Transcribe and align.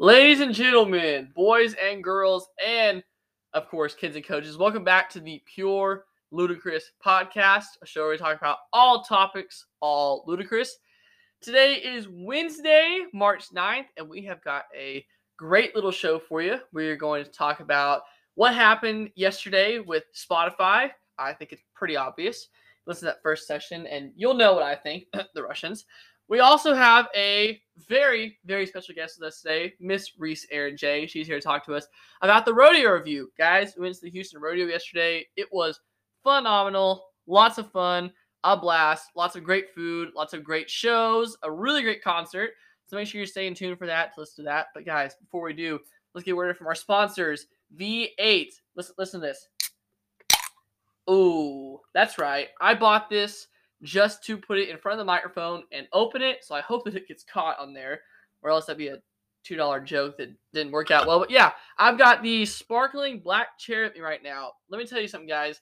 Ladies 0.00 0.40
and 0.40 0.52
gentlemen, 0.52 1.30
boys 1.36 1.76
and 1.80 2.02
girls, 2.02 2.48
and 2.66 3.00
of 3.52 3.68
course, 3.68 3.94
kids 3.94 4.16
and 4.16 4.26
coaches, 4.26 4.58
welcome 4.58 4.82
back 4.82 5.08
to 5.10 5.20
the 5.20 5.40
Pure 5.46 6.06
Ludicrous 6.32 6.90
podcast, 7.02 7.66
a 7.80 7.86
show 7.86 8.00
where 8.00 8.10
we 8.10 8.18
talk 8.18 8.36
about 8.36 8.58
all 8.72 9.04
topics, 9.04 9.66
all 9.78 10.24
ludicrous. 10.26 10.78
Today 11.40 11.74
is 11.74 12.08
Wednesday, 12.10 13.04
March 13.14 13.50
9th, 13.54 13.86
and 13.96 14.08
we 14.08 14.24
have 14.24 14.42
got 14.42 14.64
a 14.76 15.06
great 15.36 15.76
little 15.76 15.92
show 15.92 16.18
for 16.18 16.42
you. 16.42 16.58
We're 16.72 16.96
going 16.96 17.24
to 17.24 17.30
talk 17.30 17.60
about 17.60 18.02
what 18.34 18.52
happened 18.52 19.10
yesterday 19.14 19.78
with 19.78 20.02
Spotify. 20.12 20.90
I 21.20 21.34
think 21.34 21.52
it's 21.52 21.62
pretty 21.72 21.94
obvious. 21.94 22.48
Listen 22.86 23.02
to 23.02 23.12
that 23.12 23.22
first 23.22 23.46
session, 23.46 23.86
and 23.86 24.10
you'll 24.16 24.34
know 24.34 24.54
what 24.54 24.64
I 24.64 24.74
think, 24.74 25.04
the 25.34 25.44
Russians. 25.44 25.84
We 26.28 26.40
also 26.40 26.74
have 26.74 27.08
a 27.14 27.60
very, 27.88 28.38
very 28.46 28.66
special 28.66 28.94
guest 28.94 29.18
with 29.18 29.28
us 29.28 29.42
today, 29.42 29.74
Miss 29.78 30.12
Reese 30.18 30.46
Aaron 30.50 30.76
J. 30.76 31.06
She's 31.06 31.26
here 31.26 31.38
to 31.38 31.44
talk 31.44 31.66
to 31.66 31.74
us 31.74 31.86
about 32.22 32.46
the 32.46 32.54
rodeo 32.54 32.92
review. 32.92 33.30
Guys, 33.36 33.74
we 33.76 33.82
went 33.82 33.94
to 33.96 34.00
the 34.00 34.10
Houston 34.10 34.40
Rodeo 34.40 34.66
yesterday. 34.66 35.26
It 35.36 35.48
was 35.52 35.80
phenomenal, 36.22 37.04
lots 37.26 37.58
of 37.58 37.70
fun, 37.70 38.10
a 38.42 38.56
blast, 38.56 39.10
lots 39.14 39.36
of 39.36 39.44
great 39.44 39.74
food, 39.74 40.10
lots 40.16 40.32
of 40.32 40.42
great 40.42 40.70
shows, 40.70 41.36
a 41.42 41.50
really 41.50 41.82
great 41.82 42.02
concert. 42.02 42.52
So 42.86 42.96
make 42.96 43.06
sure 43.06 43.18
you're 43.18 43.26
staying 43.26 43.54
tuned 43.54 43.78
for 43.78 43.86
that 43.86 44.14
to 44.14 44.20
listen 44.20 44.44
to 44.44 44.50
that. 44.50 44.68
But 44.74 44.86
guys, 44.86 45.14
before 45.16 45.42
we 45.42 45.52
do, 45.52 45.78
let's 46.14 46.24
get 46.24 46.36
word 46.36 46.56
from 46.56 46.68
our 46.68 46.74
sponsors, 46.74 47.46
V8. 47.76 48.48
Listen, 48.76 48.94
listen 48.96 49.20
to 49.20 49.26
this. 49.26 49.48
Ooh, 51.10 51.80
that's 51.92 52.18
right. 52.18 52.48
I 52.62 52.74
bought 52.74 53.10
this 53.10 53.48
just 53.84 54.24
to 54.24 54.36
put 54.36 54.58
it 54.58 54.70
in 54.70 54.78
front 54.78 54.94
of 54.94 54.98
the 54.98 55.04
microphone 55.04 55.62
and 55.70 55.86
open 55.92 56.22
it. 56.22 56.44
So 56.44 56.54
I 56.54 56.60
hope 56.62 56.84
that 56.84 56.96
it 56.96 57.06
gets 57.06 57.22
caught 57.22 57.58
on 57.58 57.72
there, 57.72 58.00
or 58.42 58.50
else 58.50 58.66
that'd 58.66 58.78
be 58.78 58.88
a 58.88 58.98
two 59.44 59.56
dollar 59.56 59.78
joke 59.78 60.16
that 60.16 60.30
didn't 60.52 60.72
work 60.72 60.90
out 60.90 61.06
well. 61.06 61.20
But 61.20 61.30
yeah, 61.30 61.52
I've 61.78 61.98
got 61.98 62.22
the 62.22 62.44
sparkling 62.46 63.20
black 63.20 63.58
cherry 63.58 64.00
right 64.00 64.22
now. 64.22 64.52
Let 64.70 64.78
me 64.78 64.86
tell 64.86 65.00
you 65.00 65.08
something, 65.08 65.28
guys. 65.28 65.60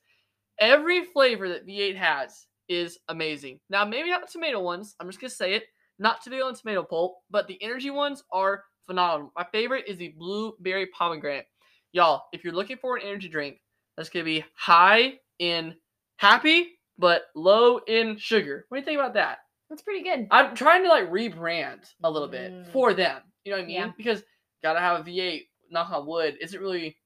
Every 0.59 1.05
flavor 1.05 1.49
that 1.49 1.67
V8 1.67 1.97
has 1.97 2.47
is 2.69 2.99
amazing. 3.09 3.59
Now, 3.69 3.85
maybe 3.85 4.11
not 4.11 4.23
the 4.23 4.33
tomato 4.33 4.61
ones. 4.61 4.95
I'm 5.01 5.09
just 5.09 5.21
gonna 5.21 5.31
say 5.31 5.55
it. 5.55 5.65
Not 5.99 6.23
tomato 6.23 6.49
and 6.49 6.57
tomato 6.57 6.83
pulp, 6.83 7.19
but 7.31 7.47
the 7.49 7.63
energy 7.63 7.91
ones 7.91 8.23
are 8.33 8.65
phenomenal. 8.87 9.33
My 9.37 9.47
favorite 9.53 9.85
is 9.89 9.99
the 9.99 10.15
blueberry 10.17 10.87
pomegranate. 10.87 11.47
Y'all, 11.93 12.23
if 12.33 12.45
you're 12.45 12.55
looking 12.55 12.79
for 12.79 12.97
an 12.97 13.03
energy 13.05 13.29
drink 13.29 13.61
that's 13.97 14.09
gonna 14.09 14.25
be 14.25 14.45
high 14.55 15.15
in 15.39 15.75
happy 16.17 16.79
but 17.03 17.25
low 17.35 17.79
in 17.87 18.17
sugar. 18.17 18.65
What 18.69 18.77
do 18.77 18.81
you 18.81 18.85
think 18.87 18.99
about 19.01 19.15
that? 19.15 19.39
That's 19.69 19.83
pretty 19.83 20.03
good. 20.05 20.29
I'm 20.31 20.55
trying 20.55 20.85
to 20.85 20.89
like 20.89 21.11
rebrand 21.11 21.93
a 22.05 22.11
little 22.11 22.29
bit 22.29 22.53
Mm. 22.53 22.73
for 22.73 22.95
them. 22.95 23.21
You 23.45 23.51
know 23.53 23.59
what 23.59 23.65
I 23.65 23.67
mean? 23.67 23.75
Yeah. 23.77 23.91
Because 23.97 24.23
gotta 24.63 24.79
have 24.81 25.01
a 25.01 25.03
V8, 25.11 25.49
knock 25.71 25.91
on 25.91 26.07
wood, 26.07 26.37
isn't 26.41 26.61
really 26.61 26.97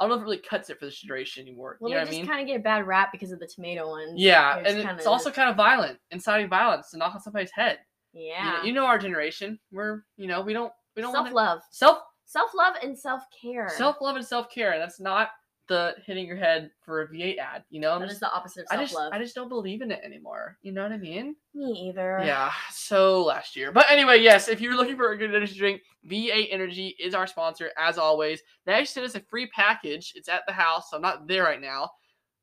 I 0.00 0.04
don't 0.04 0.10
know 0.10 0.16
if 0.16 0.20
it 0.20 0.24
really 0.24 0.38
cuts 0.38 0.70
it 0.70 0.78
for 0.78 0.84
this 0.84 1.00
generation 1.00 1.42
anymore. 1.46 1.76
Well, 1.80 1.90
you 1.90 1.96
know 1.96 2.02
they 2.04 2.10
what 2.10 2.14
I 2.14 2.18
just 2.20 2.30
kind 2.30 2.40
of 2.42 2.46
get 2.46 2.60
a 2.60 2.62
bad 2.62 2.86
rap 2.86 3.10
because 3.10 3.32
of 3.32 3.40
the 3.40 3.48
tomato 3.48 3.88
ones. 3.88 4.12
yeah, 4.14 4.56
There's 4.62 4.74
and 4.74 4.82
kinda- 4.84 4.94
it's 4.98 5.06
also 5.08 5.30
kind 5.32 5.50
of 5.50 5.56
violent, 5.56 5.98
inciting 6.12 6.48
violence 6.48 6.90
to 6.90 6.98
knock 6.98 7.14
on 7.16 7.20
somebody's 7.20 7.50
head. 7.50 7.80
You 8.12 8.28
know- 8.28 8.34
yeah. 8.34 8.62
You 8.64 8.72
know, 8.74 8.84
our 8.86 8.98
generation. 8.98 9.58
We're 9.72 10.02
you 10.16 10.26
know, 10.28 10.40
we 10.42 10.52
don't 10.52 10.72
we 10.94 11.02
don't 11.02 11.12
self 11.12 11.32
love, 11.32 11.62
self 11.72 11.98
self 12.26 12.52
love, 12.54 12.74
and 12.82 12.96
self 12.98 13.22
care. 13.42 13.68
self 13.70 13.96
love 14.00 14.14
and 14.16 14.24
self 14.26 14.50
care. 14.50 14.78
That's 14.78 15.00
not 15.00 15.30
the 15.68 15.94
hitting 16.04 16.26
your 16.26 16.36
head 16.36 16.70
for 16.84 17.02
a 17.02 17.08
V8 17.08 17.38
ad. 17.38 17.64
You 17.70 17.80
know, 17.80 17.92
I'm 17.92 18.00
That 18.00 18.06
just 18.06 18.16
is 18.16 18.20
the 18.20 18.32
opposite 18.32 18.60
of 18.62 18.66
I 18.70 18.74
self 18.74 18.84
just 18.84 18.94
love. 18.94 19.12
I 19.12 19.18
just 19.18 19.34
don't 19.34 19.48
believe 19.48 19.82
in 19.82 19.90
it 19.90 20.00
anymore. 20.04 20.56
You 20.62 20.72
know 20.72 20.82
what 20.82 20.92
I 20.92 20.98
mean? 20.98 21.36
Me 21.54 21.88
either. 21.88 22.20
Yeah, 22.24 22.50
so 22.72 23.24
last 23.24 23.54
year. 23.54 23.70
But 23.70 23.86
anyway, 23.90 24.20
yes, 24.20 24.48
if 24.48 24.60
you're 24.60 24.76
looking 24.76 24.96
for 24.96 25.12
a 25.12 25.16
good 25.18 25.34
energy 25.34 25.56
drink, 25.56 25.82
V8 26.08 26.48
Energy 26.50 26.96
is 26.98 27.14
our 27.14 27.26
sponsor, 27.26 27.70
as 27.78 27.98
always. 27.98 28.42
They 28.64 28.72
actually 28.72 28.86
sent 28.86 29.06
us 29.06 29.14
a 29.14 29.20
free 29.20 29.48
package. 29.54 30.12
It's 30.16 30.28
at 30.28 30.42
the 30.46 30.52
house, 30.52 30.90
so 30.90 30.96
I'm 30.96 31.02
not 31.02 31.26
there 31.28 31.44
right 31.44 31.60
now. 31.60 31.90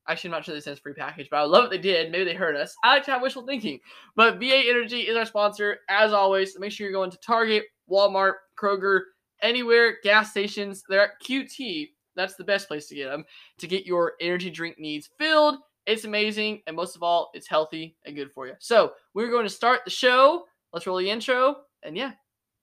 Actually, 0.08 0.30
I'm 0.30 0.32
not 0.34 0.46
sure 0.46 0.54
they 0.54 0.62
sent 0.62 0.74
us 0.74 0.80
a 0.80 0.84
free 0.84 0.94
package, 0.94 1.30
but 1.32 1.38
I 1.38 1.44
love 1.44 1.64
what 1.64 1.72
they 1.72 1.80
did. 1.80 2.12
Maybe 2.12 2.26
they 2.26 2.36
heard 2.36 2.56
us. 2.56 2.76
I 2.84 2.94
like 2.94 3.06
to 3.06 3.12
have 3.12 3.24
wishful 3.24 3.46
thinking. 3.46 3.80
But 4.16 4.40
V8 4.40 4.70
Energy 4.70 5.02
is 5.02 5.18
our 5.18 5.26
sponsor, 5.26 5.80
as 5.90 6.14
always. 6.14 6.58
Make 6.60 6.72
sure 6.72 6.86
you're 6.86 6.94
going 6.94 7.12
to 7.12 7.18
Target, 7.18 7.64
Walmart, 7.90 8.34
Kroger, 8.60 9.02
anywhere, 9.42 9.98
gas 10.04 10.32
stations. 10.32 10.84
They're 10.88 11.04
at 11.04 11.22
QT. 11.24 11.90
That's 12.16 12.36
the 12.36 12.44
best 12.44 12.68
place 12.68 12.88
to 12.88 12.96
get 12.96 13.10
them 13.10 13.26
to 13.58 13.68
get 13.68 13.86
your 13.86 14.14
energy 14.22 14.50
drink 14.50 14.80
needs 14.80 15.10
filled. 15.18 15.58
It's 15.86 16.06
amazing, 16.06 16.62
and 16.66 16.76
most 16.76 16.96
of 16.96 17.04
all, 17.04 17.30
it's 17.34 17.48
healthy 17.48 17.96
and 18.06 18.16
good 18.16 18.32
for 18.32 18.48
you. 18.48 18.54
So 18.60 18.94
we're 19.14 19.30
going 19.30 19.46
to 19.46 19.50
start 19.50 19.82
the 19.86 19.92
show. 19.92 20.46
Let's 20.74 20.88
roll 20.88 20.98
the 20.98 21.10
intro, 21.10 21.58
and 21.84 21.96
yeah, 21.96 22.14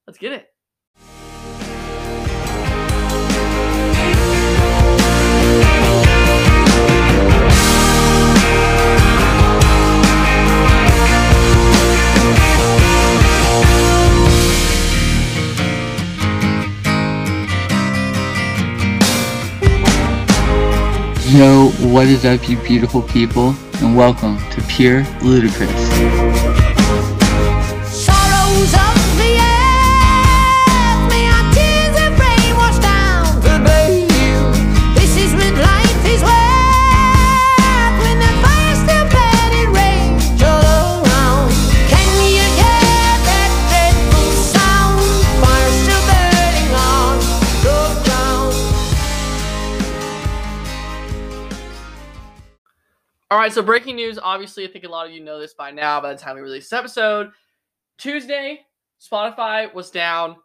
let's 0.06 0.18
get 0.18 0.32
it. 0.32 0.51
Yo, 21.32 21.70
what 21.81 22.09
is 22.09 22.26
up, 22.26 22.47
you 22.47 22.59
beautiful 22.59 23.00
people, 23.00 23.54
and 23.76 23.97
welcome 23.97 24.37
to 24.50 24.60
Pure 24.69 25.06
Ludicrous. 25.22 26.51
Right, 53.42 53.53
so 53.53 53.60
breaking 53.60 53.97
news. 53.97 54.20
Obviously, 54.22 54.64
I 54.64 54.69
think 54.69 54.84
a 54.84 54.88
lot 54.88 55.06
of 55.06 55.12
you 55.12 55.22
know 55.22 55.41
this 55.41 55.53
by 55.53 55.72
now. 55.72 56.00
By 56.00 56.12
the 56.12 56.19
time 56.19 56.36
we 56.36 56.42
release 56.42 56.70
this 56.70 56.78
episode, 56.78 57.32
Tuesday, 57.98 58.60
Spotify 59.00 59.72
was 59.75 59.91
down 59.91 60.36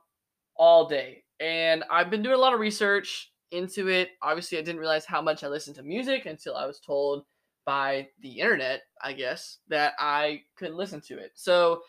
all 0.56 0.88
day, 0.88 1.24
and 1.40 1.84
I've 1.92 2.10
been 2.10 2.24
doing 2.24 2.34
a 2.34 2.40
lot 2.40 2.56
of 2.56 2.60
research 2.60 3.32
into 3.52 3.88
it. 3.88 4.10
Obviously, 4.24 4.58
I 4.58 4.62
didn't 4.62 4.80
realize 4.80 5.06
how 5.06 5.22
much 5.22 5.44
I 5.44 5.48
listened 5.48 5.76
to 5.76 5.84
music 5.84 6.26
until 6.26 6.56
I 6.56 6.66
was 6.66 6.80
told 6.80 7.26
by 7.68 8.08
the 8.22 8.40
internet, 8.40 8.82
I 9.04 9.14
guess, 9.14 9.60
that 9.68 9.94
I 10.00 10.42
could 10.56 10.74
listen 10.74 11.00
to 11.02 11.20
it. 11.20 11.34
So, 11.36 11.82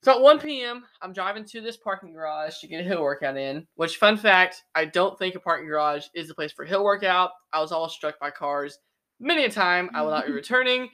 it's 0.00 0.08
at 0.08 0.20
1 0.20 0.40
p.m., 0.40 0.84
I'm 1.00 1.12
driving 1.12 1.44
to 1.44 1.60
this 1.60 1.76
parking 1.76 2.12
garage 2.12 2.58
to 2.58 2.66
get 2.66 2.80
a 2.80 2.84
hill 2.84 3.02
workout 3.02 3.36
in. 3.36 3.68
Which, 3.76 3.98
fun 3.98 4.16
fact, 4.16 4.64
I 4.74 4.84
don't 4.84 5.16
think 5.16 5.36
a 5.36 5.40
parking 5.40 5.68
garage 5.68 6.06
is 6.12 6.26
the 6.26 6.34
place 6.34 6.50
for 6.50 6.64
hill 6.64 6.82
workout. 6.82 7.30
I 7.52 7.60
was 7.60 7.70
all 7.70 7.88
struck 7.88 8.18
by 8.18 8.30
cars 8.32 8.78
many 9.20 9.44
a 9.44 9.50
time. 9.50 9.90
I 9.94 10.02
will 10.02 10.10
not 10.10 10.26
be 10.26 10.32
returning. 10.42 10.90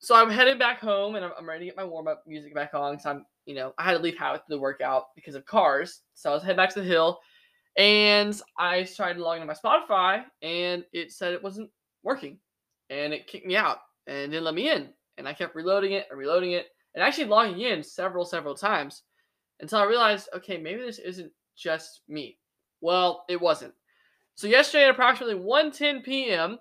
So 0.00 0.14
I'm 0.14 0.30
headed 0.30 0.58
back 0.58 0.80
home 0.80 1.16
and 1.16 1.24
I'm, 1.24 1.32
I'm 1.38 1.48
ready 1.48 1.60
to 1.60 1.64
get 1.66 1.76
my 1.76 1.84
warm 1.84 2.06
up 2.06 2.22
music 2.26 2.54
back 2.54 2.74
on 2.74 2.94
because 2.94 3.06
I'm, 3.06 3.26
you 3.46 3.54
know, 3.54 3.72
I 3.78 3.84
had 3.84 3.92
to 3.92 3.98
leave 3.98 4.16
through 4.16 4.38
the 4.48 4.58
workout 4.58 5.06
because 5.16 5.34
of 5.34 5.44
cars. 5.44 6.02
So 6.14 6.30
I 6.30 6.34
was 6.34 6.42
heading 6.42 6.56
back 6.56 6.72
to 6.74 6.80
the 6.80 6.86
hill 6.86 7.18
and 7.76 8.40
I 8.58 8.84
tried 8.84 9.14
to 9.14 9.22
log 9.22 9.40
into 9.40 9.46
my 9.46 9.54
Spotify 9.54 10.24
and 10.42 10.84
it 10.92 11.12
said 11.12 11.32
it 11.32 11.42
wasn't 11.42 11.70
working 12.04 12.38
and 12.90 13.12
it 13.12 13.26
kicked 13.26 13.46
me 13.46 13.56
out 13.56 13.78
and 14.06 14.30
didn't 14.30 14.44
let 14.44 14.54
me 14.54 14.70
in. 14.70 14.90
And 15.16 15.26
I 15.26 15.32
kept 15.32 15.56
reloading 15.56 15.92
it 15.92 16.06
and 16.10 16.18
reloading 16.18 16.52
it 16.52 16.66
and 16.94 17.02
actually 17.02 17.26
logging 17.26 17.60
in 17.60 17.82
several, 17.82 18.24
several 18.24 18.54
times 18.54 19.02
until 19.60 19.80
I 19.80 19.84
realized, 19.84 20.28
okay, 20.34 20.58
maybe 20.58 20.80
this 20.80 20.98
isn't 20.98 21.32
just 21.56 22.02
me. 22.08 22.38
Well, 22.80 23.24
it 23.28 23.40
wasn't. 23.40 23.74
So 24.36 24.46
yesterday 24.46 24.84
at 24.84 24.90
approximately 24.90 25.34
1:10 25.34 26.04
p.m., 26.04 26.58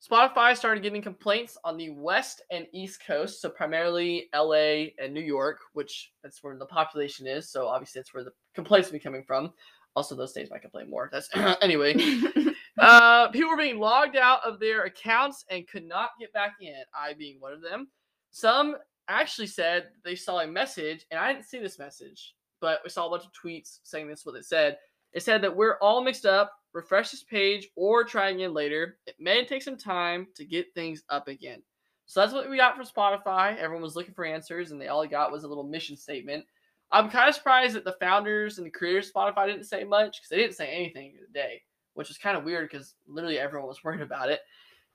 Spotify 0.00 0.56
started 0.56 0.82
getting 0.82 1.02
complaints 1.02 1.58
on 1.62 1.76
the 1.76 1.90
west 1.90 2.40
and 2.50 2.66
east 2.72 3.04
coast, 3.06 3.42
so 3.42 3.50
primarily 3.50 4.28
LA 4.34 4.92
and 4.98 5.12
New 5.12 5.20
York, 5.20 5.58
which 5.74 6.12
that's 6.22 6.42
where 6.42 6.56
the 6.56 6.64
population 6.64 7.26
is. 7.26 7.50
So 7.50 7.68
obviously 7.68 8.00
that's 8.00 8.14
where 8.14 8.24
the 8.24 8.32
complaints 8.54 8.88
will 8.88 8.94
be 8.94 9.00
coming 9.00 9.24
from. 9.24 9.52
Also, 9.96 10.14
those 10.14 10.30
states 10.30 10.50
might 10.50 10.62
complain 10.62 10.88
more. 10.88 11.10
That's 11.12 11.28
anyway. 11.62 11.94
uh, 12.78 13.28
people 13.28 13.50
were 13.50 13.56
being 13.58 13.78
logged 13.78 14.16
out 14.16 14.40
of 14.46 14.58
their 14.58 14.84
accounts 14.84 15.44
and 15.50 15.68
could 15.68 15.84
not 15.84 16.10
get 16.18 16.32
back 16.32 16.54
in. 16.62 16.82
I 16.94 17.12
being 17.14 17.36
one 17.38 17.52
of 17.52 17.60
them. 17.60 17.88
Some 18.30 18.76
actually 19.08 19.48
said 19.48 19.88
they 20.04 20.14
saw 20.14 20.40
a 20.40 20.46
message, 20.46 21.04
and 21.10 21.20
I 21.20 21.32
didn't 21.32 21.46
see 21.46 21.58
this 21.58 21.78
message, 21.78 22.34
but 22.60 22.80
we 22.84 22.90
saw 22.90 23.06
a 23.06 23.10
bunch 23.10 23.24
of 23.24 23.32
tweets 23.32 23.80
saying 23.82 24.08
this. 24.08 24.20
is 24.20 24.26
What 24.26 24.36
it 24.36 24.46
said. 24.46 24.78
It 25.12 25.22
said 25.22 25.42
that 25.42 25.54
we're 25.54 25.76
all 25.82 26.02
mixed 26.02 26.24
up. 26.24 26.52
Refresh 26.72 27.10
this 27.10 27.22
page 27.22 27.68
or 27.76 28.04
try 28.04 28.30
again 28.30 28.54
later. 28.54 28.98
It 29.06 29.16
may 29.18 29.44
take 29.44 29.62
some 29.62 29.76
time 29.76 30.28
to 30.36 30.44
get 30.44 30.72
things 30.74 31.02
up 31.08 31.28
again. 31.28 31.62
So 32.06 32.20
that's 32.20 32.32
what 32.32 32.50
we 32.50 32.56
got 32.56 32.76
from 32.76 32.86
Spotify. 32.86 33.56
Everyone 33.56 33.82
was 33.82 33.94
looking 33.94 34.14
for 34.14 34.24
answers, 34.24 34.72
and 34.72 34.80
they 34.80 34.88
all 34.88 35.06
got 35.06 35.30
was 35.30 35.44
a 35.44 35.48
little 35.48 35.62
mission 35.62 35.96
statement. 35.96 36.44
I'm 36.92 37.08
kind 37.08 37.28
of 37.28 37.36
surprised 37.36 37.76
that 37.76 37.84
the 37.84 37.96
founders 38.00 38.58
and 38.58 38.66
the 38.66 38.70
creators 38.70 39.08
of 39.08 39.14
Spotify 39.14 39.46
didn't 39.46 39.64
say 39.64 39.84
much 39.84 40.18
because 40.18 40.28
they 40.28 40.36
didn't 40.36 40.56
say 40.56 40.68
anything 40.68 41.14
today, 41.24 41.62
which 41.94 42.10
is 42.10 42.18
kind 42.18 42.36
of 42.36 42.42
weird 42.42 42.68
because 42.68 42.94
literally 43.06 43.38
everyone 43.38 43.68
was 43.68 43.84
worried 43.84 44.00
about 44.00 44.30
it. 44.30 44.40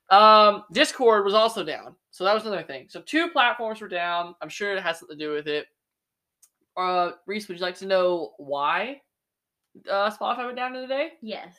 Um, 0.10 0.64
Discord 0.74 1.24
was 1.26 1.34
also 1.34 1.64
down, 1.64 1.96
so 2.12 2.26
that 2.26 2.34
was 2.34 2.46
another 2.46 2.64
thing. 2.64 2.88
So 2.90 3.02
two 3.02 3.30
platforms 3.30 3.82
were 3.82 3.88
down. 3.88 4.36
I'm 4.42 4.50
sure 4.50 4.76
it 4.76 4.84
has 4.84 5.00
something 5.00 5.18
to 5.18 5.26
do 5.26 5.32
with 5.32 5.48
it. 5.48 5.68
Uh, 6.78 7.12
Reese, 7.26 7.48
would 7.48 7.58
you 7.58 7.64
like 7.64 7.78
to 7.78 7.88
know 7.88 8.34
why 8.38 9.02
uh, 9.90 10.10
Spotify 10.10 10.46
went 10.46 10.58
down 10.58 10.74
today? 10.74 11.14
Yes. 11.22 11.56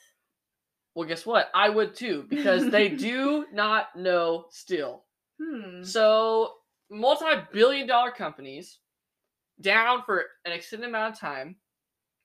Well, 0.95 1.07
guess 1.07 1.27
what? 1.27 1.51
I 1.55 1.69
would 1.69 1.95
too 1.95 2.25
because 2.29 2.71
they 2.71 2.89
do 2.89 3.47
not 3.53 3.97
know 3.97 4.47
still. 4.51 5.05
Hmm. 5.41 5.83
So, 5.83 6.55
multi-billion 6.91 7.87
dollar 7.87 8.11
companies 8.11 8.79
down 9.61 10.03
for 10.05 10.25
an 10.45 10.53
extended 10.53 10.89
amount 10.89 11.15
of 11.15 11.21
time 11.21 11.57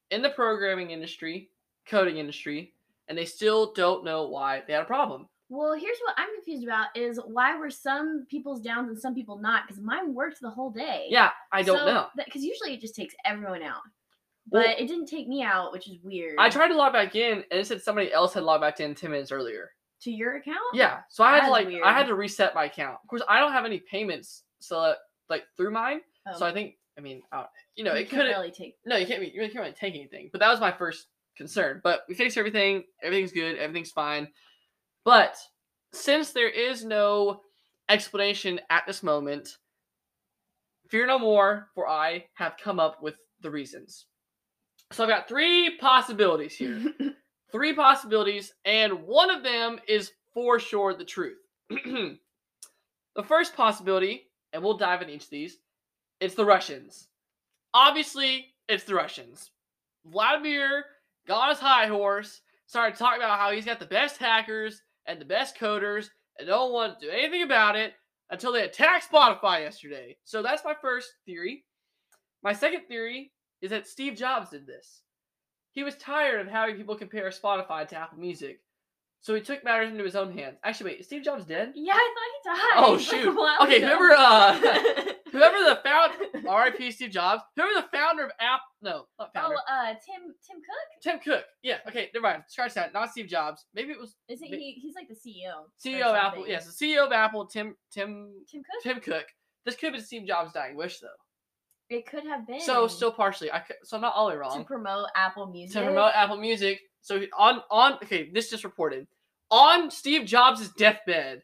in 0.10 0.22
the 0.22 0.30
programming 0.30 0.92
industry, 0.92 1.50
coding 1.86 2.18
industry, 2.18 2.74
and 3.08 3.18
they 3.18 3.26
still 3.26 3.74
don't 3.74 4.06
know 4.06 4.28
why 4.28 4.64
they 4.66 4.74
had 4.74 4.84
a 4.84 4.86
problem. 4.86 5.28
Well, 5.50 5.74
here's 5.74 5.98
what 6.06 6.16
I'm 6.18 6.34
confused 6.36 6.64
about: 6.64 6.96
is 6.96 7.20
why 7.26 7.58
were 7.58 7.70
some 7.70 8.26
people's 8.30 8.62
downs 8.62 8.88
and 8.88 8.98
some 8.98 9.14
people 9.14 9.38
not? 9.38 9.68
Because 9.68 9.84
mine 9.84 10.14
worked 10.14 10.40
the 10.40 10.50
whole 10.50 10.72
day. 10.72 11.08
Yeah, 11.10 11.32
I 11.52 11.62
don't 11.62 11.86
know. 11.86 12.08
Because 12.16 12.44
usually 12.44 12.74
it 12.74 12.80
just 12.80 12.96
takes 12.96 13.14
everyone 13.26 13.64
out, 13.64 13.82
Well- 14.50 14.64
but 14.64 14.80
it 14.80 14.88
didn't 14.88 15.06
take 15.08 15.28
me 15.28 15.44
out, 15.44 15.72
which 15.72 15.88
is 15.88 15.98
weird. 16.04 16.36
I 16.40 16.50
tried 16.50 16.70
to 16.70 16.76
log 16.76 16.94
back 16.94 17.16
in 17.16 17.44
and 17.52 17.60
it 17.60 17.68
said 17.68 17.82
somebody 17.82 18.12
else 18.12 18.34
had 18.34 18.44
logged 18.44 18.62
back 18.62 18.80
in 18.80 18.96
10 18.96 19.12
minutes 19.12 19.32
earlier. 19.32 19.72
to 20.02 20.10
your 20.12 20.36
account. 20.38 20.58
Yeah, 20.74 21.02
so 21.10 21.24
I 21.24 21.36
had 21.36 21.46
to 21.46 21.52
like 21.52 21.68
weird. 21.68 21.84
I 21.84 21.94
had 21.94 22.08
to 22.08 22.16
reset 22.16 22.56
my 22.56 22.66
account. 22.66 22.98
Of 23.04 23.08
course, 23.08 23.22
I 23.30 23.40
don't 23.40 23.52
have 23.52 23.66
any 23.66 23.80
payments 23.80 24.44
so 24.60 24.96
like 25.30 25.44
through 25.56 25.70
mine. 25.70 26.02
Oh, 26.28 26.38
So 26.40 26.46
I 26.48 26.52
think 26.52 26.80
I 26.98 27.02
mean, 27.02 27.22
I 27.32 27.46
you 27.76 27.84
know, 27.84 27.94
you 27.94 28.00
it 28.02 28.10
could 28.10 28.18
really 28.26 28.50
take. 28.52 28.78
No, 28.84 28.96
you 28.98 29.06
can't. 29.06 29.22
You 29.22 29.32
really 29.40 29.50
can't 29.52 29.62
really 29.64 29.76
take 29.76 29.94
anything. 29.94 30.30
But 30.32 30.40
that 30.40 30.50
was 30.50 30.60
my 30.60 30.72
first 30.72 31.06
concern. 31.38 31.82
But 31.84 32.02
we 32.10 32.16
fixed 32.16 32.36
everything. 32.38 32.84
Everything's 33.04 33.32
good. 33.32 33.58
Everything's 33.58 33.92
fine. 33.92 34.28
But 35.06 35.38
since 35.94 36.32
there 36.32 36.50
is 36.50 36.84
no 36.84 37.42
explanation 37.88 38.60
at 38.72 38.88
this 38.88 39.04
moment, 39.04 39.58
fear 40.90 41.06
no 41.06 41.20
more, 41.20 41.70
for 41.76 41.88
I 41.88 42.26
have 42.36 42.58
come 42.58 42.80
up 42.80 43.02
with 43.04 43.16
the 43.42 43.52
reasons. 43.52 44.08
So 44.92 45.04
I've 45.04 45.10
got 45.10 45.28
three 45.28 45.78
possibilities 45.80 46.56
here. 46.56 46.84
three 47.52 47.74
possibilities, 47.74 48.54
and 48.66 49.04
one 49.04 49.30
of 49.30 49.44
them 49.44 49.80
is 49.88 50.12
for 50.34 50.60
sure 50.60 50.94
the 50.94 51.06
truth. 51.06 51.38
the 51.70 52.18
first 53.26 53.56
possibility, 53.56 54.24
and 54.54 54.64
we'll 54.64 54.78
dive 54.78 55.02
into 55.02 55.14
each 55.14 55.24
of 55.24 55.30
these, 55.30 55.58
it's 56.20 56.36
the 56.36 56.46
Russians. 56.46 57.08
Obviously, 57.74 58.54
it's 58.68 58.84
the 58.84 58.96
Russians. 58.96 59.52
Vladimir 60.06 60.86
got 61.28 61.44
on 61.44 61.50
his 61.50 61.60
high 61.60 61.88
horse, 61.88 62.42
started 62.66 62.98
talking 62.98 63.22
about 63.22 63.40
how 63.40 63.52
he's 63.52 63.66
got 63.66 63.80
the 63.80 63.86
best 63.86 64.18
hackers 64.18 64.82
and 65.06 65.20
the 65.20 65.26
best 65.26 65.58
coders, 65.58 66.10
and 66.38 66.48
don't 66.48 66.74
want 66.74 67.00
to 67.00 67.06
do 67.06 67.12
anything 67.12 67.44
about 67.44 67.76
it 67.76 67.94
until 68.30 68.54
they 68.54 68.64
attacked 68.64 69.12
Spotify 69.12 69.62
yesterday. 69.62 70.18
So 70.24 70.42
that's 70.42 70.66
my 70.66 70.76
first 70.82 71.10
theory. 71.26 71.66
My 72.44 72.54
second 72.54 72.84
theory 72.88 73.32
is 73.62 73.70
that 73.72 73.88
Steve 73.88 74.16
Jobs 74.16 74.50
did 74.50 74.66
this. 74.68 75.02
He 75.72 75.84
was 75.84 75.96
tired 75.96 76.42
of 76.42 76.48
having 76.48 76.76
people 76.76 76.96
compare 76.96 77.30
Spotify 77.30 77.88
to 77.88 77.96
Apple 77.96 78.20
Music. 78.20 78.60
So 79.22 79.36
he 79.36 79.42
took 79.42 79.64
matters 79.64 79.92
into 79.92 80.04
his 80.04 80.16
own 80.16 80.36
hands. 80.36 80.58
Actually, 80.64 80.92
wait, 80.92 81.00
is 81.02 81.06
Steve 81.06 81.24
Jobs 81.24 81.46
dead? 81.46 81.74
Yeah, 81.76 81.94
I 81.94 82.14
thought 82.44 82.56
he 82.56 82.62
died. 82.62 82.84
Oh, 82.84 82.98
shoot. 82.98 83.38
Okay, 83.62 83.80
whoever, 83.80 84.12
uh, 84.18 84.60
Whoever 85.32 85.58
the 85.64 85.80
found 85.84 86.12
R.I.P. 86.48 86.92
Steve 86.92 87.12
Jobs, 87.12 87.42
whoever 87.56 87.72
the 87.76 87.88
founder 87.98 88.26
of 88.26 88.32
App 88.40 88.62
no, 88.82 88.90
not 88.92 89.06
Oh, 89.20 89.26
founder, 89.34 89.56
uh, 89.56 89.94
Tim 90.06 90.34
Tim 90.46 90.58
Cook. 90.58 91.02
Tim 91.04 91.20
Cook. 91.20 91.46
Yeah, 91.64 91.78
okay, 91.88 92.10
never 92.14 92.24
mind. 92.24 92.44
Scratch 92.48 92.74
that. 92.74 92.94
Not 92.94 93.12
Steve 93.12 93.28
Jobs. 93.28 93.66
Maybe 93.74 93.92
it 93.92 94.00
was 94.00 94.16
Isn't 94.28 94.48
he? 94.48 94.78
He's 94.82 94.96
like 94.96 95.08
the 95.08 95.14
CEO. 95.14 95.66
CEO 95.84 96.08
of 96.08 96.16
Apple. 96.16 96.48
Yes, 96.48 96.66
the 96.66 96.86
CEO 96.86 97.06
of 97.06 97.12
Apple, 97.14 97.46
Tim 97.46 97.76
Tim 97.94 98.34
Tim 98.52 98.62
Cook. 98.64 98.84
Tim 98.84 99.00
Cook. 99.02 99.26
This 99.66 99.76
could 99.76 99.88
have 99.88 99.94
been 99.94 100.04
Steve 100.04 100.28
Jobs' 100.28 100.52
dying 100.54 100.76
wish, 100.76 101.00
though. 101.00 101.08
It 101.92 102.08
could 102.08 102.24
have 102.24 102.48
been. 102.48 102.62
So 102.62 102.88
still 102.88 103.12
partially. 103.12 103.52
I 103.52 103.60
could, 103.60 103.76
so 103.84 103.98
I'm 103.98 104.02
not 104.02 104.14
all 104.16 104.28
the 104.28 104.32
way 104.34 104.38
wrong. 104.38 104.58
to 104.58 104.64
promote 104.64 105.08
Apple 105.14 105.46
Music. 105.48 105.74
to 105.74 105.84
promote 105.84 106.14
Apple 106.16 106.38
Music. 106.38 106.80
So 107.02 107.22
on 107.38 107.62
on 107.70 107.96
okay, 107.96 108.30
this 108.32 108.50
just 108.50 108.64
reported 108.64 109.08
on 109.50 109.92
Steve 109.92 110.26
Jobs' 110.26 110.70
deathbed, 110.70 111.44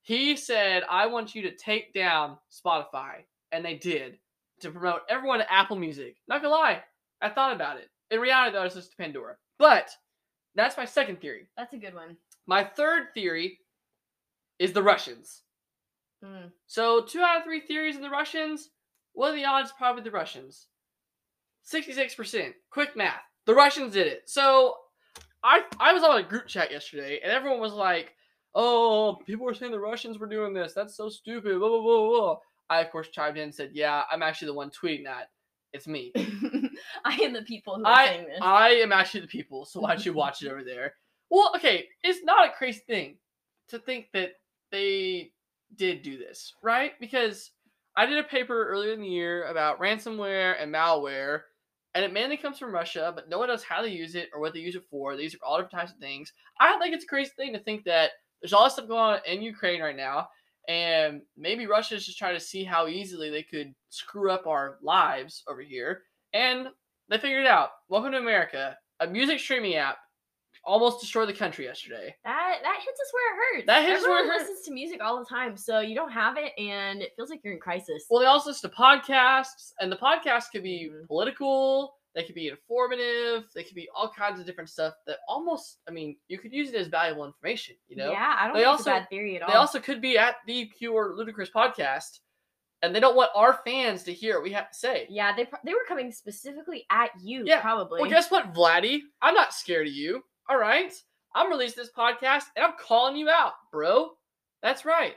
he 0.00 0.34
said, 0.36 0.82
"I 0.88 1.06
want 1.06 1.34
you 1.34 1.42
to 1.42 1.54
take 1.54 1.92
down 1.92 2.38
Spotify," 2.50 3.24
and 3.52 3.62
they 3.62 3.74
did 3.74 4.18
to 4.60 4.70
promote 4.70 5.02
everyone 5.10 5.40
to 5.40 5.52
Apple 5.52 5.76
Music. 5.76 6.16
Not 6.26 6.40
gonna 6.40 6.54
lie, 6.54 6.82
I 7.20 7.28
thought 7.28 7.54
about 7.54 7.76
it. 7.76 7.90
In 8.10 8.18
reality, 8.18 8.54
though, 8.54 8.62
it's 8.62 8.74
just 8.74 8.96
Pandora. 8.96 9.36
But 9.58 9.90
that's 10.54 10.78
my 10.78 10.86
second 10.86 11.20
theory. 11.20 11.48
That's 11.58 11.74
a 11.74 11.78
good 11.78 11.94
one. 11.94 12.16
My 12.46 12.64
third 12.64 13.12
theory 13.12 13.58
is 14.58 14.72
the 14.72 14.82
Russians. 14.82 15.42
Mm. 16.24 16.50
So 16.66 17.02
two 17.02 17.20
out 17.20 17.38
of 17.38 17.44
three 17.44 17.60
theories 17.60 17.96
in 17.96 18.02
the 18.02 18.08
Russians. 18.08 18.70
What 19.20 19.32
are 19.32 19.36
the 19.36 19.44
odds? 19.44 19.70
Probably 19.76 20.02
the 20.02 20.10
Russians. 20.10 20.68
Sixty-six 21.62 22.14
percent. 22.14 22.54
Quick 22.70 22.96
math. 22.96 23.20
The 23.44 23.54
Russians 23.54 23.92
did 23.92 24.06
it. 24.06 24.22
So 24.24 24.76
I 25.44 25.60
I 25.78 25.92
was 25.92 26.02
on 26.02 26.18
a 26.18 26.22
group 26.22 26.46
chat 26.46 26.70
yesterday, 26.70 27.20
and 27.22 27.30
everyone 27.30 27.60
was 27.60 27.74
like, 27.74 28.14
"Oh, 28.54 29.18
people 29.26 29.44
were 29.44 29.52
saying 29.52 29.72
the 29.72 29.78
Russians 29.78 30.18
were 30.18 30.26
doing 30.26 30.54
this. 30.54 30.72
That's 30.72 30.96
so 30.96 31.10
stupid." 31.10 31.58
Blah 31.58 31.68
blah 31.68 31.82
blah 31.82 32.08
blah. 32.08 32.36
I 32.70 32.80
of 32.80 32.90
course 32.90 33.10
chimed 33.10 33.36
in 33.36 33.42
and 33.42 33.54
said, 33.54 33.72
"Yeah, 33.74 34.04
I'm 34.10 34.22
actually 34.22 34.46
the 34.46 34.54
one 34.54 34.70
tweeting 34.70 35.04
that. 35.04 35.28
It's 35.74 35.86
me. 35.86 36.14
I 37.04 37.16
am 37.16 37.34
the 37.34 37.42
people 37.42 37.76
who 37.76 37.84
are 37.84 38.06
saying 38.06 38.22
I 38.22 38.24
this. 38.24 38.38
I 38.40 38.68
am 38.70 38.90
actually 38.90 39.20
the 39.20 39.26
people. 39.26 39.66
So 39.66 39.80
why 39.80 39.90
don't 39.90 40.06
you 40.06 40.14
watch 40.14 40.42
it 40.42 40.48
over 40.48 40.64
there?" 40.64 40.94
Well, 41.28 41.52
okay, 41.56 41.88
it's 42.02 42.24
not 42.24 42.48
a 42.48 42.52
crazy 42.52 42.80
thing 42.86 43.16
to 43.68 43.78
think 43.80 44.06
that 44.14 44.30
they 44.72 45.32
did 45.76 46.00
do 46.00 46.16
this, 46.16 46.54
right? 46.62 46.92
Because 46.98 47.50
I 48.00 48.06
did 48.06 48.16
a 48.16 48.24
paper 48.24 48.66
earlier 48.66 48.94
in 48.94 49.02
the 49.02 49.06
year 49.06 49.44
about 49.44 49.78
ransomware 49.78 50.54
and 50.58 50.72
malware, 50.74 51.40
and 51.94 52.02
it 52.02 52.14
mainly 52.14 52.38
comes 52.38 52.58
from 52.58 52.72
Russia, 52.72 53.12
but 53.14 53.28
no 53.28 53.38
one 53.38 53.48
knows 53.48 53.62
how 53.62 53.82
to 53.82 53.90
use 53.90 54.14
it 54.14 54.30
or 54.32 54.40
what 54.40 54.54
they 54.54 54.60
use 54.60 54.74
it 54.74 54.86
for. 54.90 55.18
These 55.18 55.34
are 55.34 55.38
all 55.46 55.58
different 55.58 55.72
types 55.72 55.92
of 55.92 55.98
things. 55.98 56.32
I 56.58 56.78
think 56.78 56.94
it's 56.94 57.04
a 57.04 57.06
crazy 57.06 57.32
thing 57.36 57.52
to 57.52 57.58
think 57.58 57.84
that 57.84 58.12
there's 58.40 58.54
all 58.54 58.64
this 58.64 58.72
stuff 58.72 58.88
going 58.88 59.16
on 59.16 59.18
in 59.26 59.42
Ukraine 59.42 59.82
right 59.82 59.94
now, 59.94 60.28
and 60.66 61.20
maybe 61.36 61.66
Russia's 61.66 62.06
just 62.06 62.16
trying 62.16 62.32
to 62.32 62.40
see 62.40 62.64
how 62.64 62.88
easily 62.88 63.28
they 63.28 63.42
could 63.42 63.74
screw 63.90 64.30
up 64.30 64.46
our 64.46 64.78
lives 64.80 65.42
over 65.46 65.60
here, 65.60 66.04
and 66.32 66.68
they 67.10 67.18
figured 67.18 67.44
it 67.44 67.50
out. 67.50 67.68
Welcome 67.90 68.12
to 68.12 68.18
America, 68.18 68.78
a 69.00 69.06
music 69.06 69.40
streaming 69.40 69.74
app 69.74 69.98
almost 70.64 71.00
destroyed 71.00 71.28
the 71.28 71.32
country 71.32 71.64
yesterday. 71.64 72.14
that 72.24 72.58
that 72.62 72.76
hits 72.84 73.00
us 73.00 73.12
where 73.12 73.32
it 73.32 73.56
hurts. 73.56 73.66
That 73.66 73.84
hits 73.84 74.02
us 74.02 74.08
where 74.08 74.18
it 74.18 74.20
Everyone 74.20 74.38
hurts. 74.38 74.50
listens 74.50 74.66
to 74.66 74.72
music 74.74 75.00
all 75.02 75.18
the 75.18 75.24
time, 75.24 75.56
so 75.56 75.80
you 75.80 75.94
don't 75.94 76.12
have 76.12 76.36
it, 76.36 76.52
and 76.58 77.02
it 77.02 77.12
feels 77.16 77.30
like 77.30 77.40
you're 77.42 77.54
in 77.54 77.60
crisis. 77.60 78.04
Well, 78.10 78.20
they 78.20 78.26
also 78.26 78.50
listen 78.50 78.70
to 78.70 78.76
podcasts, 78.76 79.72
and 79.80 79.90
the 79.90 79.96
podcasts 79.96 80.50
could 80.52 80.62
be 80.62 80.90
Mhm. 80.92 81.06
political, 81.06 81.96
they 82.14 82.24
could 82.24 82.34
be 82.34 82.48
informative, 82.48 83.44
they 83.54 83.62
could 83.64 83.74
be 83.76 83.88
all 83.94 84.08
kinds 84.10 84.40
of 84.40 84.46
different 84.46 84.68
stuff 84.68 84.94
that 85.06 85.18
almost, 85.28 85.78
I 85.88 85.92
mean, 85.92 86.16
you 86.28 86.38
could 86.38 86.52
use 86.52 86.68
it 86.68 86.74
as 86.74 86.88
valuable 86.88 87.24
information, 87.24 87.76
you 87.88 87.96
know? 87.96 88.10
yeah, 88.10 88.36
I 88.38 88.44
don't 88.46 88.54
They 88.54 88.60
think 88.60 88.68
also- 88.68 88.80
it's 88.80 88.86
a 88.98 89.00
bad 89.02 89.08
theory 89.10 89.36
at 89.36 89.42
all. 89.42 89.50
They 89.50 89.56
also 89.56 89.78
could 89.80 90.00
be 90.00 90.18
at 90.18 90.36
the 90.46 90.66
Pure 90.76 91.14
Ludicrous 91.16 91.50
podcast, 91.50 92.18
and 92.82 92.94
they 92.94 92.98
don't 93.00 93.14
want 93.14 93.30
our 93.34 93.60
fans 93.64 94.02
to 94.04 94.12
hear 94.12 94.34
what 94.34 94.42
we 94.42 94.52
have 94.52 94.70
to 94.70 94.76
say. 94.76 95.06
yeah, 95.08 95.34
they 95.36 95.48
they 95.64 95.72
were 95.74 95.84
coming 95.86 96.10
specifically 96.10 96.84
at 96.90 97.10
you, 97.22 97.44
Yeah, 97.46 97.60
probably. 97.60 98.00
Well, 98.00 98.10
guess 98.10 98.30
what, 98.30 98.52
Vladdy? 98.54 99.02
I'm 99.22 99.34
not 99.34 99.54
scared 99.54 99.86
of 99.86 99.92
you, 99.92 100.24
all 100.50 100.58
right? 100.58 100.92
I'm 101.34 101.48
releasing 101.48 101.80
this 101.82 101.92
podcast, 101.96 102.44
and 102.56 102.64
I'm 102.64 102.74
calling 102.78 103.16
you 103.16 103.28
out, 103.30 103.52
bro. 103.70 104.10
That's 104.62 104.84
right. 104.84 105.14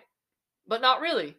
But 0.68 0.82
not 0.82 1.02
really, 1.02 1.36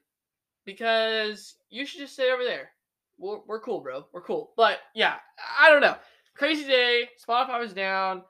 because 0.67 1.55
you 1.71 1.87
should 1.87 2.01
just 2.01 2.15
stay 2.15 2.31
over 2.33 2.45
there. 2.45 2.71
We're, 3.19 3.39
we're 3.47 3.61
cool, 3.61 3.81
bro. 3.81 4.07
We're 4.13 4.21
cool. 4.23 4.51
But 4.57 4.79
yeah, 4.95 5.17
I 5.61 5.71
don't 5.71 5.81
know. 5.81 5.97
Crazy 6.37 6.67
day. 6.67 7.09
Spotify 7.27 7.61
was 7.61 7.73
down. 7.73 8.23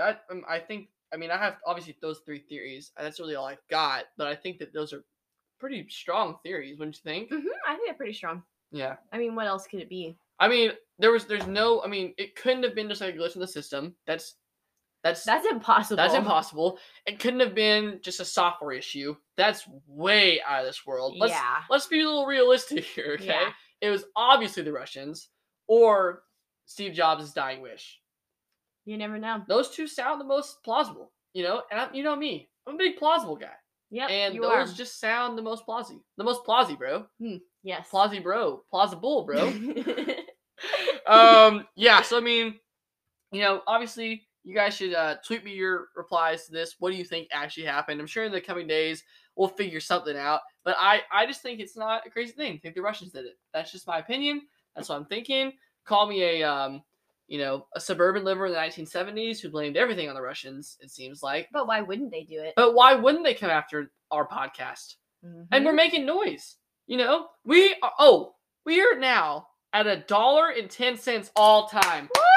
I, 0.00 0.16
um, 0.30 0.42
I 0.48 0.58
think. 0.58 0.88
I 1.14 1.16
mean, 1.16 1.30
I 1.30 1.38
have 1.38 1.56
obviously 1.66 1.96
those 2.02 2.20
three 2.26 2.40
theories. 2.40 2.90
and 2.96 3.06
That's 3.06 3.20
really 3.20 3.36
all 3.36 3.46
I've 3.46 3.66
got. 3.70 4.04
But 4.18 4.26
I 4.26 4.34
think 4.34 4.58
that 4.58 4.74
those 4.74 4.92
are 4.92 5.04
pretty 5.58 5.86
strong 5.88 6.36
theories. 6.42 6.78
Wouldn't 6.78 6.96
you 6.96 7.02
think? 7.10 7.28
hmm 7.30 7.46
I 7.66 7.74
think 7.74 7.86
they're 7.86 7.94
pretty 7.94 8.12
strong. 8.12 8.42
Yeah. 8.72 8.96
I 9.12 9.18
mean, 9.18 9.34
what 9.34 9.46
else 9.46 9.66
could 9.66 9.80
it 9.80 9.88
be? 9.88 10.18
I 10.40 10.48
mean, 10.48 10.72
there 10.98 11.12
was. 11.12 11.24
There's 11.24 11.46
no. 11.46 11.82
I 11.82 11.86
mean, 11.86 12.12
it 12.18 12.36
couldn't 12.36 12.64
have 12.64 12.74
been 12.74 12.88
just 12.88 13.00
like 13.00 13.14
a 13.14 13.18
glitch 13.18 13.36
in 13.36 13.40
the 13.40 13.46
system. 13.48 13.94
That's. 14.06 14.34
That's 15.04 15.24
That's 15.24 15.46
impossible. 15.46 15.96
That's 15.96 16.14
impossible. 16.14 16.78
It 17.06 17.18
couldn't 17.20 17.40
have 17.40 17.54
been 17.54 18.00
just 18.02 18.20
a 18.20 18.24
software 18.24 18.72
issue. 18.72 19.16
That's 19.36 19.68
way 19.86 20.40
out 20.46 20.60
of 20.60 20.66
this 20.66 20.84
world. 20.86 21.16
Let's 21.18 21.32
yeah. 21.32 21.58
let's 21.70 21.86
be 21.86 22.00
a 22.00 22.04
little 22.04 22.26
realistic 22.26 22.84
here, 22.94 23.12
okay? 23.14 23.26
Yeah. 23.26 23.50
It 23.80 23.90
was 23.90 24.04
obviously 24.16 24.64
the 24.64 24.72
Russians 24.72 25.28
or 25.68 26.22
Steve 26.66 26.92
Jobs' 26.92 27.32
dying 27.32 27.62
wish. 27.62 28.00
You 28.86 28.96
never 28.96 29.18
know. 29.18 29.42
Those 29.46 29.70
two 29.70 29.86
sound 29.86 30.20
the 30.20 30.24
most 30.24 30.62
plausible, 30.64 31.12
you 31.32 31.44
know. 31.44 31.62
And 31.70 31.80
I, 31.80 31.88
you 31.92 32.02
know 32.02 32.16
me, 32.16 32.48
I'm 32.66 32.74
a 32.74 32.78
big 32.78 32.96
plausible 32.96 33.36
guy, 33.36 33.54
Yeah. 33.90 34.06
and 34.08 34.36
those 34.36 34.70
are. 34.70 34.74
just 34.74 34.98
sound 34.98 35.38
the 35.38 35.42
most 35.42 35.64
plausy, 35.66 36.00
the 36.16 36.24
most 36.24 36.44
plausy, 36.44 36.76
bro. 36.76 37.06
yes. 37.62 37.88
Plausy, 37.90 38.22
bro. 38.22 38.64
Plausible, 38.70 39.24
bro. 39.24 39.46
um, 41.06 41.66
yeah. 41.76 42.02
So 42.02 42.16
I 42.16 42.20
mean, 42.20 42.54
you 43.30 43.42
know, 43.42 43.62
obviously, 43.66 44.27
you 44.48 44.54
guys 44.54 44.74
should 44.74 44.94
uh, 44.94 45.16
tweet 45.22 45.44
me 45.44 45.52
your 45.52 45.88
replies 45.94 46.46
to 46.46 46.52
this. 46.52 46.76
What 46.78 46.90
do 46.90 46.96
you 46.96 47.04
think 47.04 47.28
actually 47.32 47.66
happened? 47.66 48.00
I'm 48.00 48.06
sure 48.06 48.24
in 48.24 48.32
the 48.32 48.40
coming 48.40 48.66
days 48.66 49.04
we'll 49.36 49.48
figure 49.48 49.78
something 49.78 50.16
out. 50.16 50.40
But 50.64 50.74
I, 50.80 51.02
I 51.12 51.26
just 51.26 51.42
think 51.42 51.60
it's 51.60 51.76
not 51.76 52.06
a 52.06 52.10
crazy 52.10 52.32
thing. 52.32 52.54
I 52.54 52.56
think 52.56 52.74
the 52.74 52.80
Russians 52.80 53.12
did 53.12 53.26
it. 53.26 53.38
That's 53.52 53.70
just 53.70 53.86
my 53.86 53.98
opinion. 53.98 54.40
That's 54.74 54.88
what 54.88 54.96
I'm 54.96 55.04
thinking. 55.04 55.52
Call 55.84 56.08
me 56.08 56.22
a, 56.22 56.50
um, 56.50 56.82
you 57.26 57.38
know, 57.38 57.66
a 57.74 57.80
suburban 57.80 58.24
liver 58.24 58.46
in 58.46 58.52
the 58.54 58.58
1970s 58.58 59.38
who 59.38 59.50
blamed 59.50 59.76
everything 59.76 60.08
on 60.08 60.14
the 60.14 60.22
Russians. 60.22 60.78
It 60.80 60.90
seems 60.90 61.22
like. 61.22 61.48
But 61.52 61.66
why 61.66 61.82
wouldn't 61.82 62.10
they 62.10 62.24
do 62.24 62.40
it? 62.40 62.54
But 62.56 62.74
why 62.74 62.94
wouldn't 62.94 63.24
they 63.24 63.34
come 63.34 63.50
after 63.50 63.90
our 64.10 64.26
podcast? 64.26 64.94
And 65.52 65.62
we're 65.66 65.74
making 65.74 66.06
noise. 66.06 66.56
You 66.86 66.96
know, 66.96 67.26
we 67.44 67.76
are, 67.82 67.92
oh, 67.98 68.34
we 68.64 68.80
are 68.80 68.98
now 68.98 69.48
at 69.74 69.86
a 69.86 69.98
dollar 70.08 70.48
and 70.48 70.70
ten 70.70 70.96
cents 70.96 71.30
all 71.36 71.68
time. 71.68 72.08
Woo! 72.16 72.27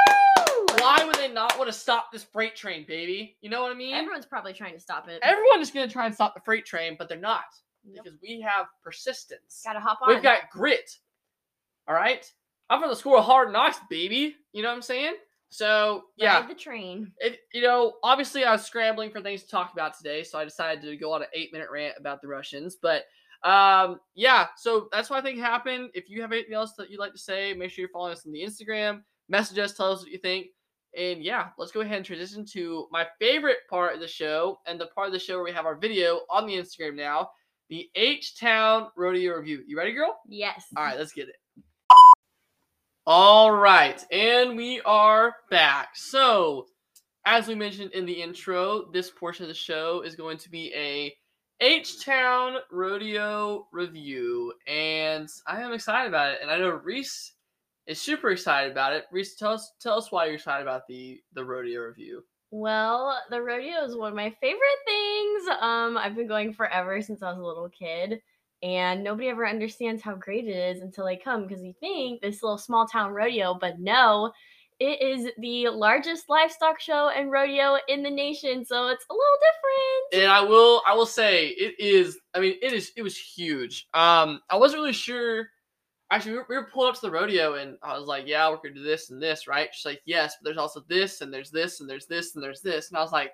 Why 0.82 1.04
would 1.06 1.16
they 1.16 1.32
not 1.32 1.58
want 1.58 1.70
to 1.70 1.74
stop 1.78 2.12
this 2.12 2.24
freight 2.24 2.56
train, 2.56 2.86
baby? 2.88 3.38
You 3.42 3.50
know 3.50 3.62
what 3.62 3.72
I 3.72 3.76
mean? 3.76 3.94
Everyone's 3.94 4.26
probably 4.26 4.54
trying 4.54 4.74
to 4.74 4.80
stop 4.80 5.08
it. 5.08 5.20
Everyone 5.22 5.62
is 5.62 5.72
going 5.72 5.88
to 5.88 5.94
try 5.94 6.06
and 6.06 6.14
stop 6.16 6.34
the 6.34 6.42
freight 6.42 6.66
train, 6.66 6.96
but 6.98 7.08
they're 7.08 7.18
not 7.18 7.44
Nope. 7.86 8.04
because 8.04 8.20
we 8.22 8.42
have 8.42 8.66
persistence. 8.84 9.62
Gotta 9.64 9.80
hop 9.80 10.00
on. 10.02 10.10
We've 10.10 10.24
got 10.24 10.50
grit. 10.52 10.98
All 11.88 11.96
right, 11.96 12.32
I'm 12.70 12.80
from 12.80 12.90
the 12.90 12.96
school 12.96 13.18
of 13.18 13.26
hard 13.26 13.52
knocks, 13.52 13.78
baby. 13.90 14.36
You 14.54 14.62
know 14.64 14.70
what 14.70 14.76
I'm 14.76 14.82
saying? 14.82 15.14
So 15.50 16.04
yeah, 16.16 16.40
Ride 16.40 16.50
the 16.50 16.56
train. 16.56 17.12
it, 17.18 17.40
you 17.54 17.62
know, 17.62 17.96
obviously 18.04 18.46
I 18.46 18.52
was 18.54 18.64
scrambling 18.64 19.12
for 19.12 19.20
things 19.20 19.44
to 19.44 19.50
talk 19.50 19.74
about 19.74 19.98
today, 19.98 20.24
so 20.24 20.40
I 20.40 20.46
decided 20.46 20.82
to 20.84 20.96
go 20.96 21.12
on 21.12 21.22
an 21.24 21.28
eight 21.34 21.52
minute 21.52 21.68
rant 21.72 21.96
about 21.98 22.22
the 22.22 22.28
Russians. 22.28 22.78
But 22.82 23.04
um, 23.44 24.00
yeah, 24.16 24.48
so 24.56 24.88
that's 24.92 25.10
what 25.10 25.18
I 25.20 25.22
think 25.22 25.40
happened. 25.40 25.90
If 25.94 26.10
you 26.10 26.22
have 26.22 26.32
anything 26.32 26.54
else 26.54 26.74
that 26.78 26.90
you'd 26.90 27.00
like 27.00 27.12
to 27.14 27.20
say, 27.20 27.54
make 27.54 27.72
sure 27.72 27.82
you're 27.82 27.90
following 27.90 28.14
us 28.14 28.26
on 28.26 28.32
the 28.32 28.42
Instagram. 28.44 29.02
Message 29.28 29.58
us, 29.60 29.74
tell 29.74 29.92
us 29.92 30.02
what 30.04 30.12
you 30.12 30.20
think. 30.20 30.48
And 30.98 31.24
yeah, 31.24 31.50
let's 31.58 31.72
go 31.72 31.82
ahead 31.82 31.98
and 31.98 32.06
transition 32.06 32.46
to 32.54 32.88
my 32.92 33.08
favorite 33.20 33.60
part 33.70 33.94
of 33.94 34.02
the 34.02 34.08
show 34.08 34.60
and 34.66 34.80
the 34.80 34.88
part 34.88 35.08
of 35.08 35.14
the 35.14 35.20
show 35.20 35.36
where 35.36 35.46
we 35.46 35.52
have 35.52 35.66
our 35.66 35.76
video 35.76 36.22
on 36.30 36.46
the 36.46 36.54
Instagram 36.54 36.96
now, 36.96 37.30
the 37.70 37.90
H 37.96 38.38
Town 38.38 38.88
Rodeo 38.98 39.36
Review. 39.36 39.64
You 39.66 39.78
ready, 39.78 39.94
girl? 39.94 40.20
Yes. 40.28 40.66
All 40.76 40.84
right, 40.84 40.98
let's 40.98 41.14
get 41.14 41.30
it. 41.30 41.36
All 43.08 43.52
right, 43.52 44.06
and 44.12 44.56
we 44.56 44.80
are 44.82 45.36
back. 45.50 45.96
So, 45.96 46.68
as 47.26 47.48
we 47.48 47.56
mentioned 47.56 47.92
in 47.94 48.06
the 48.06 48.22
intro, 48.22 48.92
this 48.92 49.10
portion 49.10 49.44
of 49.44 49.50
the 49.50 49.56
show 49.56 50.02
is 50.02 50.16
going 50.16 50.38
to 50.38 50.50
be 50.52 50.74
a 50.76 51.14
H 51.62 52.04
Town 52.04 52.58
Rodeo 52.72 53.68
review, 53.72 54.54
and 54.68 55.30
I 55.48 55.62
am 55.62 55.74
excited 55.74 56.10
about 56.10 56.34
it. 56.34 56.40
And 56.42 56.52
I 56.52 56.58
know 56.58 56.70
Reese 56.70 57.34
is 57.88 58.02
super 58.02 58.32
excited 58.32 58.72
about 58.72 58.94
it. 58.94 59.06
Reese, 59.12 59.36
tell 59.36 59.54
us 59.54 59.74
tell 59.80 59.98
us 59.98 60.12
why 60.12 60.26
you're 60.26 60.36
excited 60.36 60.64
about 60.64 60.88
the 60.88 61.22
the 61.34 61.44
rodeo 61.44 61.82
review. 61.82 62.24
Well, 62.52 63.18
the 63.30 63.42
rodeo 63.42 63.86
is 63.86 63.96
one 63.96 64.10
of 64.10 64.16
my 64.16 64.30
favorite 64.42 64.60
things. 64.86 65.44
Um, 65.62 65.98
I've 65.98 66.16
been 66.16 66.28
going 66.28 66.54
forever 66.54 67.02
since 67.02 67.24
I 67.24 67.30
was 67.30 67.40
a 67.40 67.46
little 67.46 67.70
kid, 67.70 68.22
and 68.62 69.04
nobody 69.04 69.30
ever 69.30 69.48
understands 69.48 70.02
how 70.02 70.16
great 70.16 70.48
it 70.48 70.76
is 70.76 70.82
until 70.82 71.06
they 71.06 71.16
come 71.16 71.48
because 71.48 71.64
you 71.64 71.74
think 71.80 72.22
this 72.22 72.44
little 72.44 72.58
small 72.58 72.86
town 72.86 73.12
rodeo, 73.14 73.54
but 73.54 73.80
no, 73.80 74.34
it 74.82 75.00
is 75.00 75.32
the 75.38 75.70
largest 75.70 76.28
livestock 76.28 76.80
show 76.80 77.10
and 77.10 77.32
rodeo 77.32 77.78
in 77.88 78.02
the 78.02 78.10
nation, 78.10 78.66
so 78.66 78.88
it's 78.88 79.06
a 79.10 79.14
little 79.14 79.38
different. 79.40 80.24
And 80.24 80.32
I 80.32 80.42
will 80.42 80.82
I 80.88 80.96
will 80.96 81.06
say 81.06 81.50
it 81.50 81.80
is. 81.80 82.18
I 82.34 82.40
mean, 82.40 82.56
it 82.62 82.74
is. 82.74 82.92
It 82.98 83.04
was 83.04 83.16
huge. 83.16 83.88
Um, 83.94 84.42
I 84.50 84.58
wasn't 84.58 84.82
really 84.82 84.94
sure. 84.94 85.50
Actually, 86.12 86.34
we 86.34 86.38
were, 86.40 86.46
we 86.50 86.58
were 86.58 86.70
pulling 86.72 86.90
up 86.90 86.96
to 86.96 87.02
the 87.02 87.10
rodeo, 87.10 87.56
and 87.56 87.78
I 87.82 87.98
was 87.98 88.06
like, 88.06 88.28
"Yeah, 88.28 88.50
we're 88.50 88.58
gonna 88.58 88.76
do 88.76 88.84
this 88.84 89.12
and 89.12 89.22
this, 89.22 89.48
right?" 89.48 89.70
She's 89.74 89.86
like, 89.86 90.02
"Yes, 90.06 90.36
but 90.36 90.46
there's 90.46 90.58
also 90.58 90.84
this, 90.90 91.22
and 91.22 91.34
there's 91.34 91.52
this, 91.52 91.80
and 91.80 91.90
there's 91.90 92.06
this, 92.06 92.36
and 92.36 92.44
there's 92.44 92.62
this." 92.62 92.90
And 92.90 92.98
I 92.98 93.02
was 93.02 93.14
like, 93.14 93.32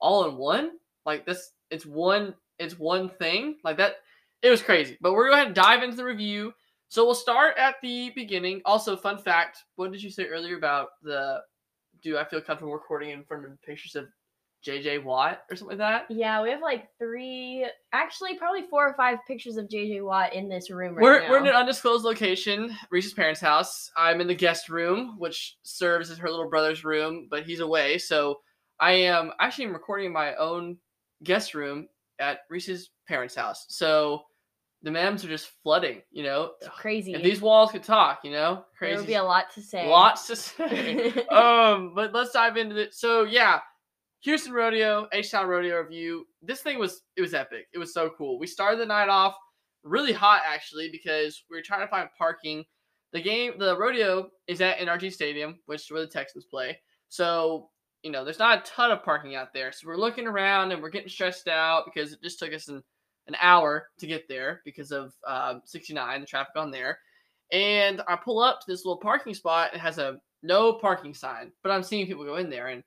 "All 0.00 0.24
in 0.24 0.36
one? 0.36 0.78
Like 1.04 1.26
this? 1.26 1.52
It's 1.70 1.84
one. 1.84 2.34
It's 2.58 2.78
one 2.78 3.10
thing 3.10 3.58
like 3.62 3.76
that." 3.76 3.96
It 4.42 4.48
was 4.48 4.62
crazy. 4.62 4.96
But 5.02 5.12
we're 5.12 5.24
gonna 5.24 5.32
go 5.32 5.36
ahead 5.36 5.46
and 5.48 5.54
dive 5.54 5.82
into 5.82 5.96
the 5.96 6.04
review. 6.04 6.54
So 6.88 7.04
we'll 7.04 7.14
start 7.14 7.58
at 7.58 7.76
the 7.82 8.10
beginning. 8.10 8.62
Also, 8.64 8.96
fun 8.96 9.18
fact: 9.18 9.58
What 9.76 9.92
did 9.92 10.02
you 10.02 10.10
say 10.10 10.24
earlier 10.24 10.56
about 10.56 10.90
the? 11.02 11.42
Do 12.02 12.16
I 12.16 12.24
feel 12.24 12.40
comfortable 12.40 12.72
recording 12.72 13.10
in 13.10 13.24
front 13.24 13.44
of 13.44 13.62
pictures 13.62 13.96
of 13.96 14.08
JJ 14.64 15.04
Watt 15.04 15.42
or 15.50 15.56
something 15.56 15.78
like 15.78 16.06
that? 16.08 16.14
Yeah, 16.14 16.42
we 16.42 16.50
have 16.50 16.62
like 16.62 16.88
three, 16.98 17.66
actually, 17.92 18.36
probably 18.36 18.62
four 18.70 18.88
or 18.88 18.94
five 18.94 19.18
pictures 19.26 19.56
of 19.56 19.68
JJ 19.68 20.04
Watt 20.04 20.32
in 20.32 20.48
this 20.48 20.70
room 20.70 20.94
right 20.94 21.02
we're, 21.02 21.20
now. 21.20 21.30
we're 21.30 21.38
in 21.38 21.46
an 21.46 21.54
undisclosed 21.54 22.04
location, 22.04 22.74
Reese's 22.90 23.12
parents' 23.12 23.40
house. 23.40 23.90
I'm 23.96 24.20
in 24.20 24.26
the 24.26 24.34
guest 24.34 24.68
room, 24.68 25.16
which 25.18 25.56
serves 25.62 26.10
as 26.10 26.18
her 26.18 26.30
little 26.30 26.48
brother's 26.48 26.84
room, 26.84 27.28
but 27.30 27.44
he's 27.44 27.60
away. 27.60 27.98
So 27.98 28.40
I 28.80 28.92
am 28.92 29.32
actually 29.38 29.66
recording 29.66 30.06
in 30.06 30.12
my 30.12 30.34
own 30.36 30.78
guest 31.22 31.54
room 31.54 31.88
at 32.18 32.40
Reese's 32.48 32.90
parents' 33.06 33.34
house. 33.34 33.66
So 33.68 34.22
the 34.82 34.90
memes 34.90 35.24
are 35.24 35.28
just 35.28 35.50
flooding, 35.62 36.02
you 36.12 36.22
know. 36.22 36.52
It's 36.60 36.70
crazy. 36.70 37.14
If 37.14 37.22
these 37.22 37.40
walls 37.40 37.70
could 37.70 37.82
talk, 37.82 38.20
you 38.22 38.30
know, 38.30 38.64
crazy. 38.76 38.92
there 38.92 39.00
would 39.00 39.06
be 39.06 39.14
a 39.14 39.22
lot 39.22 39.52
to 39.54 39.62
say. 39.62 39.88
Lots 39.88 40.26
to 40.28 40.36
say. 40.36 41.08
um, 41.30 41.92
but 41.94 42.12
let's 42.12 42.32
dive 42.32 42.56
into 42.56 42.76
it. 42.76 42.94
So 42.94 43.24
yeah, 43.24 43.60
Houston 44.24 44.54
Rodeo, 44.54 45.06
H 45.12 45.30
Town 45.30 45.46
Rodeo 45.46 45.78
review. 45.80 46.26
This 46.42 46.62
thing 46.62 46.78
was 46.78 47.02
it 47.16 47.20
was 47.20 47.34
epic. 47.34 47.66
It 47.74 47.78
was 47.78 47.92
so 47.92 48.10
cool. 48.16 48.38
We 48.38 48.46
started 48.46 48.80
the 48.80 48.86
night 48.86 49.10
off 49.10 49.36
really 49.82 50.14
hot 50.14 50.40
actually 50.46 50.88
because 50.90 51.44
we 51.50 51.56
were 51.56 51.62
trying 51.62 51.82
to 51.82 51.88
find 51.88 52.08
parking. 52.16 52.64
The 53.12 53.20
game, 53.20 53.52
the 53.58 53.76
rodeo 53.76 54.30
is 54.48 54.60
at 54.60 54.78
NRG 54.78 55.12
Stadium, 55.12 55.60
which 55.66 55.82
is 55.82 55.90
where 55.90 56.00
the 56.00 56.06
Texans 56.06 56.46
play. 56.46 56.80
So 57.10 57.68
you 58.02 58.10
know, 58.10 58.24
there's 58.24 58.38
not 58.38 58.58
a 58.58 58.70
ton 58.70 58.90
of 58.90 59.02
parking 59.02 59.34
out 59.34 59.52
there. 59.54 59.72
So 59.72 59.86
we're 59.86 59.96
looking 59.96 60.26
around 60.26 60.72
and 60.72 60.82
we're 60.82 60.90
getting 60.90 61.08
stressed 61.08 61.48
out 61.48 61.84
because 61.86 62.12
it 62.12 62.22
just 62.22 62.38
took 62.38 62.52
us 62.52 62.68
an, 62.68 62.82
an 63.28 63.36
hour 63.40 63.88
to 63.98 64.06
get 64.06 64.28
there 64.28 64.60
because 64.64 64.92
of 64.92 65.12
um, 65.26 65.62
69, 65.64 66.20
the 66.20 66.26
traffic 66.26 66.52
on 66.56 66.70
there. 66.70 66.98
And 67.50 68.02
I 68.06 68.16
pull 68.16 68.40
up 68.40 68.60
to 68.60 68.66
this 68.68 68.84
little 68.84 69.00
parking 69.00 69.32
spot. 69.32 69.72
It 69.72 69.80
has 69.80 69.96
a 69.96 70.18
no 70.42 70.74
parking 70.74 71.14
sign, 71.14 71.50
but 71.62 71.72
I'm 71.72 71.82
seeing 71.82 72.06
people 72.06 72.24
go 72.24 72.36
in 72.36 72.50
there. 72.50 72.68
And 72.68 72.82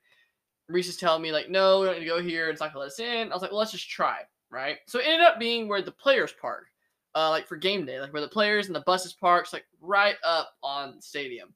Reese 0.68 0.88
is 0.88 0.96
telling 0.96 1.22
me, 1.22 1.32
like, 1.32 1.50
no, 1.50 1.80
we 1.80 1.86
don't 1.86 1.94
need 1.94 2.04
to 2.04 2.06
go 2.06 2.20
here. 2.20 2.50
It's 2.50 2.60
not 2.60 2.72
going 2.72 2.74
to 2.74 2.78
let 2.80 2.92
us 2.92 3.00
in. 3.00 3.30
I 3.30 3.34
was 3.34 3.42
like, 3.42 3.50
well, 3.50 3.58
let's 3.58 3.72
just 3.72 3.88
try. 3.88 4.20
Right. 4.50 4.78
So 4.86 4.98
it 4.98 5.06
ended 5.06 5.26
up 5.26 5.38
being 5.38 5.68
where 5.68 5.82
the 5.82 5.92
players 5.92 6.32
park, 6.40 6.68
uh, 7.14 7.28
like 7.28 7.46
for 7.46 7.56
game 7.56 7.84
day, 7.84 8.00
like 8.00 8.12
where 8.12 8.22
the 8.22 8.28
players 8.28 8.66
and 8.66 8.74
the 8.74 8.80
buses 8.80 9.12
parks, 9.12 9.52
like 9.52 9.64
right 9.80 10.16
up 10.24 10.52
on 10.62 10.96
the 10.96 11.02
stadium. 11.02 11.52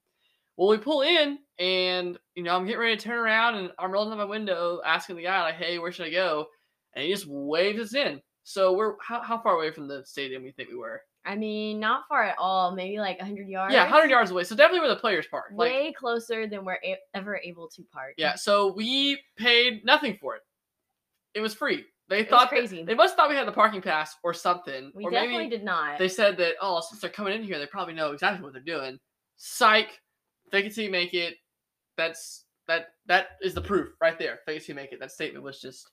Well, 0.59 0.69
we 0.69 0.77
pull 0.77 1.01
in 1.01 1.39
and, 1.59 2.19
you 2.35 2.43
know, 2.43 2.55
I'm 2.55 2.67
getting 2.67 2.81
ready 2.81 2.97
to 2.97 3.03
turn 3.03 3.19
around 3.19 3.55
and 3.55 3.71
I'm 3.79 3.91
rolling 3.91 4.11
down 4.11 4.19
my 4.19 4.25
window 4.25 4.83
asking 4.85 5.17
the 5.17 5.23
guy, 5.23 5.43
like, 5.43 5.55
hey, 5.55 5.79
where 5.79 5.91
should 5.91 6.07
I 6.07 6.11
go? 6.11 6.49
And 6.93 7.05
he 7.05 7.11
just 7.11 7.27
waves 7.27 7.81
us 7.81 7.95
in. 7.95 8.21
So 8.45 8.75
we're, 8.75 8.97
how, 9.01 9.23
how 9.23 9.39
far 9.39 9.55
away 9.55 9.71
from 9.71 9.89
the 9.89 10.05
stadium 10.05 10.43
we 10.43 10.53
think 10.53 10.69
we 10.69 10.77
were? 10.77 11.01
I 11.25 11.37
mean, 11.37 11.79
not 11.79 12.09
far 12.09 12.25
at 12.25 12.37
all. 12.39 12.75
Maybe 12.75 12.99
like 12.99 13.19
100 13.19 13.47
yards. 13.49 13.73
Yeah, 13.73 13.83
100 13.85 14.11
yards 14.11 14.31
away. 14.33 14.43
So 14.45 14.57
definitely 14.57 14.81
where 14.81 14.89
the 14.89 14.97
players 15.01 15.27
park. 15.31 15.53
Like, 15.55 15.71
Way 15.73 15.93
closer 15.93 16.47
than 16.49 16.65
we're 16.65 16.79
a- 16.85 16.99
ever 17.15 17.37
able 17.45 17.69
to 17.69 17.83
park. 17.93 18.15
yeah, 18.17 18.35
so 18.35 18.73
we 18.73 19.21
paid 19.37 19.85
nothing 19.85 20.17
for 20.21 20.35
it. 20.37 20.43
It 21.35 21.41
was 21.41 21.55
free. 21.55 21.85
They 22.09 22.21
It 22.21 22.29
thought 22.29 22.49
crazy. 22.49 22.83
they 22.83 22.95
must 22.95 23.13
have 23.13 23.17
thought 23.17 23.31
we 23.31 23.37
had 23.37 23.47
the 23.47 23.53
parking 23.53 23.81
pass 23.81 24.17
or 24.25 24.35
something. 24.35 24.91
We 24.95 25.05
or 25.05 25.11
definitely 25.11 25.49
did 25.49 25.63
not. 25.65 25.99
they 25.99 26.09
said 26.09 26.37
that, 26.39 26.57
oh, 26.61 26.81
since 26.81 27.01
they're 27.01 27.09
coming 27.09 27.33
in 27.35 27.43
here, 27.45 27.59
they 27.59 27.67
probably 27.67 27.95
know 27.95 28.11
exactly 28.13 28.43
what 28.43 28.53
they're 28.53 28.61
doing. 28.63 28.99
Psych. 29.37 29.99
Fake 30.51 30.67
it 30.67 30.75
till 30.75 30.85
you 30.85 30.91
make 30.91 31.15
it. 31.15 31.37
That's 31.97 32.45
that 32.69 32.89
that 33.07 33.29
is 33.43 33.55
the 33.55 33.61
proof 33.63 33.91
right 34.01 34.19
there. 34.19 34.41
Fake 34.45 34.57
it 34.59 34.67
till 34.67 34.75
you 34.75 34.77
make 34.81 34.93
it. 34.93 35.01
That 35.01 35.13
statement 35.13 35.45
was 35.45 35.61
just 35.61 35.89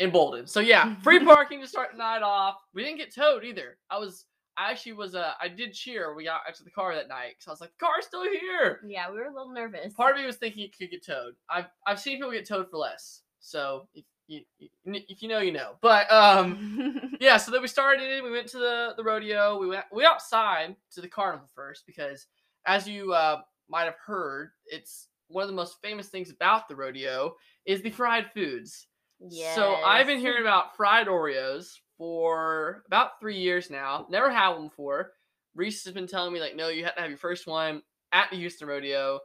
emboldened. 0.00 0.48
So 0.50 0.60
yeah, 0.60 0.96
free 0.96 1.18
parking 1.24 1.60
to 1.60 1.66
start 1.68 1.90
the 1.92 1.98
night 1.98 2.22
off. 2.22 2.56
We 2.74 2.82
didn't 2.84 2.98
get 2.98 3.14
towed 3.14 3.44
either. 3.44 3.78
I 3.90 3.98
was 3.98 4.26
I 4.56 4.70
actually 4.70 4.92
was 4.92 5.14
uh 5.14 5.32
I 5.40 5.48
did 5.48 5.72
cheer. 5.72 6.14
We 6.14 6.24
got 6.24 6.42
out 6.46 6.54
to 6.56 6.64
the 6.64 6.70
car 6.70 6.94
that 6.94 7.08
night 7.08 7.34
because 7.38 7.48
I 7.48 7.50
was 7.50 7.60
like, 7.60 7.72
the 7.78 7.84
car's 7.84 8.06
still 8.06 8.24
here. 8.24 8.80
yeah, 8.86 9.10
we 9.10 9.16
were 9.16 9.24
a 9.24 9.32
little 9.34 9.52
nervous. 9.52 9.94
Part 9.94 10.14
of 10.14 10.20
me 10.20 10.26
was 10.26 10.36
thinking 10.36 10.64
it 10.64 10.76
could 10.76 10.90
get 10.90 11.04
towed. 11.04 11.34
I've 11.48 11.66
I've 11.86 12.00
seen 12.00 12.18
people 12.18 12.32
get 12.32 12.46
towed 12.46 12.70
for 12.70 12.78
less. 12.78 13.22
So 13.40 13.88
if 13.94 14.04
you, 14.26 14.42
you 14.58 14.68
if 14.84 15.22
you 15.22 15.28
know, 15.28 15.40
you 15.40 15.52
know. 15.52 15.76
But 15.80 16.10
um 16.12 17.16
yeah, 17.20 17.36
so 17.36 17.50
then 17.50 17.62
we 17.62 17.68
started. 17.68 18.22
We 18.22 18.30
went 18.30 18.48
to 18.48 18.58
the 18.58 18.94
the 18.96 19.04
rodeo. 19.04 19.58
We 19.58 19.68
went 19.68 19.84
we 19.92 20.04
outside 20.04 20.76
to 20.92 21.00
the 21.00 21.08
carnival 21.08 21.48
first 21.54 21.86
because, 21.86 22.26
as 22.66 22.88
you 22.88 23.12
uh, 23.12 23.42
might 23.68 23.84
have 23.84 23.96
heard, 24.04 24.50
it's 24.66 25.08
one 25.28 25.42
of 25.42 25.48
the 25.48 25.56
most 25.56 25.80
famous 25.82 26.08
things 26.08 26.30
about 26.30 26.68
the 26.68 26.76
rodeo 26.76 27.34
is 27.64 27.82
the 27.82 27.90
fried 27.90 28.30
foods. 28.32 28.86
So 29.54 29.74
I've 29.74 30.06
been 30.06 30.20
hearing 30.20 30.40
about 30.40 30.76
fried 30.76 31.06
Oreos 31.06 31.74
for 31.98 32.82
about 32.86 33.20
three 33.20 33.38
years 33.38 33.70
now. 33.70 34.06
Never 34.08 34.30
had 34.30 34.50
one 34.50 34.68
before. 34.68 35.12
Reese 35.54 35.84
has 35.84 35.92
been 35.92 36.06
telling 36.06 36.32
me 36.32 36.40
like, 36.40 36.56
no, 36.56 36.68
you 36.68 36.84
have 36.84 36.94
to 36.94 37.00
have 37.02 37.10
your 37.10 37.18
first 37.18 37.46
one 37.46 37.82
at 38.12 38.30
the 38.30 38.36
Houston 38.36 38.68
rodeo. 38.68 39.20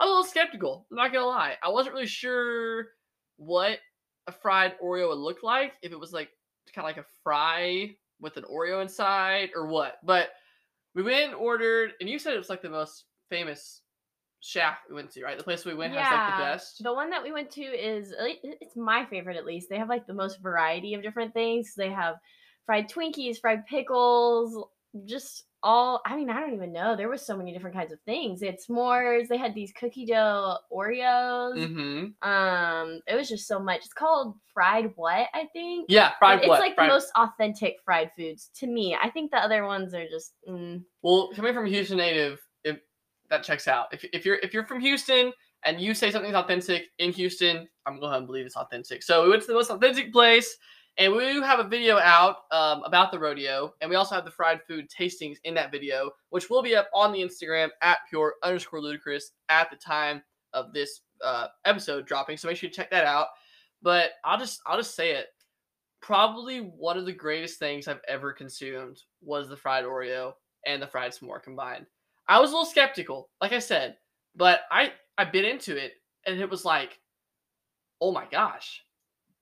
I'm 0.00 0.08
a 0.08 0.10
little 0.10 0.24
skeptical. 0.24 0.86
I'm 0.90 0.96
not 0.96 1.12
gonna 1.12 1.26
lie. 1.26 1.56
I 1.62 1.70
wasn't 1.70 1.94
really 1.94 2.06
sure 2.06 2.88
what 3.36 3.78
a 4.26 4.32
fried 4.32 4.74
Oreo 4.82 5.08
would 5.08 5.18
look 5.18 5.42
like. 5.42 5.72
If 5.82 5.92
it 5.92 5.98
was 5.98 6.12
like 6.12 6.28
kind 6.74 6.84
of 6.84 6.96
like 6.96 7.04
a 7.04 7.08
fry 7.22 7.94
with 8.20 8.36
an 8.36 8.44
Oreo 8.44 8.82
inside 8.82 9.50
or 9.54 9.66
what. 9.66 9.98
But 10.04 10.30
we 10.94 11.02
went 11.02 11.26
and 11.26 11.34
ordered, 11.34 11.92
and 12.00 12.08
you 12.08 12.18
said 12.18 12.34
it 12.34 12.38
was 12.38 12.50
like 12.50 12.62
the 12.62 12.68
most 12.68 13.04
famous 13.30 13.82
shack 14.40 14.80
we 14.88 14.94
went 14.94 15.10
to, 15.12 15.22
right? 15.24 15.36
The 15.36 15.44
place 15.44 15.64
we 15.64 15.74
went 15.74 15.94
has 15.94 16.10
like 16.10 16.38
the 16.38 16.44
best. 16.44 16.82
The 16.82 16.92
one 16.92 17.10
that 17.10 17.22
we 17.22 17.32
went 17.32 17.50
to 17.52 17.62
is 17.62 18.12
uh, 18.12 18.26
it's 18.42 18.76
my 18.76 19.04
favorite 19.06 19.36
at 19.36 19.46
least. 19.46 19.68
They 19.68 19.78
have 19.78 19.88
like 19.88 20.06
the 20.06 20.14
most 20.14 20.40
variety 20.40 20.94
of 20.94 21.02
different 21.02 21.34
things. 21.34 21.74
They 21.76 21.90
have 21.90 22.16
fried 22.66 22.88
Twinkies, 22.90 23.40
fried 23.40 23.66
pickles, 23.66 24.64
just 25.04 25.44
all 25.62 26.00
I 26.06 26.16
mean, 26.16 26.30
I 26.30 26.40
don't 26.40 26.54
even 26.54 26.72
know. 26.72 26.96
There 26.96 27.08
was 27.08 27.26
so 27.26 27.36
many 27.36 27.52
different 27.52 27.74
kinds 27.74 27.92
of 27.92 27.98
things. 28.02 28.40
They 28.40 28.46
had 28.46 28.58
s'mores, 28.58 29.26
they 29.28 29.36
had 29.36 29.54
these 29.54 29.72
cookie 29.72 30.06
dough 30.06 30.58
Oreos. 30.72 31.56
Mm-hmm. 31.56 32.28
Um, 32.28 33.00
it 33.06 33.16
was 33.16 33.28
just 33.28 33.48
so 33.48 33.58
much. 33.58 33.78
It's 33.84 33.92
called 33.92 34.34
fried 34.54 34.92
what, 34.94 35.26
I 35.34 35.46
think. 35.52 35.86
Yeah, 35.88 36.10
But 36.20 36.26
fried 36.26 36.38
it's 36.40 36.48
like 36.48 36.74
fried. 36.76 36.90
the 36.90 36.94
most 36.94 37.10
authentic 37.16 37.76
fried 37.84 38.10
foods 38.16 38.50
to 38.58 38.66
me. 38.66 38.96
I 39.00 39.10
think 39.10 39.30
the 39.30 39.38
other 39.38 39.64
ones 39.66 39.94
are 39.94 40.06
just 40.08 40.34
mm, 40.48 40.82
Well, 41.02 41.30
coming 41.34 41.54
from 41.54 41.66
Houston 41.66 41.96
native, 41.98 42.38
that 43.30 43.42
checks 43.42 43.68
out. 43.68 43.86
If, 43.92 44.04
if 44.12 44.24
you're 44.24 44.36
if 44.36 44.54
you're 44.54 44.66
from 44.66 44.80
Houston 44.80 45.32
and 45.64 45.80
you 45.80 45.94
say 45.94 46.10
something's 46.10 46.34
authentic 46.34 46.88
in 46.98 47.12
Houston, 47.12 47.68
I'm 47.86 47.94
gonna 47.94 48.00
go 48.00 48.06
ahead 48.06 48.18
and 48.18 48.26
believe 48.26 48.46
it's 48.46 48.56
authentic. 48.56 49.02
So 49.02 49.24
we 49.24 49.30
went 49.30 49.42
to 49.42 49.48
the 49.48 49.54
most 49.54 49.70
authentic 49.70 50.12
place, 50.12 50.56
and 50.98 51.12
we 51.12 51.32
do 51.32 51.42
have 51.42 51.58
a 51.58 51.64
video 51.64 51.98
out 51.98 52.36
um, 52.50 52.82
about 52.84 53.12
the 53.12 53.18
rodeo, 53.18 53.74
and 53.80 53.90
we 53.90 53.96
also 53.96 54.14
have 54.14 54.24
the 54.24 54.30
fried 54.30 54.60
food 54.66 54.88
tastings 54.88 55.36
in 55.44 55.54
that 55.54 55.70
video, 55.70 56.10
which 56.30 56.50
will 56.50 56.62
be 56.62 56.76
up 56.76 56.88
on 56.94 57.12
the 57.12 57.20
Instagram 57.20 57.68
at 57.82 57.98
pure 58.08 58.34
underscore 58.42 58.80
ludicrous 58.80 59.32
at 59.48 59.70
the 59.70 59.76
time 59.76 60.22
of 60.52 60.72
this 60.72 61.00
uh, 61.24 61.48
episode 61.64 62.06
dropping. 62.06 62.36
So 62.36 62.48
make 62.48 62.56
sure 62.56 62.68
you 62.68 62.74
check 62.74 62.90
that 62.90 63.04
out. 63.04 63.28
But 63.82 64.12
I'll 64.24 64.38
just 64.38 64.60
I'll 64.66 64.78
just 64.78 64.96
say 64.96 65.12
it. 65.12 65.26
Probably 66.00 66.58
one 66.58 66.96
of 66.96 67.06
the 67.06 67.12
greatest 67.12 67.58
things 67.58 67.88
I've 67.88 68.00
ever 68.06 68.32
consumed 68.32 69.02
was 69.20 69.48
the 69.48 69.56
fried 69.56 69.84
Oreo 69.84 70.32
and 70.66 70.80
the 70.80 70.86
fried 70.86 71.12
s'more 71.12 71.42
combined. 71.42 71.86
I 72.28 72.40
was 72.40 72.50
a 72.50 72.52
little 72.52 72.66
skeptical, 72.66 73.30
like 73.40 73.52
I 73.52 73.58
said, 73.58 73.96
but 74.36 74.60
I 74.70 74.92
I 75.16 75.24
bit 75.24 75.44
into 75.44 75.76
it 75.76 75.94
and 76.26 76.40
it 76.40 76.50
was 76.50 76.64
like, 76.64 76.98
oh 78.00 78.12
my 78.12 78.26
gosh, 78.30 78.84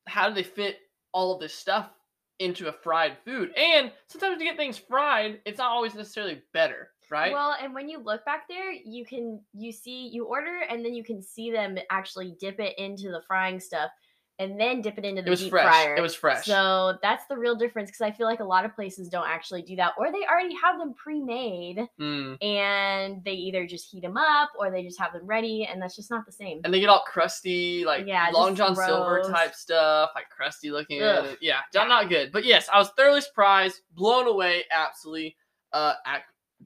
how 0.06 0.28
do 0.28 0.34
they 0.34 0.42
fit 0.42 0.78
all 1.12 1.34
of 1.34 1.40
this 1.40 1.54
stuff 1.54 1.90
into 2.38 2.68
a 2.68 2.72
fried 2.72 3.16
food? 3.24 3.50
And 3.56 3.92
sometimes 4.08 4.38
to 4.38 4.44
get 4.44 4.56
things 4.56 4.78
fried, 4.78 5.40
it's 5.44 5.58
not 5.58 5.72
always 5.72 5.94
necessarily 5.94 6.42
better, 6.52 6.90
right? 7.10 7.32
Well, 7.32 7.56
and 7.60 7.74
when 7.74 7.88
you 7.88 7.98
look 7.98 8.24
back 8.24 8.48
there, 8.48 8.72
you 8.72 9.04
can 9.04 9.40
you 9.52 9.72
see 9.72 10.08
you 10.08 10.26
order 10.26 10.60
and 10.70 10.84
then 10.84 10.94
you 10.94 11.02
can 11.02 11.22
see 11.22 11.50
them 11.50 11.76
actually 11.90 12.36
dip 12.38 12.60
it 12.60 12.78
into 12.78 13.10
the 13.10 13.22
frying 13.26 13.58
stuff 13.58 13.90
and 14.38 14.60
then 14.60 14.82
dip 14.82 14.98
it 14.98 15.04
into 15.04 15.22
the 15.22 15.28
it 15.28 15.30
was 15.30 15.40
deep 15.40 15.50
fresh. 15.50 15.64
fryer. 15.64 15.94
It 15.96 16.00
was 16.02 16.14
fresh. 16.14 16.44
So 16.44 16.98
that's 17.02 17.24
the 17.26 17.36
real 17.38 17.54
difference 17.54 17.88
because 17.90 18.02
I 18.02 18.10
feel 18.10 18.26
like 18.26 18.40
a 18.40 18.44
lot 18.44 18.64
of 18.64 18.74
places 18.74 19.08
don't 19.08 19.26
actually 19.26 19.62
do 19.62 19.76
that, 19.76 19.92
or 19.98 20.12
they 20.12 20.24
already 20.30 20.54
have 20.62 20.78
them 20.78 20.92
pre-made 20.94 21.88
Mm. 21.98 22.42
and 22.44 23.24
they 23.24 23.32
either 23.32 23.66
just 23.66 23.90
heat 23.90 24.02
them 24.02 24.16
up 24.16 24.50
or 24.58 24.70
they 24.70 24.82
just 24.82 24.98
have 25.00 25.12
them 25.12 25.26
ready, 25.26 25.64
and 25.70 25.80
that's 25.80 25.96
just 25.96 26.10
not 26.10 26.26
the 26.26 26.32
same. 26.32 26.60
And 26.64 26.72
they 26.74 26.80
get 26.80 26.88
all 26.90 27.02
crusty, 27.06 27.84
like 27.84 28.06
Yeah, 28.06 28.28
Long 28.32 28.54
John 28.54 28.76
Silver 28.76 29.22
type 29.30 29.54
stuff, 29.54 30.10
like 30.14 30.28
crusty 30.28 30.70
looking. 30.70 30.98
Yeah, 30.98 31.60
not- 31.74 31.88
not 31.88 32.08
good. 32.08 32.32
But 32.32 32.44
yes, 32.44 32.68
I 32.72 32.78
was 32.78 32.90
thoroughly 32.90 33.20
surprised, 33.22 33.80
blown 33.92 34.26
away, 34.26 34.64
absolutely. 34.70 35.36
Uh, 35.72 35.94
ac- 36.06 36.22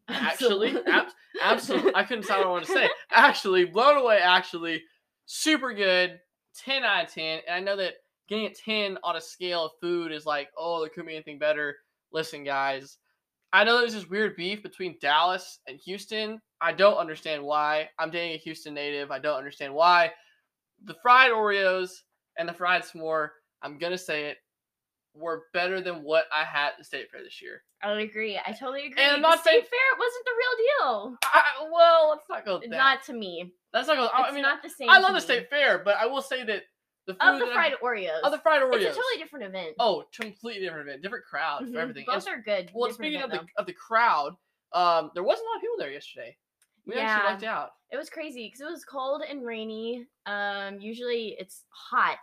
actually, 0.09 0.77
ab- 0.87 1.09
absolutely. 1.43 1.93
I 1.95 2.03
couldn't 2.05 2.23
decide 2.23 2.39
what 2.39 2.47
I 2.47 2.51
wanted 2.51 2.67
to 2.67 2.73
say. 2.73 2.89
Actually, 3.11 3.65
blown 3.65 3.97
away. 3.97 4.19
Actually, 4.23 4.83
super 5.27 5.73
good. 5.73 6.21
Ten 6.57 6.85
out 6.85 7.05
of 7.05 7.13
ten. 7.13 7.41
And 7.47 7.57
I 7.57 7.61
know 7.61 7.77
that 7.77 7.95
getting 8.29 8.47
a 8.47 8.55
ten 8.55 8.99
on 9.03 9.17
a 9.17 9.21
scale 9.21 9.67
of 9.67 9.73
food 9.81 10.13
is 10.13 10.27
like, 10.27 10.49
oh, 10.57 10.81
there 10.81 10.89
couldn't 10.89 11.09
be 11.09 11.15
anything 11.15 11.39
better. 11.39 11.77
Listen, 12.13 12.45
guys. 12.45 12.99
I 13.53 13.65
know 13.65 13.79
there's 13.79 13.95
this 13.95 14.09
weird 14.09 14.37
beef 14.37 14.63
between 14.63 14.97
Dallas 15.01 15.59
and 15.67 15.77
Houston. 15.79 16.41
I 16.61 16.73
don't 16.73 16.99
understand 16.99 17.43
why. 17.43 17.89
I'm 17.99 18.11
dating 18.11 18.35
a 18.35 18.39
Houston 18.39 18.75
native. 18.75 19.11
I 19.11 19.19
don't 19.19 19.39
understand 19.39 19.75
why. 19.75 20.13
The 20.85 20.95
fried 21.03 21.33
Oreos 21.33 21.91
and 22.39 22.49
the 22.49 22.53
fried 22.53 22.83
s'more, 22.83 23.31
I'm 23.63 23.77
gonna 23.77 23.99
say 23.99 24.27
it, 24.27 24.39
were 25.15 25.45
better 25.53 25.81
than 25.81 26.03
what 26.03 26.27
I 26.33 26.45
had 26.45 26.69
at 26.73 26.79
the 26.79 26.85
state 26.85 27.11
fair 27.11 27.23
this 27.23 27.43
year. 27.43 27.63
I 27.83 27.91
would 27.93 28.01
agree. 28.01 28.39
I 28.39 28.53
totally 28.53 28.87
agree. 28.87 29.03
And 29.03 29.17
I'm 29.17 29.23
The 29.23 29.29
not 29.29 29.41
state 29.41 29.51
saying- 29.51 29.63
fair 29.65 29.99
wasn't 29.99 30.25
the 30.25 30.33
real 30.39 30.67
deal. 31.11 31.19
I, 31.25 31.43
well, 31.73 32.11
let's 32.11 32.29
not 32.29 32.45
go 32.45 32.59
there. 32.61 32.69
Not 32.69 33.03
to 33.05 33.13
me. 33.13 33.53
That's 33.73 33.89
not 33.89 33.97
go. 33.97 34.07
I 34.07 34.25
It's 34.27 34.33
mean, 34.35 34.43
not 34.43 34.63
the 34.63 34.71
same. 34.71 34.89
I 34.89 34.99
love 34.99 35.15
the 35.15 35.21
state 35.21 35.51
fair, 35.51 35.79
but 35.79 35.97
I 35.97 36.07
will 36.07 36.23
say 36.23 36.45
that 36.45 36.63
the 37.07 37.15
food 37.15 37.21
of 37.23 37.39
the 37.41 37.47
that 37.47 37.51
I- 37.53 37.55
fried 37.55 37.73
Oreos. 37.83 38.21
of 38.23 38.31
the 38.33 38.39
fried 38.39 38.63
Oreos. 38.63 38.75
It's 38.77 38.85
a 38.85 38.89
totally 39.01 39.17
different 39.19 39.47
event. 39.47 39.75
oh, 39.81 40.05
completely 40.15 40.63
different 40.65 40.89
event, 40.89 41.03
different 41.03 41.25
crowd 41.25 41.63
Mhm. 41.65 41.73
for 41.73 41.81
everything. 41.81 42.05
Both 42.07 42.27
And- 42.27 42.37
are 42.39 42.43
good. 42.43 42.71
well, 42.75 42.89
different 42.89 42.95
speaking 43.13 43.23
of 43.23 43.31
the 43.31 43.47
of 43.57 43.67
the 43.67 43.73
crowd, 43.73 44.37
um, 44.73 45.11
there 45.15 45.23
wasn't 45.25 45.47
a 45.47 45.51
lot 45.51 45.57
of 45.57 45.61
people 45.63 45.77
there 45.79 45.91
yesterday. 45.91 46.37
We 46.87 46.95
Yeah. 46.95 47.03
actually 47.03 47.31
lucked 47.33 47.43
out. 47.45 47.73
It 47.91 47.97
was 47.97 48.11
crazy 48.11 48.47
because 48.47 48.61
it 48.61 48.71
was 48.71 48.85
cold 48.85 49.23
and 49.23 49.45
rainy. 49.45 50.07
Um, 50.27 50.81
usually 50.81 51.37
it's 51.39 51.65
hot 51.71 52.19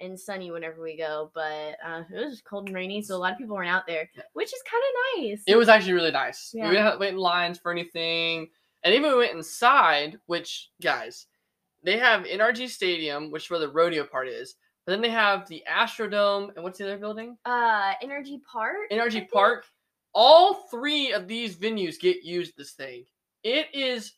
and 0.00 0.18
sunny 0.18 0.50
whenever 0.50 0.82
we 0.82 0.96
go, 0.96 1.30
but 1.34 1.76
uh, 1.86 2.02
it 2.12 2.24
was 2.26 2.42
cold 2.42 2.66
and 2.66 2.74
rainy, 2.74 3.02
so 3.02 3.16
a 3.16 3.18
lot 3.18 3.32
of 3.32 3.38
people 3.38 3.56
weren't 3.56 3.70
out 3.70 3.86
there, 3.86 4.08
which 4.32 4.52
is 4.52 4.62
kind 4.70 4.82
of 4.82 5.22
nice. 5.22 5.42
It 5.46 5.56
was 5.56 5.68
actually 5.68 5.92
really 5.94 6.10
nice. 6.10 6.50
Yeah. 6.54 6.68
We 6.68 6.76
didn't 6.76 6.98
wait 6.98 7.10
in 7.12 7.16
lines 7.18 7.58
for 7.58 7.72
anything. 7.72 8.48
And 8.82 8.94
even 8.94 9.12
we 9.12 9.18
went 9.18 9.34
inside, 9.34 10.18
which 10.26 10.70
guys, 10.82 11.26
they 11.82 11.96
have 11.98 12.24
NRG 12.24 12.68
Stadium, 12.68 13.30
which 13.30 13.44
is 13.44 13.50
where 13.50 13.60
the 13.60 13.68
rodeo 13.68 14.04
part 14.04 14.28
is. 14.28 14.56
But 14.84 14.92
then 14.92 15.00
they 15.00 15.10
have 15.10 15.48
the 15.48 15.62
Astrodome 15.70 16.54
and 16.54 16.62
what's 16.62 16.78
the 16.78 16.84
other 16.84 16.98
building? 16.98 17.38
uh, 17.46 17.94
NRG 18.04 18.40
Park. 18.50 18.76
NRG 18.92 19.30
Park. 19.30 19.64
All 20.12 20.66
three 20.70 21.12
of 21.12 21.26
these 21.26 21.56
venues 21.56 21.98
get 21.98 22.22
used 22.22 22.56
this 22.56 22.72
thing. 22.72 23.04
It 23.42 23.66
is 23.74 24.12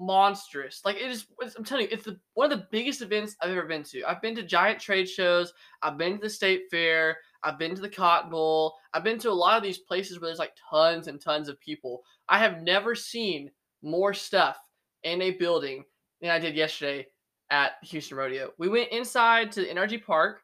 monstrous. 0.00 0.82
Like 0.84 0.96
it 0.96 1.10
is 1.10 1.26
I'm 1.56 1.64
telling 1.64 1.84
you, 1.84 1.90
it's 1.92 2.04
the 2.04 2.18
one 2.34 2.50
of 2.50 2.58
the 2.58 2.66
biggest 2.70 3.02
events 3.02 3.36
I've 3.40 3.50
ever 3.50 3.66
been 3.66 3.82
to. 3.84 4.04
I've 4.04 4.22
been 4.22 4.34
to 4.36 4.42
giant 4.42 4.80
trade 4.80 5.08
shows, 5.08 5.52
I've 5.82 5.98
been 5.98 6.16
to 6.16 6.22
the 6.22 6.30
state 6.30 6.62
fair, 6.70 7.18
I've 7.42 7.58
been 7.58 7.74
to 7.74 7.82
the 7.82 7.88
Cotton 7.88 8.30
Bowl, 8.30 8.74
I've 8.92 9.04
been 9.04 9.18
to 9.20 9.30
a 9.30 9.32
lot 9.32 9.56
of 9.56 9.62
these 9.62 9.78
places 9.78 10.20
where 10.20 10.28
there's 10.28 10.38
like 10.38 10.56
tons 10.70 11.08
and 11.08 11.20
tons 11.20 11.48
of 11.48 11.60
people. 11.60 12.02
I 12.28 12.38
have 12.38 12.62
never 12.62 12.94
seen 12.94 13.50
more 13.82 14.14
stuff 14.14 14.56
in 15.04 15.22
a 15.22 15.32
building 15.32 15.84
than 16.20 16.30
I 16.30 16.38
did 16.38 16.56
yesterday 16.56 17.06
at 17.50 17.72
Houston 17.82 18.16
Rodeo. 18.16 18.50
We 18.58 18.68
went 18.68 18.90
inside 18.90 19.52
to 19.52 19.60
the 19.60 19.68
NRG 19.68 20.04
Park 20.04 20.42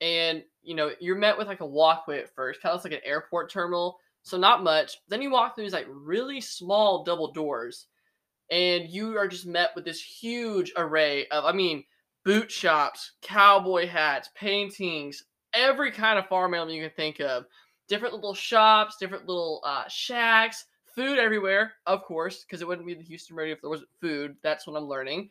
and 0.00 0.42
you 0.62 0.74
know 0.74 0.90
you're 1.00 1.16
met 1.16 1.36
with 1.36 1.46
like 1.46 1.60
a 1.60 1.66
walkway 1.66 2.20
at 2.20 2.34
first 2.34 2.60
kind 2.60 2.74
of 2.74 2.84
like 2.84 2.92
an 2.92 3.00
airport 3.04 3.50
terminal 3.50 3.98
so 4.22 4.36
not 4.36 4.64
much 4.64 4.98
then 5.08 5.22
you 5.22 5.30
walk 5.30 5.54
through 5.54 5.64
these 5.64 5.72
like 5.72 5.86
really 5.88 6.40
small 6.40 7.04
double 7.04 7.32
doors 7.32 7.86
and 8.50 8.88
you 8.88 9.16
are 9.16 9.28
just 9.28 9.46
met 9.46 9.70
with 9.74 9.84
this 9.84 10.00
huge 10.00 10.72
array 10.76 11.26
of 11.28 11.44
i 11.44 11.52
mean 11.52 11.84
boot 12.24 12.50
shops 12.50 13.12
cowboy 13.22 13.86
hats 13.86 14.30
paintings 14.34 15.24
every 15.54 15.90
kind 15.90 16.18
of 16.18 16.26
farm 16.26 16.54
animal 16.54 16.74
you 16.74 16.82
can 16.82 16.90
think 16.96 17.20
of 17.20 17.44
different 17.88 18.14
little 18.14 18.34
shops 18.34 18.96
different 18.98 19.26
little 19.26 19.60
uh, 19.64 19.84
shacks 19.88 20.66
food 20.94 21.18
everywhere 21.18 21.72
of 21.86 22.02
course 22.02 22.44
because 22.44 22.62
it 22.62 22.68
wouldn't 22.68 22.86
be 22.86 22.94
the 22.94 23.02
houston 23.02 23.36
rodeo 23.36 23.54
if 23.54 23.60
there 23.60 23.70
wasn't 23.70 23.88
food 24.00 24.36
that's 24.42 24.66
what 24.66 24.76
i'm 24.76 24.84
learning 24.84 25.28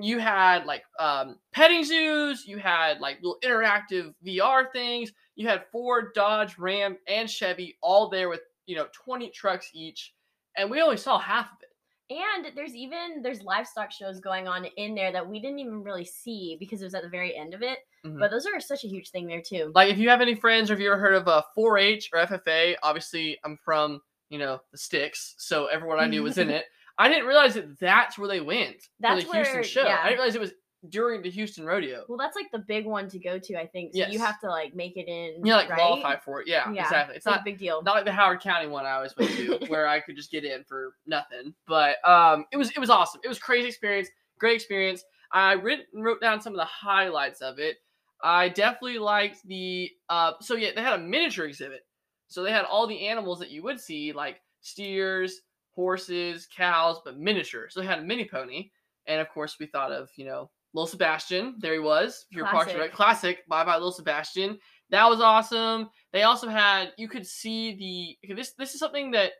you 0.00 0.18
had 0.18 0.64
like 0.64 0.84
um, 0.98 1.36
petting 1.52 1.84
zoos, 1.84 2.46
you 2.46 2.58
had 2.58 3.00
like 3.00 3.16
little 3.22 3.38
interactive 3.42 4.14
VR 4.26 4.72
things, 4.72 5.12
you 5.36 5.48
had 5.48 5.64
Ford, 5.70 6.12
Dodge, 6.14 6.58
Ram, 6.58 6.96
and 7.06 7.28
Chevy 7.28 7.76
all 7.82 8.08
there 8.08 8.28
with 8.28 8.40
you 8.66 8.76
know 8.76 8.86
20 8.92 9.30
trucks 9.30 9.70
each, 9.74 10.14
and 10.56 10.70
we 10.70 10.80
only 10.80 10.96
saw 10.96 11.18
half 11.18 11.46
of 11.46 11.58
it. 11.62 11.71
And 12.12 12.54
there's 12.56 12.74
even 12.74 13.22
there's 13.22 13.42
livestock 13.42 13.90
shows 13.90 14.20
going 14.20 14.46
on 14.48 14.64
in 14.76 14.94
there 14.94 15.12
that 15.12 15.26
we 15.28 15.40
didn't 15.40 15.58
even 15.60 15.82
really 15.82 16.04
see 16.04 16.56
because 16.60 16.82
it 16.82 16.84
was 16.84 16.94
at 16.94 17.02
the 17.02 17.08
very 17.08 17.36
end 17.36 17.54
of 17.54 17.62
it. 17.62 17.78
Mhm. 18.04 18.18
But 18.18 18.30
those 18.30 18.46
are 18.46 18.60
such 18.60 18.84
a 18.84 18.88
huge 18.88 19.10
thing 19.10 19.26
there 19.26 19.40
too. 19.42 19.72
Like 19.74 19.90
if 19.90 19.98
you 19.98 20.08
have 20.08 20.20
any 20.20 20.34
friends 20.34 20.70
or 20.70 20.74
if 20.74 20.80
you 20.80 20.90
ever 20.92 21.00
heard 21.00 21.14
of 21.14 21.26
a 21.28 21.44
4-H 21.56 22.10
or 22.12 22.20
FFA, 22.20 22.76
obviously 22.82 23.38
I'm 23.44 23.56
from 23.64 24.00
you 24.28 24.38
know 24.38 24.60
the 24.72 24.78
sticks, 24.78 25.34
so 25.38 25.66
everyone 25.66 26.00
I 26.00 26.06
knew 26.06 26.22
was 26.22 26.38
in 26.38 26.50
it. 26.58 26.64
I 26.98 27.08
didn't 27.08 27.26
realize 27.26 27.54
that 27.54 27.78
that's 27.80 28.18
where 28.18 28.28
they 28.28 28.40
went 28.40 28.76
That's 29.00 29.24
for 29.24 29.30
the 29.32 29.36
Houston 29.38 29.62
show. 29.62 29.82
yeah. 29.84 30.00
I 30.02 30.08
didn't 30.08 30.18
realize 30.18 30.34
it 30.34 30.40
was 30.40 30.52
during 30.88 31.22
the 31.22 31.30
Houston 31.30 31.64
rodeo. 31.64 32.04
Well, 32.08 32.18
that's 32.18 32.34
like 32.36 32.50
the 32.50 32.58
big 32.58 32.86
one 32.86 33.08
to 33.10 33.18
go 33.18 33.38
to, 33.38 33.56
I 33.60 33.66
think. 33.66 33.92
So 33.92 33.98
Yes. 34.00 34.12
you 34.12 34.18
have 34.18 34.40
to 34.40 34.48
like 34.48 34.74
make 34.74 34.96
it 34.96 35.06
in. 35.08 35.34
You 35.44 35.52
know, 35.52 35.56
like 35.56 35.68
right? 35.70 35.76
qualify 35.78 36.16
for 36.16 36.40
it. 36.40 36.48
Yeah, 36.48 36.70
Yeah, 36.72 36.82
exactly. 36.82 37.16
It's 37.16 37.24
It's 37.24 37.30
not 37.32 37.40
a 37.40 37.44
big 37.44 37.58
deal. 37.58 37.82
not 37.82 37.94
like 37.94 38.04
the 38.04 38.12
Howard 38.12 38.40
County 38.40 38.66
one 38.66 38.84
I 38.84 38.92
always 38.92 39.16
went 39.16 39.30
to, 39.32 39.58
where 39.68 39.86
I 39.86 40.00
could 40.00 40.16
just 40.16 40.30
get 40.30 40.44
in 40.44 40.64
for 40.64 40.94
nothing. 41.06 41.54
But 41.66 41.96
um, 42.08 42.46
it 42.52 42.56
was 42.56 42.70
it 42.70 42.78
was 42.78 42.90
awesome. 42.90 43.20
It 43.24 43.28
was 43.28 43.38
crazy 43.38 43.68
experience, 43.68 44.08
great 44.38 44.56
experience. 44.56 45.04
I 45.32 45.52
writ- 45.52 45.86
wrote 45.94 46.20
down 46.20 46.40
some 46.40 46.52
of 46.52 46.58
the 46.58 46.64
highlights 46.64 47.40
of 47.40 47.58
it. 47.58 47.76
I 48.24 48.48
definitely 48.50 48.98
liked 48.98 49.46
the 49.46 49.90
uh, 50.08 50.32
so 50.40 50.54
yeah 50.56 50.70
they 50.74 50.82
had 50.82 50.94
a 50.94 51.02
miniature 51.02 51.46
exhibit, 51.46 51.86
so 52.28 52.42
they 52.42 52.52
had 52.52 52.64
all 52.64 52.86
the 52.86 53.06
animals 53.06 53.38
that 53.38 53.50
you 53.50 53.62
would 53.62 53.80
see 53.80 54.12
like 54.12 54.40
steers, 54.60 55.40
horses, 55.74 56.46
cows, 56.54 57.00
but 57.04 57.18
miniature. 57.18 57.68
So 57.70 57.80
they 57.80 57.86
had 57.86 57.98
a 58.00 58.02
mini 58.02 58.24
pony, 58.28 58.70
and 59.06 59.20
of 59.20 59.28
course 59.28 59.56
we 59.58 59.66
thought 59.66 59.90
of 59.92 60.08
you 60.16 60.24
know 60.26 60.50
Little 60.74 60.86
Sebastian. 60.86 61.56
There 61.58 61.74
he 61.74 61.78
was. 61.78 62.26
If 62.30 62.36
you're 62.36 62.46
Parks 62.46 62.72
and 62.72 62.76
Classic. 62.76 62.80
Rec- 62.80 62.92
classic. 62.92 63.48
Bye 63.48 63.64
bye 63.64 63.74
Little 63.74 63.92
Sebastian. 63.92 64.58
That 64.90 65.08
was 65.08 65.20
awesome. 65.20 65.90
They 66.12 66.22
also 66.22 66.48
had 66.48 66.92
you 66.98 67.08
could 67.08 67.26
see 67.26 68.18
the 68.22 68.34
this 68.34 68.52
this 68.58 68.74
is 68.74 68.80
something 68.80 69.10
that 69.12 69.32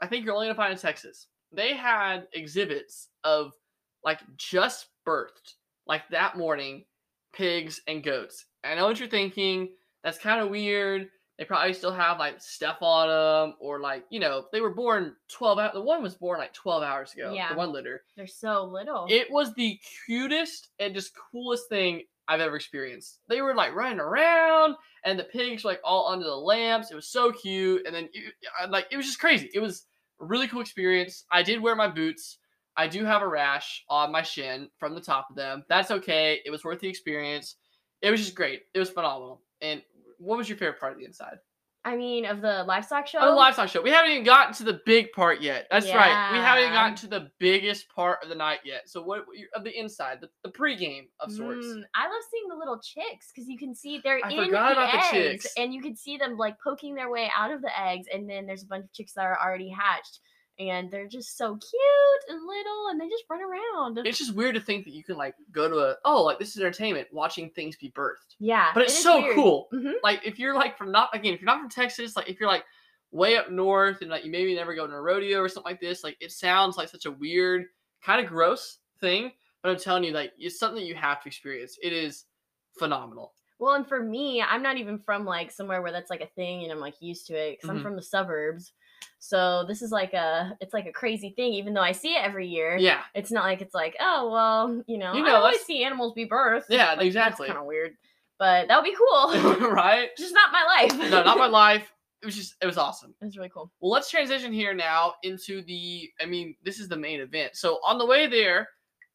I 0.00 0.06
think 0.06 0.24
you're 0.24 0.34
only 0.34 0.46
gonna 0.46 0.54
find 0.56 0.72
in 0.72 0.78
Texas. 0.78 1.28
They 1.52 1.74
had 1.74 2.26
exhibits 2.32 3.08
of 3.24 3.52
like 4.04 4.20
just 4.36 4.86
birthed, 5.06 5.54
like 5.86 6.08
that 6.10 6.36
morning, 6.36 6.84
pigs 7.32 7.80
and 7.86 8.02
goats. 8.02 8.46
I 8.64 8.74
know 8.74 8.86
what 8.86 8.98
you're 8.98 9.08
thinking. 9.08 9.70
That's 10.02 10.18
kind 10.18 10.40
of 10.40 10.48
weird. 10.50 11.08
They 11.40 11.46
probably 11.46 11.72
still 11.72 11.90
have 11.94 12.18
like 12.18 12.38
stuff 12.38 12.76
on 12.82 13.08
them, 13.48 13.56
or 13.60 13.80
like 13.80 14.04
you 14.10 14.20
know 14.20 14.44
they 14.52 14.60
were 14.60 14.74
born 14.74 15.16
12 15.32 15.58
hours. 15.58 15.70
The 15.72 15.80
one 15.80 16.02
was 16.02 16.14
born 16.14 16.38
like 16.38 16.52
12 16.52 16.82
hours 16.82 17.14
ago. 17.14 17.32
Yeah. 17.32 17.48
The 17.48 17.56
one 17.56 17.72
litter. 17.72 18.02
They're 18.14 18.26
so 18.26 18.64
little. 18.64 19.06
It 19.08 19.30
was 19.30 19.54
the 19.54 19.80
cutest 20.06 20.68
and 20.78 20.94
just 20.94 21.12
coolest 21.32 21.70
thing 21.70 22.02
I've 22.28 22.40
ever 22.40 22.56
experienced. 22.56 23.20
They 23.26 23.40
were 23.40 23.54
like 23.54 23.74
running 23.74 24.00
around, 24.00 24.74
and 25.06 25.18
the 25.18 25.24
pigs 25.24 25.64
were 25.64 25.70
like 25.70 25.80
all 25.82 26.12
under 26.12 26.26
the 26.26 26.36
lamps. 26.36 26.90
It 26.90 26.94
was 26.94 27.08
so 27.08 27.32
cute, 27.32 27.86
and 27.86 27.94
then 27.94 28.10
you, 28.12 28.24
I- 28.60 28.66
like 28.66 28.88
it 28.90 28.98
was 28.98 29.06
just 29.06 29.18
crazy. 29.18 29.48
It 29.54 29.60
was 29.60 29.86
a 30.20 30.26
really 30.26 30.46
cool 30.46 30.60
experience. 30.60 31.24
I 31.32 31.42
did 31.42 31.62
wear 31.62 31.74
my 31.74 31.88
boots. 31.88 32.36
I 32.76 32.86
do 32.86 33.06
have 33.06 33.22
a 33.22 33.26
rash 33.28 33.82
on 33.88 34.12
my 34.12 34.22
shin 34.22 34.68
from 34.78 34.94
the 34.94 35.00
top 35.00 35.28
of 35.30 35.36
them. 35.36 35.64
That's 35.70 35.90
okay. 35.90 36.40
It 36.44 36.50
was 36.50 36.64
worth 36.64 36.80
the 36.80 36.88
experience. 36.88 37.56
It 38.02 38.10
was 38.10 38.20
just 38.20 38.34
great. 38.34 38.64
It 38.74 38.78
was 38.78 38.90
phenomenal. 38.90 39.40
And 39.62 39.80
what 40.20 40.38
was 40.38 40.48
your 40.48 40.58
favorite 40.58 40.78
part 40.78 40.92
of 40.92 40.98
the 40.98 41.04
inside? 41.04 41.38
I 41.82 41.96
mean, 41.96 42.26
of 42.26 42.42
the 42.42 42.62
livestock 42.64 43.06
show. 43.06 43.20
Oh, 43.22 43.30
the 43.30 43.36
livestock 43.36 43.70
show. 43.70 43.80
We 43.80 43.88
haven't 43.88 44.10
even 44.10 44.24
gotten 44.24 44.52
to 44.54 44.64
the 44.64 44.82
big 44.84 45.12
part 45.12 45.40
yet. 45.40 45.66
That's 45.70 45.86
right. 45.86 46.30
We 46.32 46.38
haven't 46.38 46.64
even 46.64 46.74
gotten 46.74 46.94
to 46.96 47.06
the 47.06 47.30
biggest 47.38 47.88
part 47.88 48.18
of 48.22 48.28
the 48.28 48.34
night 48.34 48.58
yet. 48.66 48.90
So 48.90 49.02
what 49.02 49.24
of 49.54 49.64
the 49.64 49.78
inside, 49.78 50.18
the, 50.20 50.28
the 50.44 50.50
pregame 50.50 51.04
of 51.20 51.32
sorts. 51.32 51.66
Mm, 51.66 51.82
I 51.94 52.04
love 52.04 52.22
seeing 52.30 52.48
the 52.50 52.56
little 52.56 52.78
chicks 52.80 53.32
because 53.34 53.48
you 53.48 53.56
can 53.56 53.74
see 53.74 53.98
they're 54.04 54.20
I 54.22 54.28
in 54.28 54.44
forgot 54.44 54.68
the 54.68 54.72
about 54.72 54.92
the 54.92 55.18
eggs, 55.18 55.42
chicks. 55.44 55.54
and 55.56 55.72
you 55.72 55.80
can 55.80 55.96
see 55.96 56.18
them 56.18 56.36
like 56.36 56.56
poking 56.62 56.94
their 56.94 57.10
way 57.10 57.30
out 57.34 57.50
of 57.50 57.62
the 57.62 57.80
eggs, 57.80 58.06
and 58.12 58.28
then 58.28 58.44
there's 58.44 58.62
a 58.62 58.66
bunch 58.66 58.84
of 58.84 58.92
chicks 58.92 59.14
that 59.14 59.24
are 59.24 59.38
already 59.42 59.70
hatched, 59.70 60.20
and 60.60 60.90
they're 60.90 61.08
just 61.08 61.36
so 61.38 61.56
cute 61.56 62.22
and 62.28 62.46
little, 62.46 62.88
and 62.90 63.00
they 63.00 63.08
just 63.08 63.24
run 63.30 63.40
around. 63.42 63.98
It's 64.06 64.18
just 64.18 64.34
weird 64.34 64.54
to 64.56 64.60
think 64.60 64.84
that 64.84 64.92
you 64.94 65.02
can 65.02 65.16
like 65.16 65.34
go 65.50 65.68
to 65.68 65.78
a 65.78 65.96
oh 66.04 66.22
like 66.22 66.38
this 66.38 66.50
is 66.54 66.60
entertainment 66.62 67.08
watching 67.12 67.50
things 67.50 67.76
be 67.76 67.90
birthed. 67.90 68.36
yeah, 68.38 68.70
But 68.74 68.84
it's 68.84 68.96
is 68.98 69.02
so 69.02 69.20
weird. 69.22 69.34
cool. 69.34 69.68
Mhm. 69.72 69.94
Like 70.02 70.20
if 70.24 70.38
you're 70.38 70.54
like 70.54 70.76
from 70.78 70.92
not 70.92 71.10
again 71.14 71.34
if 71.34 71.40
you're 71.40 71.46
not 71.46 71.60
from 71.60 71.70
Texas 71.70 72.14
like 72.16 72.28
if 72.28 72.38
you're 72.38 72.48
like 72.48 72.64
way 73.10 73.36
up 73.36 73.50
north 73.50 74.02
and 74.02 74.10
like 74.10 74.24
you 74.24 74.30
maybe 74.30 74.54
never 74.54 74.74
go 74.74 74.86
to 74.86 74.92
a 74.92 75.00
rodeo 75.00 75.40
or 75.40 75.48
something 75.48 75.70
like 75.72 75.80
this 75.80 76.04
like 76.04 76.16
it 76.20 76.30
sounds 76.30 76.76
like 76.76 76.88
such 76.88 77.06
a 77.06 77.10
weird 77.10 77.64
kind 78.04 78.22
of 78.24 78.30
gross 78.30 78.78
thing 79.00 79.32
but 79.62 79.70
I'm 79.70 79.76
telling 79.78 80.04
you 80.04 80.12
like 80.12 80.32
it's 80.38 80.58
something 80.58 80.80
that 80.80 80.86
you 80.86 80.94
have 80.94 81.20
to 81.22 81.28
experience. 81.28 81.76
It 81.82 81.92
is 81.92 82.24
phenomenal. 82.78 83.34
Well, 83.58 83.74
and 83.74 83.86
for 83.86 84.02
me, 84.02 84.40
I'm 84.40 84.62
not 84.62 84.78
even 84.78 84.98
from 84.98 85.26
like 85.26 85.50
somewhere 85.50 85.82
where 85.82 85.92
that's 85.92 86.08
like 86.08 86.22
a 86.22 86.26
thing, 86.28 86.62
and 86.62 86.72
I'm 86.72 86.78
like 86.80 86.94
used 87.00 87.26
to 87.26 87.34
it 87.34 87.58
because 87.58 87.68
Mhm. 87.68 87.76
I'm 87.76 87.82
from 87.82 87.96
the 87.96 88.02
suburbs. 88.02 88.72
So 89.22 89.64
this 89.68 89.82
is 89.82 89.92
like 89.92 90.14
a, 90.14 90.56
it's 90.60 90.72
like 90.72 90.86
a 90.86 90.92
crazy 90.92 91.30
thing. 91.36 91.52
Even 91.52 91.74
though 91.74 91.82
I 91.82 91.92
see 91.92 92.14
it 92.14 92.24
every 92.24 92.48
year, 92.48 92.76
Yeah. 92.78 93.02
it's 93.14 93.30
not 93.30 93.44
like 93.44 93.60
it's 93.60 93.74
like, 93.74 93.94
oh 94.00 94.30
well, 94.32 94.82
you 94.86 94.96
know, 94.98 95.12
You 95.14 95.26
I 95.26 95.32
always 95.32 95.60
see 95.60 95.84
animals 95.84 96.14
be 96.14 96.26
birthed. 96.26 96.64
Yeah, 96.70 96.94
Like, 96.94 97.06
exactly. 97.06 97.46
Kind 97.46 97.58
of 97.58 97.66
weird, 97.66 97.92
but 98.38 98.66
that 98.68 98.76
would 98.76 98.90
be 98.90 98.96
cool. 98.96 99.70
right? 99.70 100.08
Just 100.16 100.34
not 100.34 100.50
my 100.52 100.64
life. 100.64 101.10
No, 101.10 101.22
not 101.22 101.38
my 101.38 101.46
life. 101.64 101.92
It 102.22 102.26
was 102.26 102.34
just 102.36 102.54
it 102.62 102.66
was 102.66 102.76
awesome. 102.78 103.14
It 103.20 103.24
was 103.26 103.36
really 103.36 103.50
cool. 103.50 103.70
Well, 103.80 103.90
let's 103.92 104.10
transition 104.10 104.52
here 104.52 104.74
now 104.74 105.14
into 105.22 105.62
the. 105.62 106.08
I 106.20 106.26
mean, 106.26 106.54
this 106.62 106.78
is 106.80 106.88
the 106.88 106.96
main 106.96 107.20
event. 107.20 107.56
So 107.56 107.78
on 107.86 107.96
the 107.98 108.04
way 108.06 108.26
there, 108.26 108.68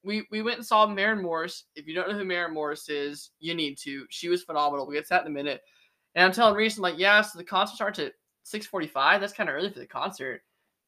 we 0.04 0.26
we 0.32 0.42
went 0.42 0.58
and 0.58 0.66
saw 0.66 0.88
Maren 0.88 1.22
Morris. 1.22 1.66
If 1.76 1.88
you 1.88 1.94
don't 1.96 2.10
know 2.10 2.18
who 2.18 2.26
Maren 2.26 2.54
Morris 2.54 2.90
is, 2.90 3.32
you 3.40 3.54
need 3.54 3.78
to. 3.84 4.06
She 4.10 4.30
was 4.30 4.44
phenomenal. 4.44 4.86
We'll 4.88 4.96
get 4.96 5.04
to 5.06 5.10
that 5.10 5.22
in 5.22 5.28
a 5.28 5.32
minute. 5.32 5.62
And 6.16 6.26
I'm 6.26 6.32
telling 6.32 6.56
Reese, 6.56 6.78
I'm 6.78 6.82
like, 6.84 6.98
yeah, 6.98 7.22
so 7.22 7.38
the 7.38 7.44
concert 7.44 7.76
starts 7.76 8.00
at 8.00 8.14
6:45. 8.46 9.20
That's 9.20 9.34
kind 9.34 9.50
of 9.50 9.56
early 9.56 9.70
for 9.70 9.80
the 9.80 9.88
concert. 9.88 10.42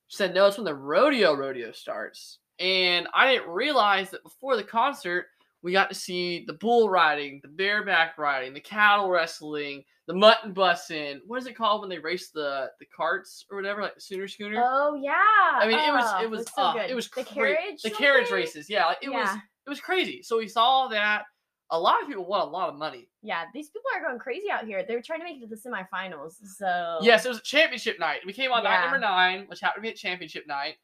She 0.07 0.17
said, 0.17 0.33
no, 0.33 0.45
it's 0.47 0.57
when 0.57 0.65
the 0.65 0.73
rodeo 0.73 1.33
rodeo 1.33 1.71
starts. 1.71 2.39
And 2.59 3.07
I 3.13 3.31
didn't 3.33 3.49
realize 3.49 4.09
that 4.11 4.23
before 4.23 4.55
the 4.55 4.63
concert, 4.63 5.25
we 5.63 5.71
got 5.71 5.89
to 5.89 5.95
see 5.95 6.45
the 6.45 6.53
bull 6.53 6.89
riding, 6.89 7.39
the 7.41 7.49
bareback 7.49 8.17
riding, 8.17 8.53
the 8.53 8.59
cattle 8.59 9.09
wrestling, 9.09 9.83
the 10.07 10.13
mutton 10.13 10.53
busting. 10.53 11.19
What 11.27 11.39
is 11.39 11.47
it 11.47 11.57
called 11.57 11.81
when 11.81 11.89
they 11.89 11.99
race 11.99 12.29
the 12.29 12.71
the 12.79 12.85
carts 12.85 13.45
or 13.51 13.57
whatever, 13.57 13.81
like 13.81 13.95
the 13.95 14.01
Sooner 14.01 14.27
Schooner? 14.27 14.63
Oh 14.65 14.95
yeah. 14.95 15.13
I 15.13 15.67
mean, 15.67 15.77
it 15.77 15.91
was 15.91 16.05
Oh, 16.15 16.23
it 16.23 16.29
was 16.29 16.45
so 16.55 16.61
uh, 16.61 16.85
it 16.87 16.95
was 16.95 17.09
the 17.09 17.23
cra- 17.23 17.55
carriage. 17.55 17.81
the 17.81 17.89
carriage 17.89 18.31
races. 18.31 18.69
Yeah, 18.69 18.85
like, 18.85 18.99
it 19.01 19.09
was 19.09 19.27
it 19.65 19.69
was 19.69 19.81
crazy. 19.81 20.21
So 20.23 20.37
we 20.37 20.47
saw 20.47 20.87
that 20.87 21.23
a 21.71 21.79
lot 21.79 22.01
of 22.01 22.07
people 22.07 22.25
won 22.25 22.41
a 22.41 22.45
lot 22.49 22.69
of 22.69 22.75
money. 22.75 23.09
Yeah, 23.21 23.43
these 23.53 23.69
people 23.69 23.89
are 23.95 24.01
going 24.07 24.19
crazy 24.19 24.49
out 24.49 24.65
here. 24.65 24.85
They're 24.87 25.01
trying 25.01 25.19
to 25.19 25.25
make 25.25 25.37
it 25.37 25.41
to 25.41 25.47
the 25.47 25.55
semifinals. 25.55 26.33
So 26.57 26.99
Yes, 27.01 27.25
it 27.25 27.29
was 27.29 27.39
a 27.39 27.43
championship 27.43 27.99
night. 27.99 28.21
We 28.25 28.33
came 28.33 28.51
on 28.51 28.63
night 28.63 28.81
number 28.81 28.99
nine, 28.99 29.45
which 29.47 29.59
happened 29.59 29.83
to 29.83 29.87
be 29.87 29.89
at 29.91 29.97
championship 29.97 30.47
night. 30.47 30.75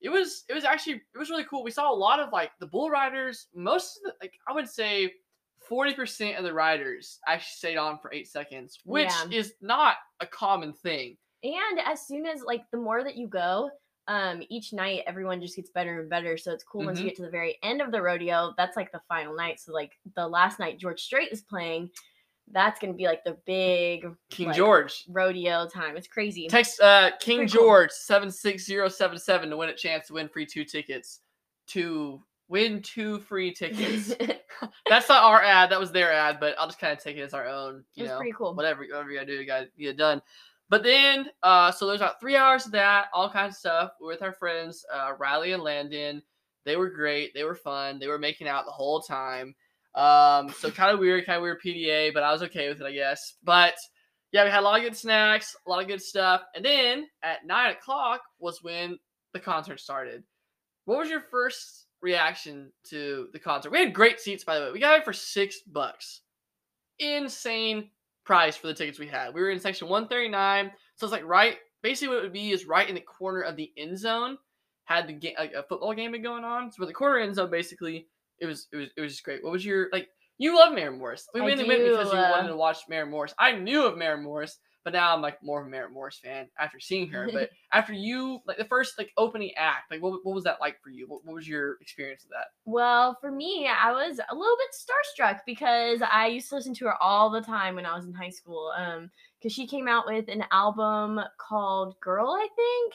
It 0.00 0.08
was 0.08 0.44
it 0.48 0.54
was 0.54 0.64
actually 0.64 0.94
it 1.14 1.18
was 1.18 1.30
really 1.30 1.44
cool. 1.44 1.62
We 1.62 1.70
saw 1.70 1.92
a 1.92 1.94
lot 1.94 2.18
of 2.18 2.32
like 2.32 2.50
the 2.58 2.66
bull 2.66 2.90
riders. 2.90 3.46
Most 3.54 3.98
of 3.98 4.02
the 4.04 4.14
like 4.20 4.32
I 4.48 4.52
would 4.52 4.68
say 4.68 5.12
forty 5.68 5.94
percent 5.94 6.36
of 6.38 6.42
the 6.44 6.52
riders 6.52 7.20
actually 7.28 7.54
stayed 7.56 7.76
on 7.76 7.98
for 8.00 8.12
eight 8.12 8.26
seconds, 8.26 8.80
which 8.84 9.10
Yeah. 9.30 9.38
is 9.38 9.54
not 9.60 9.96
a 10.18 10.26
common 10.26 10.72
thing. 10.72 11.16
And 11.44 11.78
as 11.86 12.04
soon 12.06 12.26
as 12.26 12.42
like 12.42 12.62
the 12.72 12.78
more 12.78 13.04
that 13.04 13.16
you 13.16 13.28
go, 13.28 13.70
um, 14.08 14.42
each 14.48 14.72
night 14.72 15.02
everyone 15.06 15.40
just 15.40 15.56
gets 15.56 15.70
better 15.70 16.00
and 16.00 16.10
better. 16.10 16.36
So 16.36 16.52
it's 16.52 16.64
cool 16.64 16.84
once 16.84 16.98
Mhm. 16.98 17.02
you 17.02 17.08
get 17.10 17.16
to 17.16 17.22
the 17.22 17.30
very 17.30 17.58
end 17.62 17.80
of 17.80 17.92
the 17.92 18.02
rodeo. 18.02 18.52
That's 18.56 18.76
like 18.76 18.90
the 18.92 19.00
final 19.08 19.34
night. 19.34 19.60
So 19.60 19.72
like 19.72 19.92
the 20.16 20.26
last 20.26 20.58
night 20.58 20.78
George 20.78 21.00
Strait 21.00 21.30
is 21.30 21.42
playing, 21.42 21.90
that's 22.50 22.80
gonna 22.80 22.92
be 22.94 23.04
like 23.06 23.22
the 23.24 23.38
big 23.46 24.04
King 24.30 24.48
like, 24.48 24.56
George. 24.56 25.04
rodeo 25.08 25.68
time. 25.68 25.96
It's 25.96 26.08
crazy. 26.08 26.48
Text 26.48 26.80
uh, 26.80 27.12
King 27.20 27.38
Pretty 27.38 27.52
cool. 27.56 27.62
George 27.66 27.90
seven 27.92 28.30
six 28.30 28.64
zero 28.66 28.88
seven 28.88 29.18
seven 29.18 29.48
to 29.50 29.56
win 29.56 29.68
a 29.68 29.74
chance 29.76 30.08
to 30.08 30.14
win 30.14 30.28
free 30.28 30.46
two 30.46 30.64
tickets. 30.64 31.20
To 31.68 32.20
win 32.48 32.82
two 32.82 33.20
free 33.20 33.52
tickets. 33.54 34.14
That's 34.88 35.08
not 35.08 35.22
our 35.22 35.42
ad. 35.42 35.70
That 35.70 35.80
was 35.80 35.92
their 35.92 36.12
ad, 36.12 36.38
but 36.40 36.54
I'll 36.58 36.66
just 36.66 36.78
kind 36.80 36.92
of 36.92 37.02
take 37.02 37.16
it 37.16 37.22
as 37.22 37.34
our 37.34 37.46
own. 37.48 37.84
You 37.94 38.02
was 38.04 38.10
know, 38.10 38.16
pretty 38.18 38.32
cool. 38.36 38.54
whatever, 38.54 38.82
whatever 38.84 39.10
you 39.10 39.14
gotta 39.18 39.26
do, 39.26 39.34
you 39.34 39.46
gotta 39.46 39.68
get 39.78 39.88
it 39.90 39.96
done. 39.96 40.20
But 40.72 40.84
then, 40.84 41.26
uh, 41.42 41.70
so 41.70 41.86
there's 41.86 42.00
about 42.00 42.18
three 42.18 42.34
hours 42.34 42.64
of 42.64 42.72
that, 42.72 43.08
all 43.12 43.28
kinds 43.28 43.56
of 43.56 43.58
stuff 43.58 43.90
with 44.00 44.22
our 44.22 44.32
friends, 44.32 44.86
uh, 44.90 45.12
Riley 45.18 45.52
and 45.52 45.62
Landon. 45.62 46.22
They 46.64 46.76
were 46.76 46.88
great. 46.88 47.34
They 47.34 47.44
were 47.44 47.54
fun. 47.54 47.98
They 47.98 48.06
were 48.06 48.18
making 48.18 48.48
out 48.48 48.64
the 48.64 48.70
whole 48.70 49.02
time. 49.02 49.54
Um, 49.94 50.48
so 50.48 50.70
kind 50.74 50.90
of 50.90 50.98
weird, 50.98 51.26
kind 51.26 51.36
of 51.36 51.42
weird 51.42 51.60
PDA, 51.62 52.14
but 52.14 52.22
I 52.22 52.32
was 52.32 52.42
okay 52.44 52.70
with 52.70 52.80
it, 52.80 52.86
I 52.86 52.92
guess. 52.92 53.34
But 53.44 53.74
yeah, 54.32 54.44
we 54.44 54.50
had 54.50 54.60
a 54.60 54.62
lot 54.62 54.78
of 54.78 54.84
good 54.84 54.96
snacks, 54.96 55.54
a 55.66 55.68
lot 55.68 55.82
of 55.82 55.88
good 55.88 56.00
stuff. 56.00 56.40
And 56.56 56.64
then 56.64 57.06
at 57.22 57.44
nine 57.44 57.72
o'clock 57.72 58.22
was 58.38 58.62
when 58.62 58.98
the 59.34 59.40
concert 59.40 59.78
started. 59.78 60.24
What 60.86 61.00
was 61.00 61.10
your 61.10 61.20
first 61.20 61.88
reaction 62.00 62.72
to 62.84 63.28
the 63.34 63.38
concert? 63.38 63.72
We 63.72 63.78
had 63.80 63.92
great 63.92 64.20
seats, 64.20 64.42
by 64.42 64.58
the 64.58 64.64
way. 64.64 64.72
We 64.72 64.80
got 64.80 64.98
it 64.98 65.04
for 65.04 65.12
six 65.12 65.60
bucks. 65.70 66.22
Insane 66.98 67.90
price 68.24 68.56
for 68.56 68.66
the 68.66 68.74
tickets 68.74 68.98
we 68.98 69.06
had. 69.06 69.34
We 69.34 69.40
were 69.40 69.50
in 69.50 69.60
section 69.60 69.88
139, 69.88 70.70
so 70.96 71.06
it's 71.06 71.12
like 71.12 71.24
right. 71.24 71.56
Basically, 71.82 72.08
what 72.08 72.18
it 72.18 72.22
would 72.22 72.32
be 72.32 72.52
is 72.52 72.66
right 72.66 72.88
in 72.88 72.94
the 72.94 73.00
corner 73.00 73.40
of 73.40 73.56
the 73.56 73.70
end 73.76 73.98
zone. 73.98 74.38
Had 74.84 75.08
the 75.08 75.12
game, 75.12 75.34
like 75.38 75.52
a 75.52 75.62
football 75.62 75.94
game 75.94 76.12
been 76.12 76.22
going 76.22 76.44
on, 76.44 76.70
so 76.70 76.76
for 76.78 76.86
the 76.86 76.92
corner 76.92 77.18
end 77.18 77.34
zone, 77.34 77.50
basically, 77.50 78.08
it 78.40 78.46
was 78.46 78.68
it 78.72 78.76
was 78.76 78.88
it 78.96 79.00
was 79.00 79.12
just 79.12 79.24
great. 79.24 79.42
What 79.42 79.52
was 79.52 79.64
your 79.64 79.88
like? 79.92 80.08
You 80.38 80.56
love 80.56 80.74
Mary 80.74 80.96
Morris. 80.96 81.28
We 81.34 81.40
mainly 81.40 81.64
went 81.64 81.84
because 81.84 82.12
you 82.12 82.18
wanted 82.18 82.46
uh, 82.46 82.48
to 82.48 82.56
watch 82.56 82.78
Mary 82.88 83.06
Morris. 83.06 83.34
I 83.38 83.52
knew 83.52 83.86
of 83.86 83.96
Mary 83.96 84.20
Morris, 84.20 84.58
but 84.84 84.92
now 84.92 85.14
I'm 85.14 85.22
like 85.22 85.42
more 85.42 85.60
of 85.60 85.66
a 85.66 85.70
Maren 85.70 85.92
Morris 85.92 86.18
fan 86.22 86.48
after 86.58 86.80
seeing 86.80 87.08
her. 87.10 87.28
But 87.32 87.50
after 87.72 87.92
you, 87.92 88.40
like 88.46 88.58
the 88.58 88.64
first 88.64 88.98
like 88.98 89.10
opening 89.16 89.52
act, 89.56 89.90
like 89.90 90.02
what, 90.02 90.20
what 90.24 90.34
was 90.34 90.44
that 90.44 90.60
like 90.60 90.80
for 90.82 90.90
you? 90.90 91.06
What, 91.06 91.24
what 91.24 91.34
was 91.34 91.48
your 91.48 91.76
experience 91.80 92.24
of 92.24 92.30
that? 92.30 92.46
Well, 92.64 93.16
for 93.20 93.30
me, 93.30 93.68
I 93.68 93.92
was 93.92 94.18
a 94.18 94.34
little 94.34 94.56
bit 94.56 94.74
starstruck 94.74 95.40
because 95.46 96.00
I 96.02 96.26
used 96.26 96.48
to 96.48 96.56
listen 96.56 96.74
to 96.74 96.86
her 96.86 97.02
all 97.02 97.30
the 97.30 97.40
time 97.40 97.76
when 97.76 97.86
I 97.86 97.94
was 97.94 98.06
in 98.06 98.14
high 98.14 98.30
school. 98.30 98.72
Um, 98.76 99.10
because 99.42 99.54
she 99.54 99.66
came 99.66 99.88
out 99.88 100.06
with 100.06 100.28
an 100.28 100.44
album 100.52 101.20
called 101.36 101.98
Girl, 102.00 102.30
I 102.30 102.46
think. 102.54 102.94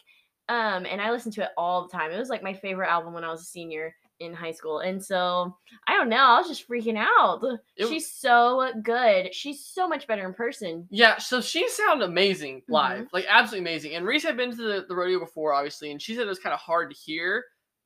Um, 0.50 0.86
and 0.86 1.02
I 1.02 1.12
listened 1.12 1.34
to 1.36 1.44
it 1.44 1.50
all 1.58 1.84
the 1.84 1.92
time. 1.92 2.10
It 2.10 2.18
was 2.18 2.30
like 2.30 2.42
my 2.42 2.54
favorite 2.54 2.88
album 2.88 3.14
when 3.14 3.26
I 3.26 3.32
was 3.32 3.42
a 3.42 3.46
senior 3.46 3.94
in 4.20 4.34
high 4.34 4.52
school. 4.52 4.80
And 4.80 5.04
so 5.04 5.56
I 5.88 5.96
don't 5.96 6.10
know, 6.10 6.18
I 6.18 6.40
was 6.40 6.48
just 6.48 6.68
freaking 6.68 6.98
out. 6.98 7.42
It 7.76 7.88
She's 7.88 8.12
so 8.12 8.72
good. 8.84 9.34
She's 9.34 9.66
so 9.66 9.88
much 9.88 10.08
better 10.08 10.26
in 10.28 10.34
person. 10.34 10.88
Yeah, 10.90 11.18
so 11.18 11.42
she 11.42 11.68
sounded 11.70 12.06
amazing 12.06 12.62
Mm-hmm. 12.62 12.74
live, 12.74 13.08
like 13.14 13.26
absolutely 13.30 13.70
amazing. 13.70 13.96
And 13.96 14.06
Reese 14.06 14.24
had 14.24 14.38
been 14.38 14.52
to 14.52 14.56
the, 14.58 14.86
the 14.88 14.96
rodeo 14.96 15.20
before, 15.20 15.54
obviously, 15.54 15.92
and 15.92 16.02
she 16.02 16.16
said 16.16 16.24
it 16.26 16.30
was 16.30 16.40
kind 16.40 16.54
of 16.54 16.60
hard 16.60 16.90
to 16.92 16.98
hear 16.98 17.44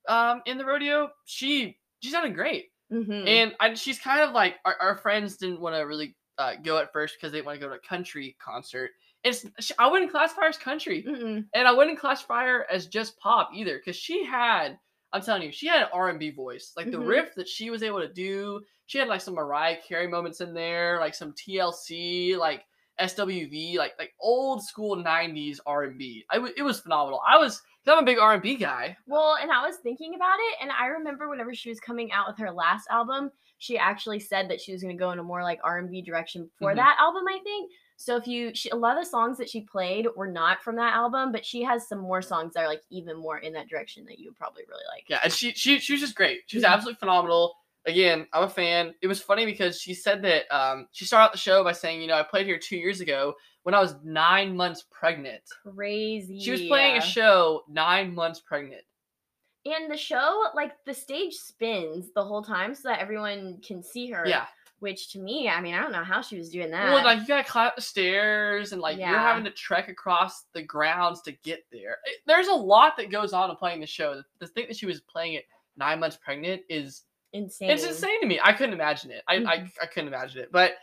um, 0.07 0.41
in 0.45 0.57
the 0.57 0.65
rodeo. 0.65 1.09
She 1.25 1.77
she 2.01 2.09
sounded 2.09 2.33
great, 2.33 2.65
Mhm. 2.91 3.27
and 3.27 3.55
I, 3.59 3.73
she's 3.75 3.99
kind 3.99 4.21
of 4.21 4.31
like 4.31 4.55
our, 4.65 4.75
our 4.81 4.97
friends 4.97 5.37
didn't 5.37 5.61
want 5.61 5.75
to 5.75 5.81
really 5.81 6.15
uh, 6.37 6.53
go 6.63 6.77
at 6.79 6.91
first 6.91 7.15
because 7.15 7.31
they 7.31 7.41
want 7.41 7.59
to 7.59 7.65
go 7.65 7.69
to 7.69 7.75
a 7.77 7.87
country 7.87 8.35
concert. 8.43 8.89
It's 9.23 9.45
I 9.77 9.87
wouldn't 9.87 10.09
classify 10.11 10.41
her 10.43 10.47
as 10.47 10.57
country, 10.57 11.03
Mm-mm. 11.07 11.45
and 11.53 11.67
I 11.67 11.71
wouldn't 11.71 11.99
classify 11.99 12.45
her 12.45 12.65
as 12.71 12.87
just 12.87 13.19
pop 13.19 13.51
either, 13.53 13.77
because 13.77 13.95
she 13.95 14.25
had. 14.25 14.79
I'm 15.13 15.21
telling 15.21 15.41
you, 15.43 15.51
she 15.51 15.67
had 15.67 15.81
an 15.83 15.89
R&B 15.93 16.31
voice. 16.31 16.73
Like 16.77 16.89
the 16.91 16.97
Mhm. 16.97 17.07
riff 17.07 17.35
that 17.35 17.47
she 17.47 17.69
was 17.69 17.83
able 17.83 17.99
to 17.99 18.07
do, 18.07 18.61
she 18.85 18.97
had 18.97 19.07
like 19.07 19.21
some 19.21 19.33
Mariah 19.35 19.77
Carey 19.85 20.07
moments 20.07 20.41
in 20.41 20.53
there, 20.53 20.99
like 20.99 21.13
some 21.13 21.33
TLC, 21.33 22.35
like 22.37 22.63
SWV, 22.99 23.77
like 23.77 23.93
like 23.99 24.13
old 24.19 24.63
school 24.63 24.95
'90s 24.95 25.59
R&B. 25.65 26.25
I 26.29 26.35
w- 26.35 26.53
it 26.55 26.63
was 26.63 26.79
phenomenal. 26.81 27.21
I 27.27 27.37
was 27.37 27.61
I'm 27.87 27.97
a 27.97 28.03
big 28.03 28.19
R&B 28.19 28.57
guy. 28.57 28.95
Well, 29.07 29.37
and 29.41 29.51
I 29.51 29.65
was 29.65 29.77
thinking 29.77 30.13
about 30.13 30.37
it, 30.37 30.57
and 30.61 30.71
I 30.71 30.85
remember 30.87 31.27
whenever 31.29 31.53
she 31.55 31.69
was 31.69 31.79
coming 31.79 32.11
out 32.11 32.27
with 32.27 32.37
her 32.37 32.51
last 32.51 32.87
album, 32.91 33.31
she 33.57 33.75
actually 33.77 34.19
said 34.19 34.49
that 34.51 34.61
she 34.61 34.71
was 34.71 34.83
going 34.83 34.95
to 34.95 34.99
go 34.99 35.09
in 35.11 35.17
a 35.17 35.23
more 35.23 35.41
like 35.41 35.59
R 35.63 35.79
and 35.79 35.89
B 35.89 36.01
direction 36.03 36.49
for 36.59 36.73
Mhm. 36.73 36.75
that 36.75 36.97
album. 36.99 37.23
I 37.27 37.39
think 37.43 37.71
so. 38.01 38.15
If 38.17 38.27
you, 38.27 38.53
she, 38.53 38.69
a 38.69 38.75
lot 38.75 38.97
of 38.97 39.03
the 39.03 39.09
songs 39.09 39.37
that 39.37 39.49
she 39.49 39.61
played 39.61 40.07
were 40.15 40.27
not 40.31 40.61
from 40.63 40.75
that 40.77 40.93
album, 40.93 41.31
but 41.31 41.45
she 41.45 41.61
has 41.63 41.87
some 41.87 41.99
more 41.99 42.21
songs 42.21 42.53
that 42.53 42.61
are 42.63 42.67
like 42.67 42.81
even 42.89 43.17
more 43.17 43.37
in 43.39 43.53
that 43.53 43.69
direction 43.69 44.05
that 44.05 44.19
you 44.19 44.29
would 44.29 44.37
probably 44.37 44.63
really 44.67 44.83
like. 44.93 45.05
Yeah, 45.07 45.19
and 45.23 45.31
she 45.31 45.53
she 45.53 45.79
she 45.79 45.93
was 45.93 46.01
just 46.01 46.15
great. 46.15 46.41
She 46.47 46.57
was 46.57 46.63
Mhm. 46.63 46.69
absolutely 46.69 46.99
phenomenal. 46.99 47.55
Again, 47.87 48.27
I'm 48.31 48.43
a 48.43 48.49
fan. 48.49 48.93
It 49.01 49.07
was 49.07 49.19
funny 49.21 49.45
because 49.45 49.81
she 49.81 49.93
said 49.95 50.21
that 50.21 50.43
um, 50.55 50.87
she 50.91 51.05
started 51.05 51.25
out 51.25 51.31
the 51.31 51.37
show 51.39 51.63
by 51.63 51.71
saying, 51.71 51.99
you 52.01 52.07
know, 52.07 52.13
I 52.15 52.21
played 52.21 52.45
here 52.45 52.59
two 52.59 52.77
years 52.77 53.01
ago 53.01 53.33
when 53.63 53.73
I 53.73 53.79
was 53.79 53.95
nine 54.03 54.55
months 54.55 54.85
pregnant. 54.91 55.41
Crazy. 55.63 56.39
She 56.39 56.51
was 56.51 56.61
playing 56.61 56.97
a 56.97 57.01
show 57.01 57.63
nine 57.67 58.13
months 58.13 58.39
pregnant. 58.39 58.83
and 59.65 59.91
the 59.91 59.97
show, 59.97 60.45
like 60.55 60.73
the 60.85 60.93
stage 60.93 61.33
spins 61.33 62.11
the 62.15 62.23
whole 62.23 62.43
time 62.43 62.75
so 62.75 62.89
that 62.89 62.99
everyone 62.99 63.59
can 63.65 63.81
see 63.83 64.09
her. 64.11 64.27
Yeah. 64.27 64.45
Which 64.81 65.11
to 65.13 65.19
me, 65.19 65.47
I 65.47 65.61
mean, 65.61 65.73
I 65.75 65.81
don't 65.81 65.91
know 65.91 66.03
how 66.03 66.21
she 66.21 66.37
was 66.37 66.49
doing 66.49 66.71
that. 66.71 66.91
Well, 66.91 67.03
like 67.03 67.19
you 67.19 67.27
gotta 67.27 67.47
climb 67.47 67.71
the 67.75 67.81
stairs 67.81 68.73
and 68.73 68.81
like 68.81 68.97
you're 69.11 69.19
having 69.19 69.43
to 69.45 69.51
trek 69.51 69.87
across 69.89 70.45
the 70.53 70.63
grounds 70.63 71.21
to 71.21 71.31
get 71.31 71.63
there. 71.71 71.99
It- 72.05 72.21
there's 72.25 72.47
a 72.47 72.53
lot 72.53 72.97
that 72.97 73.11
goes 73.11 73.31
on 73.31 73.49
in 73.49 73.55
playing 73.55 73.79
the 73.81 73.87
show. 73.87 74.15
The, 74.15 74.23
the 74.39 74.47
thing 74.47 74.65
that 74.67 74.75
she 74.75 74.87
was 74.87 74.99
playing 74.99 75.35
it 75.35 75.45
nine 75.77 75.99
months 75.99 76.17
pregnant 76.17 76.63
is 76.67 77.03
insane. 77.31 77.69
it's 77.69 77.85
insane 77.85 78.19
to 78.21 78.27
me. 78.27 78.39
I 78.43 78.53
couldn't 78.53 78.73
imagine 78.73 79.11
it. 79.11 79.23
I, 79.27 79.35
I 79.35 79.39
Mhm. 79.59 79.71
I 79.81 79.85
couldn't 79.85 80.07
imagine 80.09 80.41
it. 80.41 80.51
But 80.51 80.73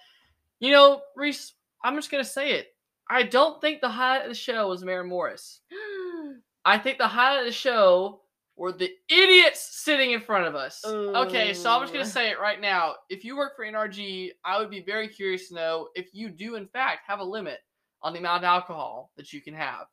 you 0.60 0.70
know, 0.70 1.02
Reese, 1.16 1.54
I'm 1.82 1.96
just 1.96 2.10
gonna 2.10 2.24
say 2.24 2.52
it. 2.52 2.74
I 3.10 3.24
don't 3.24 3.60
think 3.60 3.80
the 3.80 3.88
highlight 3.88 4.22
of 4.22 4.28
the 4.28 4.34
show 4.36 4.68
was 4.68 4.84
Mary 4.84 5.04
Morris. 5.04 5.60
I 6.64 6.78
think 6.78 6.98
the 6.98 7.08
highlight 7.08 7.40
of 7.40 7.46
the 7.46 7.52
show 7.52 8.20
were 8.58 8.72
the 8.72 8.90
idiots 9.08 9.82
sitting 9.84 10.10
in 10.10 10.20
front 10.20 10.46
of 10.46 10.54
us. 10.54 10.84
Okay, 10.84 11.54
so 11.54 11.70
I'm 11.70 11.82
just 11.82 11.92
gonna 11.92 12.04
say 12.04 12.30
it 12.30 12.40
right 12.40 12.60
now. 12.60 12.96
If 13.08 13.24
you 13.24 13.36
work 13.36 13.54
for 13.56 13.64
NRG, 13.64 14.32
I 14.44 14.58
would 14.58 14.68
be 14.70 14.82
very 14.82 15.08
curious 15.08 15.48
to 15.48 15.54
know 15.54 15.88
if 15.94 16.08
you 16.12 16.28
do 16.28 16.56
in 16.56 16.66
fact 16.66 17.06
have 17.06 17.20
a 17.20 17.24
limit 17.24 17.60
on 18.02 18.12
the 18.12 18.18
amount 18.18 18.38
of 18.38 18.44
alcohol 18.44 19.12
that 19.16 19.32
you 19.32 19.40
can 19.40 19.54
have. 19.54 19.86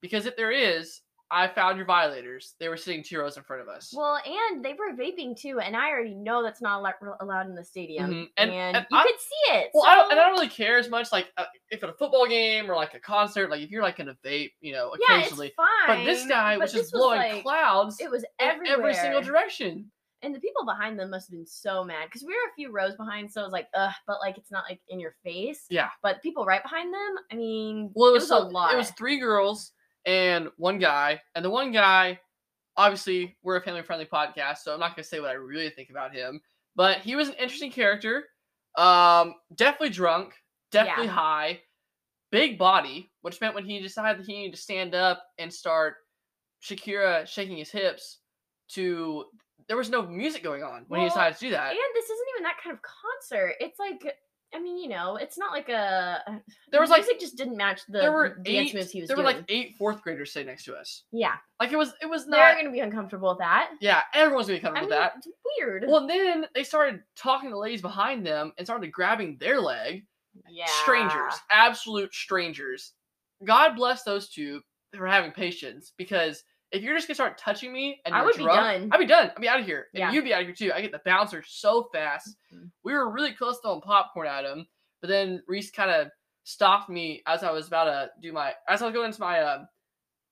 Because 0.00 0.26
if 0.26 0.36
there 0.36 0.52
is, 0.52 1.00
I 1.30 1.46
found 1.48 1.76
your 1.76 1.84
violators. 1.86 2.54
They 2.58 2.68
were 2.68 2.76
sitting 2.78 3.02
two 3.02 3.18
rows 3.18 3.36
in 3.36 3.42
front 3.42 3.60
of 3.62 3.68
us. 3.68 3.92
Well, 3.94 4.18
and 4.24 4.64
they 4.64 4.72
were 4.72 4.94
vaping 4.96 5.38
too, 5.38 5.60
and 5.60 5.76
I 5.76 5.90
already 5.90 6.14
know 6.14 6.42
that's 6.42 6.62
not 6.62 6.78
allo- 6.80 7.16
allowed 7.20 7.46
in 7.48 7.54
the 7.54 7.64
stadium. 7.64 8.10
Mhm, 8.10 8.28
and- 8.38 8.50
And, 8.50 8.76
and 8.78 8.86
you 8.90 8.96
I- 8.96 9.02
could 9.04 9.20
see 9.20 9.54
it. 9.58 9.70
Well, 9.74 9.84
I 9.86 9.94
don't, 9.94 10.10
and 10.10 10.18
I 10.18 10.24
don't 10.24 10.32
really 10.32 10.48
care 10.48 10.78
as 10.78 10.88
much. 10.88 11.12
Like, 11.12 11.30
uh, 11.36 11.44
if 11.70 11.84
at 11.84 11.90
a 11.90 11.92
football 11.92 12.26
game 12.26 12.70
or 12.70 12.74
like 12.76 12.94
a 12.94 13.00
concert, 13.00 13.50
like 13.50 13.60
if 13.60 13.70
you're 13.70 13.82
like 13.82 13.98
in 14.00 14.08
a 14.08 14.14
vape, 14.24 14.52
you 14.60 14.72
know, 14.72 14.90
occasionally. 14.94 15.52
yeah, 15.58 15.64
it's 15.64 15.86
fine. 15.86 15.98
but 15.98 16.04
this 16.04 16.26
guy 16.26 16.56
was 16.56 16.72
but 16.72 16.78
just 16.78 16.92
this 16.92 16.98
blowing 16.98 17.18
like- 17.18 17.42
clouds 17.42 18.00
It 18.00 18.10
was 18.10 18.22
in 18.22 18.28
everywhere. 18.40 18.78
every 18.78 18.94
single 18.94 19.20
direction. 19.22 19.90
And 20.22 20.34
the 20.34 20.40
people 20.40 20.64
behind 20.64 20.98
them 20.98 21.10
must 21.10 21.28
have 21.28 21.32
been 21.38 21.46
so 21.46 21.84
mad 21.84 22.06
because 22.06 22.22
we 22.24 22.32
were 22.32 22.50
a 22.50 22.54
few 22.56 22.72
rows 22.72 22.96
behind, 22.96 23.30
so 23.30 23.42
it 23.42 23.44
was 23.44 23.52
like, 23.52 23.68
ugh, 23.74 23.92
but 24.06 24.18
like 24.20 24.36
it's 24.38 24.50
not 24.50 24.64
like 24.68 24.80
in 24.88 24.98
your 24.98 25.14
face. 25.22 25.66
Yeah. 25.70 25.90
But 26.02 26.22
people 26.22 26.44
right 26.44 26.62
behind 26.62 26.92
them, 26.92 27.14
I 27.30 27.34
mean, 27.36 27.92
Well, 27.94 28.08
it 28.10 28.14
was, 28.14 28.24
a 28.24 28.28
so- 28.28 28.48
lot. 28.48 28.72
It 28.72 28.78
was 28.78 28.90
three 28.92 29.18
girls 29.20 29.72
and 30.04 30.48
one 30.56 30.78
guy, 30.78 31.20
and 31.34 31.44
the 31.44 31.50
one 31.50 31.72
guy, 31.72 32.20
obviously, 32.76 33.36
we're 33.42 33.56
a 33.56 33.62
family-friendly 33.62 34.06
podcast, 34.06 34.58
so 34.58 34.72
I'm 34.72 34.80
not 34.80 34.94
gonna 34.96 35.04
say 35.04 35.20
what 35.20 35.30
I 35.30 35.34
really 35.34 35.70
think 35.70 35.90
about 35.90 36.14
him, 36.14 36.40
but 36.76 36.98
he 36.98 37.16
was 37.16 37.28
an 37.28 37.34
interesting 37.34 37.70
character. 37.70 38.24
Um, 38.76 39.34
definitely 39.54 39.90
drunk, 39.90 40.34
definitely 40.70 41.06
Yeah. 41.06 41.12
high, 41.12 41.60
big 42.30 42.58
body, 42.58 43.10
which 43.22 43.40
meant 43.40 43.54
when 43.54 43.64
he 43.64 43.80
decided 43.80 44.20
that 44.20 44.26
he 44.26 44.36
needed 44.36 44.54
to 44.54 44.60
stand 44.62 44.94
up 44.94 45.24
and 45.38 45.52
start 45.52 45.96
Shakira 46.62 47.26
shaking 47.26 47.56
his 47.56 47.70
hips 47.70 48.18
to 48.68 49.26
there 49.66 49.76
was 49.76 49.90
no 49.90 50.02
music 50.02 50.42
going 50.42 50.62
on 50.62 50.84
when 50.88 51.00
he 51.00 51.06
decided 51.08 51.34
to 51.36 51.40
do 51.46 51.50
that. 51.50 51.70
and 51.72 51.78
this 51.94 52.04
isn't 52.04 52.26
even 52.34 52.42
that 52.44 52.56
kind 52.62 52.74
of 52.74 52.80
concert. 52.82 53.54
It's 53.60 53.78
like, 53.78 54.02
I 54.54 54.60
mean, 54.60 54.78
you 54.78 54.88
know, 54.88 55.16
it's 55.16 55.36
not 55.36 55.52
like 55.52 55.68
a. 55.68 56.22
Uh, 56.26 56.30
there 56.32 56.40
the 56.72 56.80
was, 56.80 56.90
like- 56.90 57.00
music 57.02 57.20
just 57.20 57.36
didn't 57.36 57.56
match 57.56 57.82
the 57.88 57.98
there 57.98 58.12
were 58.12 58.36
dance 58.36 58.70
eight. 58.70 58.74
moves 58.74 58.90
he 58.90 59.00
was 59.02 59.08
There 59.08 59.16
were 59.16 59.22
doing. 59.22 59.36
like 59.36 59.44
eight 59.48 59.76
fourth 59.76 60.00
graders 60.02 60.32
sitting 60.32 60.46
next 60.48 60.64
to 60.64 60.74
us. 60.74 61.04
yeah, 61.12 61.34
Like 61.60 61.72
it 61.72 61.76
was. 61.76 61.92
It 62.00 62.06
was 62.06 62.26
not. 62.26 62.36
they're 62.38 62.56
gonna 62.56 62.70
be 62.72 62.80
uncomfortable 62.80 63.28
with 63.30 63.38
that. 63.38 63.70
Yeah, 63.80 64.00
everyone's 64.14 64.46
gonna 64.46 64.58
be 64.60 64.64
I 64.64 64.68
comfortable 64.70 64.90
mean, 64.90 64.98
with 65.00 65.12
that. 65.12 65.18
it's 65.18 65.28
weird. 65.58 65.84
Well, 65.86 66.06
then 66.06 66.46
they 66.54 66.62
started 66.64 67.00
talking 67.16 67.50
to 67.50 67.54
the 67.54 67.58
ladies 67.60 67.82
behind 67.82 68.26
them 68.26 68.52
and 68.56 68.66
started 68.66 68.90
grabbing 68.90 69.36
their 69.38 69.60
leg. 69.60 70.06
yeah, 70.48 70.66
Strangers, 70.82 71.34
absolute 71.50 72.14
strangers. 72.14 72.92
God 73.44 73.74
bless 73.76 74.02
those 74.02 74.30
two 74.30 74.62
for 74.96 75.06
having 75.06 75.32
patience 75.32 75.92
because 75.98 76.42
if 76.72 76.82
you're 76.82 76.94
just 76.94 77.08
gonna 77.08 77.14
start 77.14 77.38
touching 77.38 77.72
me 77.72 78.00
and 78.04 78.14
I 78.14 78.18
you're 78.18 78.26
would 78.26 78.36
be 78.36 78.42
drunk, 78.44 78.60
done. 78.60 78.88
I'd 78.92 78.98
be 78.98 79.06
done. 79.06 79.30
I'd 79.34 79.40
be 79.40 79.48
out 79.48 79.60
of 79.60 79.66
here, 79.66 79.86
and 79.94 80.00
Yeah. 80.00 80.12
you'd 80.12 80.24
be 80.24 80.34
out 80.34 80.40
of 80.42 80.46
here 80.46 80.54
too. 80.54 80.72
I 80.72 80.80
get 80.82 80.92
the 80.92 81.00
bouncer 81.04 81.42
so 81.46 81.88
fast. 81.92 82.36
Mhm. 82.52 82.70
We 82.84 82.92
were 82.92 83.10
really 83.10 83.32
close 83.32 83.56
to 83.56 83.62
throwing 83.62 83.80
popcorn 83.80 84.26
at 84.26 84.44
him, 84.44 84.66
but 85.00 85.08
then 85.08 85.42
Reese 85.46 85.70
kind 85.70 85.90
of 85.90 86.10
stopped 86.44 86.88
me 86.88 87.22
as 87.26 87.42
I 87.42 87.50
was 87.50 87.66
about 87.68 87.84
to 87.84 88.10
do 88.20 88.32
my 88.32 88.54
as 88.68 88.82
I 88.82 88.86
was 88.86 88.94
going 88.94 89.06
into 89.06 89.20
my 89.20 89.40
uh, 89.40 89.64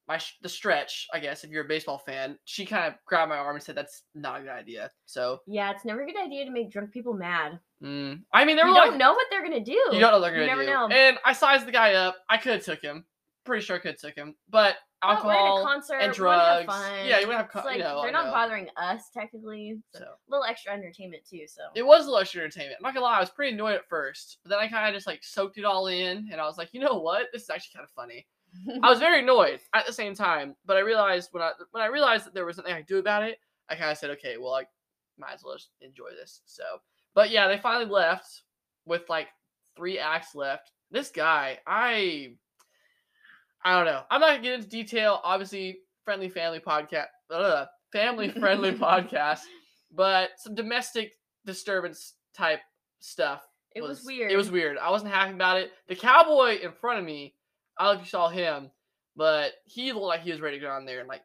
my 0.08 0.18
sh- 0.18 0.38
the 0.40 0.48
stretch. 0.48 1.08
I 1.12 1.18
guess 1.18 1.42
if 1.42 1.50
you're 1.50 1.64
a 1.64 1.68
baseball 1.68 1.98
fan, 1.98 2.38
she 2.44 2.64
kind 2.64 2.86
of 2.86 2.94
grabbed 3.06 3.28
my 3.28 3.38
arm 3.38 3.56
and 3.56 3.62
said, 3.62 3.74
"That's 3.74 4.04
not 4.14 4.38
a 4.38 4.42
good 4.44 4.50
idea." 4.52 4.90
So 5.04 5.40
Yeah, 5.46 5.70
it's 5.72 5.84
never 5.84 6.02
a 6.02 6.06
good 6.06 6.16
idea 6.16 6.44
to 6.44 6.50
make 6.52 6.70
drunk 6.70 6.92
people 6.92 7.12
mad. 7.12 7.58
Mm. 7.82 8.22
I 8.32 8.44
mean, 8.44 8.56
there 8.56 8.66
You 8.68 8.72
were 8.74 8.78
don't 8.80 8.98
know 8.98 9.12
what 9.12 9.26
they're 9.30 9.42
gonna 9.42 9.60
do. 9.64 9.72
you 9.72 9.84
don't 9.98 10.00
know 10.00 10.12
what 10.12 10.20
they're 10.20 10.32
gonna 10.34 10.46
never 10.46 10.64
do. 10.64 10.70
know. 10.70 10.88
And 10.88 11.18
I 11.24 11.32
sized 11.32 11.66
the 11.66 11.72
guy 11.72 11.94
up. 11.94 12.16
I 12.30 12.36
could 12.38 12.52
have 12.52 12.64
took 12.64 12.80
him. 12.80 13.04
Pretty 13.44 13.64
sure 13.64 13.76
I 13.76 13.78
could 13.80 13.92
have 13.92 14.00
took 14.00 14.14
him. 14.14 14.36
But 14.48 14.76
But 15.02 15.24
we're 15.24 15.32
at 15.32 15.36
a 15.36 15.38
alcohol 15.40 15.64
concert, 15.64 15.94
and 15.96 16.12
drugs. 16.12 16.72
Yeah, 17.06 17.20
you 17.20 17.26
would 17.26 17.36
have. 17.36 17.46
It's 17.46 17.54
Co- 17.54 17.64
like 17.64 17.76
you 17.78 17.82
know, 17.82 18.00
they're 18.02 18.12
not 18.12 18.26
know. 18.26 18.32
bothering 18.32 18.68
us 18.76 19.10
technically. 19.12 19.78
So. 19.92 20.00
So 20.00 20.04
A 20.04 20.28
little 20.28 20.44
extra 20.44 20.72
entertainment 20.72 21.22
too. 21.28 21.44
So 21.46 21.62
it 21.74 21.84
was 21.84 22.02
a 22.02 22.06
little 22.06 22.20
extra 22.20 22.42
entertainment. 22.42 22.76
I'm 22.78 22.82
not 22.82 22.94
gonna 22.94 23.04
lie, 23.04 23.18
I 23.18 23.20
was 23.20 23.30
pretty 23.30 23.54
annoyed 23.54 23.74
at 23.74 23.88
first, 23.88 24.38
but 24.42 24.50
then 24.50 24.58
I 24.58 24.68
kind 24.68 24.88
of 24.88 24.94
just 24.94 25.06
like 25.06 25.22
soaked 25.22 25.58
it 25.58 25.64
all 25.64 25.88
in, 25.88 26.28
and 26.32 26.40
I 26.40 26.44
was 26.44 26.58
like, 26.58 26.70
you 26.72 26.80
know 26.80 26.98
what, 26.98 27.26
this 27.32 27.42
is 27.42 27.50
actually 27.50 27.74
kind 27.76 27.84
of 27.84 27.90
funny. 27.90 28.26
I 28.82 28.88
was 28.88 28.98
very 29.06 29.20
annoyed 29.20 29.60
at 29.74 29.86
the 29.86 29.92
same 29.92 30.14
time, 30.14 30.56
but 30.64 30.76
I 30.76 30.80
realized 30.80 31.28
when 31.32 31.42
I 31.42 31.52
when 31.72 31.82
I 31.82 31.86
realized 31.86 32.24
that 32.26 32.34
there 32.34 32.46
was 32.46 32.56
nothing 32.56 32.72
I 32.72 32.78
could 32.78 32.86
do 32.86 32.98
about 32.98 33.22
it, 33.22 33.38
I 33.68 33.74
kind 33.74 33.90
of 33.90 33.98
said, 33.98 34.10
okay, 34.10 34.36
well, 34.38 34.54
I 34.54 34.64
might 35.18 35.34
as 35.34 35.42
well 35.44 35.56
just 35.56 35.70
enjoy 35.80 36.10
this. 36.18 36.40
So, 36.46 36.64
but 37.14 37.30
yeah, 37.30 37.48
they 37.48 37.58
finally 37.58 37.90
left 37.90 38.42
with 38.86 39.08
like 39.08 39.28
three 39.76 39.98
acts 39.98 40.34
left. 40.34 40.72
This 40.90 41.10
guy, 41.10 41.58
I, 41.66 42.34
I 43.64 43.74
don't 43.76 43.86
know. 43.86 44.02
I'm 44.10 44.20
not 44.20 44.28
gonna 44.30 44.42
get 44.42 44.54
into 44.54 44.68
detail. 44.68 45.20
Obviously, 45.24 45.78
friendly 46.04 46.28
family 46.28 46.60
podcast, 46.60 47.06
uh, 47.30 47.66
family 47.92 48.28
friendly 48.30 48.72
podcast, 48.78 49.40
but 49.92 50.30
some 50.38 50.54
domestic 50.54 51.12
disturbance 51.44 52.14
type 52.34 52.60
stuff 53.00 53.42
it 53.74 53.82
was, 53.82 54.04
weird. 54.04 54.30
it 54.32 54.36
was 54.36 54.50
weird. 54.50 54.78
I 54.78 54.90
wasn't 54.90 55.12
happy 55.12 55.32
about 55.34 55.58
it. 55.58 55.70
The 55.88 55.96
cowboy 55.96 56.58
in 56.62 56.72
front 56.72 56.98
of 56.98 57.04
me, 57.04 57.34
I 57.78 57.84
don't 57.84 57.94
know 57.94 58.00
if 58.00 58.06
you 58.06 58.10
saw 58.10 58.28
him, 58.28 58.70
but 59.16 59.52
he 59.64 59.92
looked 59.92 60.06
like 60.06 60.22
he 60.22 60.30
was 60.30 60.40
ready 60.40 60.58
to 60.58 60.64
go 60.64 60.70
on 60.70 60.86
there 60.86 61.00
and 61.00 61.08
like 61.08 61.22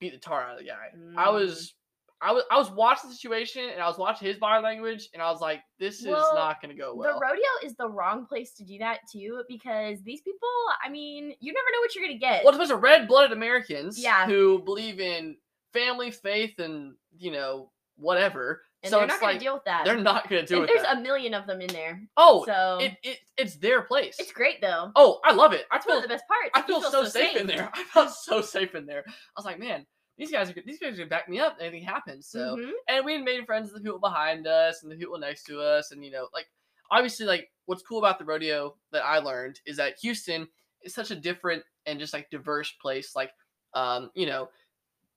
beat 0.00 0.12
the 0.12 0.18
tar 0.18 0.42
out 0.42 0.52
of 0.52 0.58
the 0.58 0.64
guy. 0.64 0.88
I 1.16 1.26
Mm. 1.26 1.32
was 1.32 1.74
I 2.22 2.30
was 2.32 2.44
I 2.50 2.56
was 2.56 2.70
watching 2.70 3.10
the 3.10 3.16
situation 3.16 3.68
and 3.72 3.80
I 3.82 3.88
was 3.88 3.98
watching 3.98 4.28
his 4.28 4.36
body 4.38 4.62
language 4.62 5.08
and 5.12 5.20
I 5.22 5.30
was 5.30 5.40
like, 5.40 5.60
this 5.78 6.00
is 6.00 6.06
Well, 6.06 6.34
not 6.34 6.62
gonna 6.62 6.74
go 6.74 6.94
well. 6.94 7.14
The 7.14 7.20
rodeo 7.20 7.44
is 7.64 7.74
the 7.76 7.88
wrong 7.88 8.26
place 8.26 8.52
to 8.54 8.64
do 8.64 8.78
that 8.78 9.00
too 9.12 9.42
because 9.48 10.00
these 10.02 10.20
people, 10.20 10.48
I 10.84 10.88
mean, 10.88 11.34
you 11.40 11.52
never 11.52 11.66
know 11.72 11.80
what 11.80 11.94
you're 11.94 12.04
gonna 12.06 12.18
get. 12.18 12.44
well, 12.44 12.50
it's 12.54 12.56
a 12.56 12.60
bunch 12.60 12.70
of 12.70 12.82
red 12.82 13.08
blooded 13.08 13.32
Americans 13.32 13.98
Yeah. 13.98 14.26
who 14.26 14.62
believe 14.64 15.00
in 15.00 15.36
family, 15.72 16.10
faith, 16.12 16.58
and 16.58 16.94
you 17.18 17.32
know, 17.32 17.70
whatever. 17.96 18.62
and 18.82 18.90
so 18.90 18.98
they're 18.98 19.06
not 19.06 19.20
gonna 19.20 19.32
like 19.32 19.40
deal 19.40 19.54
with 19.54 19.64
that. 19.64 19.84
they're 19.84 19.96
not 19.96 20.28
gonna 20.28 20.46
do 20.46 20.56
and 20.56 20.64
it. 20.64 20.68
there's 20.72 20.82
that. 20.86 20.98
a 20.98 21.00
million 21.00 21.34
of 21.34 21.46
them 21.46 21.60
in 21.60 21.68
there. 21.68 22.00
oh, 22.16 22.44
so 22.44 22.78
it, 22.80 22.92
it 23.02 23.18
it's 23.36 23.56
their 23.56 23.82
place. 23.82 24.16
it's 24.20 24.32
great 24.32 24.60
though. 24.60 24.92
Oh, 24.96 25.18
I 25.24 25.32
love 25.32 25.52
it. 25.52 25.66
I 25.70 25.76
That's 25.76 25.86
one 25.86 25.94
feel 25.94 25.98
of 25.98 26.02
the 26.04 26.14
best 26.14 26.24
parts. 26.28 26.50
I 26.54 26.60
You 26.60 26.80
feel, 26.80 26.90
so, 26.90 27.04
safe, 27.04 27.36
in 27.36 27.46
there. 27.46 27.70
I 27.74 27.82
felt 27.84 28.10
so 28.10 28.40
safe 28.40 28.74
in 28.74 28.86
there. 28.86 29.02
I 29.06 29.12
was 29.36 29.44
like, 29.44 29.58
man, 29.58 29.86
these 30.18 30.30
guys 30.30 30.50
are 30.50 30.54
these 30.66 30.78
guys 30.78 30.94
are 30.94 30.98
gonna 30.98 31.08
back 31.08 31.28
me 31.28 31.40
up. 31.40 31.56
Anything 31.60 31.84
happens. 31.84 32.28
So, 32.28 32.56
Mhm. 32.56 32.72
and 32.88 33.04
we 33.04 33.18
made 33.18 33.46
friends 33.46 33.72
with 33.72 33.82
the 33.82 33.86
people 33.88 33.98
behind 33.98 34.46
us 34.46 34.82
and 34.82 34.92
the 34.92 34.96
people 34.96 35.18
next 35.18 35.44
to 35.44 35.60
us, 35.60 35.90
and 35.90 36.04
you 36.04 36.10
know, 36.10 36.28
like 36.34 36.46
obviously, 36.90 37.26
like 37.26 37.50
what's 37.66 37.82
cool 37.82 37.98
about 37.98 38.18
the 38.18 38.24
rodeo 38.24 38.76
that 38.90 39.04
I 39.04 39.18
learned 39.18 39.60
is 39.66 39.76
that 39.78 39.98
Houston 40.00 40.48
is 40.82 40.94
such 40.94 41.10
a 41.10 41.16
different 41.16 41.64
and 41.86 41.98
just 41.98 42.12
like 42.12 42.28
diverse 42.30 42.70
place. 42.80 43.16
Like, 43.16 43.32
um, 43.74 44.10
you 44.14 44.26
know, 44.26 44.50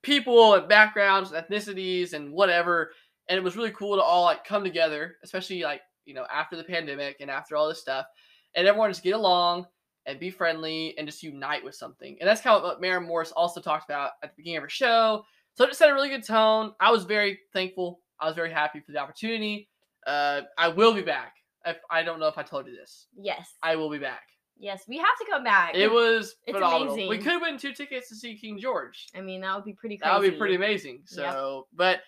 people 0.02 0.54
and 0.54 0.68
backgrounds, 0.68 1.32
and 1.32 1.44
ethnicities, 1.44 2.12
and 2.12 2.32
whatever. 2.32 2.92
And 3.28 3.36
it 3.36 3.42
was 3.42 3.56
really 3.56 3.72
cool 3.72 3.96
to 3.96 4.02
all 4.02 4.24
like 4.24 4.44
come 4.44 4.64
together, 4.64 5.18
especially 5.22 5.62
like 5.62 5.82
you 6.04 6.14
know 6.14 6.26
after 6.32 6.56
the 6.56 6.64
pandemic 6.64 7.16
and 7.20 7.30
after 7.30 7.56
all 7.56 7.68
this 7.68 7.80
stuff, 7.80 8.06
and 8.54 8.66
everyone 8.66 8.90
just 8.90 9.02
get 9.02 9.14
along 9.14 9.66
and 10.06 10.18
be 10.20 10.30
friendly 10.30 10.96
and 10.96 11.06
just 11.06 11.22
unite 11.22 11.64
with 11.64 11.74
something. 11.74 12.16
And 12.20 12.28
that's 12.28 12.40
kind 12.40 12.56
of 12.56 12.62
what 12.62 12.80
Mary 12.80 13.00
Morris 13.00 13.32
also 13.32 13.60
talked 13.60 13.88
about 13.90 14.12
at 14.22 14.30
the 14.30 14.36
beginning 14.36 14.58
of 14.58 14.62
her 14.62 14.68
show. 14.68 15.24
So 15.54 15.64
it 15.64 15.68
just 15.68 15.78
set 15.78 15.90
a 15.90 15.94
really 15.94 16.08
good 16.08 16.24
tone. 16.24 16.72
I 16.80 16.90
was 16.90 17.04
very 17.04 17.40
thankful. 17.52 18.00
I 18.20 18.26
was 18.26 18.34
very 18.34 18.50
happy 18.52 18.80
for 18.80 18.92
the 18.92 18.98
opportunity. 18.98 19.68
Uh, 20.06 20.42
I 20.56 20.68
will 20.68 20.94
be 20.94 21.02
back. 21.02 21.34
If, 21.64 21.78
I 21.90 22.02
don't 22.02 22.20
know 22.20 22.28
if 22.28 22.38
I 22.38 22.42
told 22.42 22.66
you 22.66 22.76
this. 22.76 23.08
Yes. 23.16 23.54
I 23.62 23.76
will 23.76 23.90
be 23.90 23.98
back. 23.98 24.22
Yes, 24.58 24.84
we 24.88 24.96
have 24.96 25.16
to 25.18 25.26
come 25.30 25.44
back. 25.44 25.74
It 25.74 25.90
was 25.90 26.36
It's 26.46 26.56
phenomenal. 26.56 26.96
We 26.96 27.06
amazing. 27.06 27.24
could 27.24 27.42
win 27.42 27.58
two 27.58 27.72
tickets 27.72 28.08
to 28.08 28.14
see 28.16 28.38
King 28.38 28.58
George. 28.58 29.06
I 29.14 29.20
mean, 29.20 29.42
that 29.42 29.54
would 29.54 29.64
be 29.64 29.74
pretty 29.74 29.98
crazy. 29.98 30.10
That 30.10 30.20
would 30.20 30.30
be 30.30 30.38
pretty 30.38 30.54
amazing. 30.54 31.02
So, 31.04 31.66
but 31.74 32.00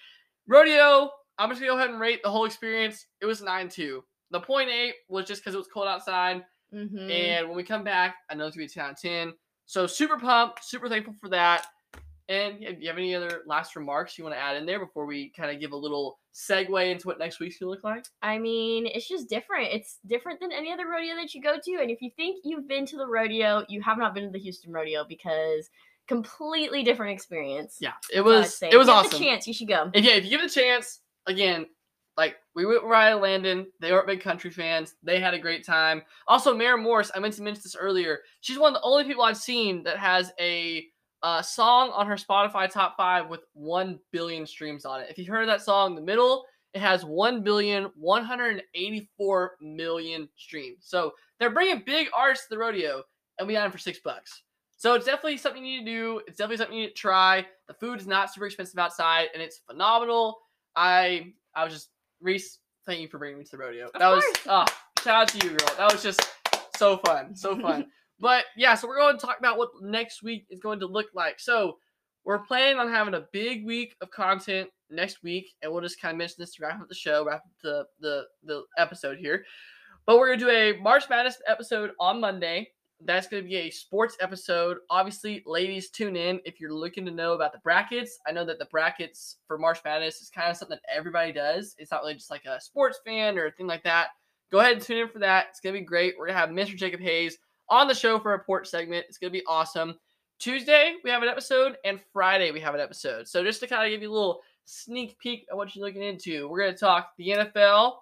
rodeo, 0.47 1.11
I'm 1.39 1.51
just 1.51 1.61
gonna 1.61 1.73
go 1.73 1.79
ahead 1.79 1.91
and 1.91 2.01
rate 2.01 2.23
the 2.23 2.31
whole 2.31 2.47
experience. 2.47 3.07
It 3.21 3.27
was 3.27 3.43
nine 3.43 3.69
two. 3.69 4.03
The 4.31 4.41
point 4.41 4.71
eight 4.71 4.95
was 5.09 5.27
just 5.27 5.43
because 5.43 5.55
it 5.55 5.59
was 5.59 5.69
cold 5.69 5.89
outside, 5.89 6.43
Mm-hmm. 6.75 7.11
and 7.11 7.49
when 7.49 7.57
we 7.57 7.63
come 7.63 7.85
back, 7.85 8.17
I 8.31 8.35
know 8.35 8.47
it's 8.47 8.57
gonna 8.57 8.67
be 8.67 8.73
ten 8.73 8.85
out 8.85 8.91
of 8.93 9.01
ten. 9.01 9.33
So 9.67 9.87
super 9.87 10.19
pumped, 10.19 10.65
super 10.65 10.89
thankful 10.89 11.15
for 11.21 11.29
that. 11.31 11.67
And 12.31 12.59
do 12.61 12.77
you 12.79 12.89
have 12.89 12.99
any 12.99 13.15
other 13.15 13.43
last 13.47 13.75
remarks 13.75 14.19
you 14.19 14.25
want 14.25 14.37
to 14.37 14.41
add 14.41 14.57
in 14.57 14.67
there 14.67 14.79
before 14.79 15.07
we 15.07 15.31
kind 15.31 15.51
of 15.51 15.61
give 15.61 15.73
a 15.73 15.77
little 15.77 16.19
segue 16.35 16.91
into 16.91 17.07
what 17.07 17.19
next 17.19 17.41
week's 17.41 17.59
gonna 17.59 17.71
look 17.71 17.85
like? 17.85 18.05
I 18.21 18.39
mean, 18.39 18.87
it's 18.87 19.09
just 19.09 19.31
different. 19.31 19.69
It's 19.73 19.99
different 20.07 20.41
than 20.41 20.53
any 20.53 20.71
other 20.71 20.87
rodeo 20.87 21.15
that 21.17 21.35
you 21.35 21.41
go 21.41 21.57
to. 21.63 21.79
And 21.81 21.91
if 21.91 22.03
you 22.03 22.11
think 22.17 22.43
you've 22.45 22.69
been 22.69 22.85
to 22.87 22.97
the 22.97 23.07
rodeo, 23.07 23.65
you 23.69 23.81
have 23.81 23.97
not 23.97 24.15
been 24.15 24.25
to 24.25 24.31
the 24.31 24.39
Houston 24.39 24.73
rodeo 24.73 25.05
because 25.09 25.71
completely 26.07 26.83
different 26.83 27.13
experience. 27.13 27.77
Yeah, 27.81 27.93
it 28.13 28.21
was 28.21 28.61
it 28.63 28.77
was 28.77 28.89
awesome. 28.89 29.19
Chance, 29.19 29.47
you 29.47 29.55
should 29.55 29.69
go. 29.69 29.91
If 29.95 30.05
yeah, 30.05 30.13
if 30.13 30.25
you 30.25 30.31
give 30.31 30.43
it 30.43 30.51
a 30.51 30.55
chance, 30.55 31.01
again, 31.27 31.67
like 32.19 32.37
we 32.55 32.67
went 32.67 32.83
right 32.83 33.13
at 33.13 33.23
Landon. 33.23 33.69
They 33.81 33.93
weren't 33.93 34.09
big 34.09 34.21
country 34.21 34.51
fans. 34.51 34.97
They 35.03 35.21
had 35.21 35.33
a 35.33 35.39
great 35.39 35.65
time. 35.65 36.03
Also, 36.27 36.55
Maren 36.55 36.83
Morris, 36.83 37.13
I 37.15 37.21
meant 37.21 37.35
to 37.35 37.43
mention 37.43 37.63
this 37.63 37.77
earlier. 37.77 38.19
She's 38.41 38.59
one 38.59 38.75
of 38.75 38.83
the 38.83 38.87
only 38.87 39.05
people 39.05 39.23
I've 39.23 39.37
seen 39.39 39.85
that 39.85 39.97
has 39.97 40.33
a 40.41 40.85
uh, 41.23 41.43
song 41.43 41.91
on 41.91 42.07
her 42.07 42.17
Spotify 42.17 42.71
top 42.71 42.97
five 42.97 43.29
with 43.29 43.41
one 43.55 43.99
billion 44.13 44.47
streams 44.47 44.85
on 44.85 45.01
it. 45.01 45.09
If 45.09 45.17
you 45.17 45.33
heard 45.33 45.49
that 45.49 45.63
song 45.63 45.93
in 45.93 45.95
the 45.97 46.03
middle, 46.03 46.45
it 46.75 46.81
has 46.81 47.05
one 47.05 47.43
billion 47.43 47.85
one 47.95 48.25
hundred 48.25 48.63
eighty-four 48.75 49.53
million 49.61 50.29
streams. 50.37 50.81
So 50.81 51.13
they're 51.39 51.51
bringing 51.51 51.83
big 51.87 52.09
artists 52.15 52.47
to 52.47 52.55
the 52.55 52.59
rodeo, 52.59 53.03
and 53.39 53.49
we 53.49 53.55
got 53.55 53.63
them 53.63 53.73
for 53.73 53.79
six 53.79 54.01
bucks. 54.05 54.43
So 54.77 54.95
it's 54.95 55.07
definitely 55.07 55.39
something 55.39 55.65
you 55.65 55.79
need 55.79 55.87
to 55.87 55.91
do. 55.91 56.21
It's 56.27 56.37
definitely 56.39 56.59
something 56.59 56.77
you 56.77 56.83
need 56.83 56.95
to 56.95 56.95
try. 56.95 57.47
The 57.69 57.75
food 57.75 58.01
is 58.01 58.07
not 58.07 58.33
super 58.33 58.47
expensive 58.47 58.79
outside, 58.79 59.29
and 59.35 59.43
it's 59.43 59.61
phenomenal. 59.69 60.39
I 60.77 61.33
I 61.55 61.65
was 61.65 61.73
just 61.73 61.89
Reese. 62.21 62.59
Thank 62.87 63.01
you 63.01 63.09
for 63.09 63.19
bringing 63.19 63.39
me 63.39 63.45
to 63.45 63.51
the 63.53 63.59
rodeo. 63.59 63.87
Of 63.87 63.99
that 63.99 64.09
was 64.09 64.25
course. 64.25 64.47
ah 64.49 64.67
shout 65.03 65.23
out 65.23 65.29
to 65.29 65.47
you, 65.47 65.57
girl. 65.57 65.75
That 65.77 65.93
was 65.93 66.03
just 66.03 66.21
so 66.77 66.99
fun, 66.99 67.35
so 67.37 67.57
fun. 67.61 67.87
but 68.19 68.45
yeah, 68.57 68.75
so 68.75 68.89
we're 68.89 68.99
going 68.99 69.19
to 69.19 69.25
talk 69.25 69.39
about 69.39 69.59
what 69.59 69.71
next 69.83 70.23
week 70.23 70.47
is 70.51 70.61
going 70.61 70.81
to 70.81 70.87
look 70.87 71.07
like. 71.15 71.39
So 71.41 71.77
we're 72.25 72.39
planning 72.41 72.79
on 72.79 72.89
having 72.91 73.15
a 73.15 73.25
big 73.33 73.65
week 73.65 73.95
of 74.01 74.11
content 74.11 74.69
next 74.91 75.23
week, 75.23 75.47
and 75.63 75.73
we'll 75.73 75.83
just 75.83 76.01
kind 76.01 76.13
of 76.13 76.19
mention 76.19 76.37
this 76.39 76.55
to 76.55 76.63
wrap 76.65 76.81
up 76.81 76.89
the 76.89 76.95
show, 76.95 77.25
wrap 77.25 77.37
up 77.39 77.43
the 77.63 77.85
the 78.01 78.25
the 78.45 78.63
episode 78.79 79.19
here. 79.19 79.45
But 80.07 80.19
we're 80.19 80.29
gonna 80.35 80.39
do 80.39 80.51
a 80.51 80.79
March 80.81 81.05
Madness 81.11 81.37
episode 81.47 81.91
on 82.01 82.21
Monday. 82.21 82.69
That's 83.01 83.29
going 83.29 83.43
to 83.43 83.49
be 83.49 83.57
a 83.57 83.71
sports 83.71 84.17
episode. 84.21 84.79
Obviously, 84.91 85.43
ladies, 85.47 85.89
tune 85.91 86.17
in 86.17 86.41
if 86.45 86.61
you're 86.61 86.73
looking 86.73 87.07
to 87.07 87.13
know 87.13 87.35
about 87.35 87.53
the 87.53 87.61
brackets. 87.61 88.19
I 88.27 88.33
know 88.33 88.45
that 88.45 88.59
the 88.59 88.65
brackets 88.67 89.37
for 89.47 89.57
March 89.57 89.79
Madness 89.85 90.21
is 90.21 90.31
kind 90.31 90.51
of 90.51 90.57
something 90.57 90.77
that 90.83 90.97
everybody 90.97 91.33
does. 91.33 91.77
It's 91.79 91.93
not 91.93 92.03
really 92.03 92.15
just 92.15 92.31
like 92.31 92.45
a 92.45 92.61
sports 92.61 92.99
fan 93.07 93.39
or 93.39 93.47
a 93.47 93.53
thing 93.53 93.69
like 93.69 93.85
that. 93.85 94.09
Go 94.51 94.59
ahead 94.59 94.73
and 94.73 94.83
tune 94.83 94.99
in 94.99 95.09
for 95.09 95.21
that. 95.21 95.47
It's 95.51 95.61
going 95.61 95.75
to 95.75 95.81
be 95.81 95.87
great. 95.87 96.15
We're 96.19 96.27
going 96.27 96.35
to 96.35 96.41
have 96.41 96.51
Mr. 96.51 96.77
Jacob 96.77 97.01
Hayes 97.01 97.39
on 97.69 97.87
the 97.87 97.95
show 97.95 98.19
for 98.19 98.33
a 98.35 98.39
report 98.39 98.67
segment. 98.67 99.07
It's 99.09 99.19
going 99.19 99.33
to 99.33 99.39
be 99.39 99.47
awesome. 99.47 99.95
Tuesday, 100.39 100.95
we 101.03 101.11
have 101.11 101.23
an 101.23 101.29
episode, 101.29 101.77
and 101.85 102.01
Friday, 102.13 102.51
we 102.53 102.61
have 102.61 102.75
an 102.75 102.81
episode. 102.81 103.27
So, 103.27 103.43
just 103.43 103.61
to 103.61 103.67
kind 103.67 103.85
of 103.85 103.91
give 103.91 104.03
you 104.03 104.11
a 104.11 104.15
little 104.15 104.41
sneak 104.65 105.19
peek 105.19 105.47
of 105.51 105.57
what 105.57 105.75
you're 105.75 105.85
looking 105.85 106.03
into, 106.03 106.49
we're 106.49 106.61
going 106.61 106.73
to 106.73 106.79
talk 106.79 107.11
the 107.19 107.29
NFL, 107.29 107.95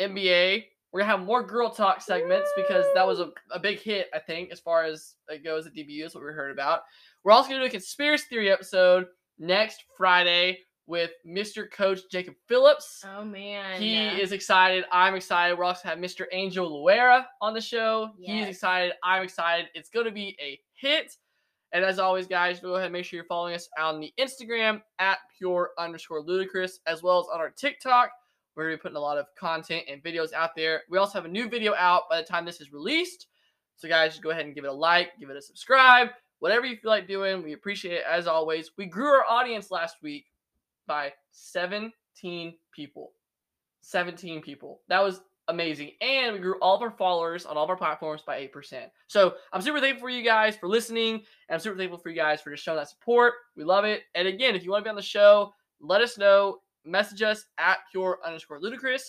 NBA, 0.00 0.64
we're 0.94 1.00
gonna 1.00 1.10
have 1.10 1.26
more 1.26 1.42
girl 1.42 1.70
talk 1.70 2.00
segments 2.00 2.48
because 2.54 2.84
that 2.94 3.04
was 3.04 3.18
a, 3.18 3.32
a 3.50 3.58
big 3.58 3.80
hit, 3.80 4.06
I 4.14 4.20
think, 4.20 4.52
as 4.52 4.60
far 4.60 4.84
as 4.84 5.16
it 5.28 5.42
goes 5.42 5.66
at 5.66 5.74
DBU, 5.74 6.06
is 6.06 6.14
what 6.14 6.22
we 6.22 6.30
heard 6.30 6.52
about. 6.52 6.82
We're 7.24 7.32
also 7.32 7.48
gonna 7.48 7.62
do 7.62 7.66
a 7.66 7.70
conspiracy 7.70 8.26
theory 8.30 8.48
episode 8.48 9.06
next 9.36 9.82
Friday 9.96 10.60
with 10.86 11.10
Mr. 11.26 11.68
Coach 11.68 12.02
Jacob 12.12 12.34
Phillips. 12.46 13.02
Oh 13.04 13.24
man. 13.24 13.80
He 13.80 14.06
is 14.06 14.30
excited. 14.30 14.84
I'm 14.92 15.16
excited. 15.16 15.58
We're 15.58 15.64
also 15.64 15.80
gonna 15.82 15.96
have 15.96 16.04
Mr. 16.04 16.26
Angel 16.30 16.70
Luera 16.70 17.24
on 17.42 17.54
the 17.54 17.60
show. 17.60 18.10
He's 18.20 18.46
excited. 18.46 18.92
I'm 19.02 19.24
excited. 19.24 19.66
It's 19.74 19.90
gonna 19.90 20.12
be 20.12 20.36
a 20.40 20.60
hit. 20.74 21.16
And 21.72 21.84
as 21.84 21.98
always, 21.98 22.28
guys, 22.28 22.60
go 22.60 22.74
ahead 22.74 22.84
and 22.84 22.92
make 22.92 23.04
sure 23.04 23.16
you're 23.16 23.26
following 23.26 23.56
us 23.56 23.68
on 23.76 23.98
the 23.98 24.12
Instagram 24.20 24.80
at 25.00 25.18
pure 25.36 25.70
underscore 25.76 26.24
ludacris, 26.24 26.74
as 26.86 27.02
well 27.02 27.18
as 27.18 27.26
on 27.34 27.40
our 27.40 27.50
TikTok. 27.50 28.10
We're 28.54 28.64
gonna 28.64 28.76
be 28.76 28.80
putting 28.80 28.96
a 28.96 29.00
lot 29.00 29.18
of 29.18 29.26
content 29.34 29.84
and 29.88 30.02
videos 30.02 30.32
out 30.32 30.50
there. 30.56 30.82
We 30.88 30.98
also 30.98 31.18
have 31.18 31.24
a 31.24 31.28
new 31.28 31.48
video 31.48 31.74
out 31.74 32.04
by 32.08 32.20
the 32.20 32.26
time 32.26 32.44
this 32.44 32.60
is 32.60 32.72
released. 32.72 33.26
So, 33.76 33.88
guys, 33.88 34.12
just 34.12 34.22
go 34.22 34.30
ahead 34.30 34.46
and 34.46 34.54
give 34.54 34.64
it 34.64 34.68
a 34.68 34.72
like, 34.72 35.18
give 35.18 35.30
it 35.30 35.36
a 35.36 35.42
subscribe, 35.42 36.08
whatever 36.38 36.66
you 36.66 36.76
feel 36.76 36.90
like 36.90 37.08
doing. 37.08 37.42
We 37.42 37.52
appreciate 37.52 37.94
it 37.94 38.04
as 38.08 38.26
always. 38.26 38.70
We 38.76 38.86
grew 38.86 39.08
our 39.08 39.24
audience 39.28 39.70
last 39.70 39.96
week 40.02 40.26
by 40.86 41.12
17 41.32 41.92
people. 42.72 43.12
17 43.80 44.40
people. 44.40 44.80
That 44.88 45.02
was 45.02 45.20
amazing. 45.48 45.92
And 46.00 46.34
we 46.34 46.38
grew 46.40 46.58
all 46.60 46.76
of 46.76 46.82
our 46.82 46.90
followers 46.90 47.44
on 47.46 47.56
all 47.56 47.64
of 47.64 47.70
our 47.70 47.76
platforms 47.76 48.22
by 48.26 48.48
8%. 48.48 48.90
So 49.08 49.34
I'm 49.52 49.60
super 49.60 49.80
thankful 49.80 50.06
for 50.06 50.10
you 50.10 50.22
guys 50.22 50.56
for 50.56 50.68
listening. 50.68 51.14
And 51.14 51.22
I'm 51.54 51.60
super 51.60 51.76
thankful 51.76 51.98
for 51.98 52.08
you 52.08 52.16
guys 52.16 52.40
for 52.40 52.50
just 52.50 52.64
showing 52.64 52.78
that 52.78 52.88
support. 52.88 53.34
We 53.56 53.64
love 53.64 53.84
it. 53.84 54.02
And 54.14 54.26
again, 54.26 54.54
if 54.54 54.64
you 54.64 54.70
want 54.70 54.82
to 54.82 54.84
be 54.84 54.90
on 54.90 54.96
the 54.96 55.02
show, 55.02 55.52
let 55.80 56.00
us 56.00 56.16
know. 56.16 56.60
Message 56.84 57.22
us 57.22 57.44
at 57.58 57.78
pure 57.90 58.18
underscore 58.24 58.60
ludacris. 58.60 59.02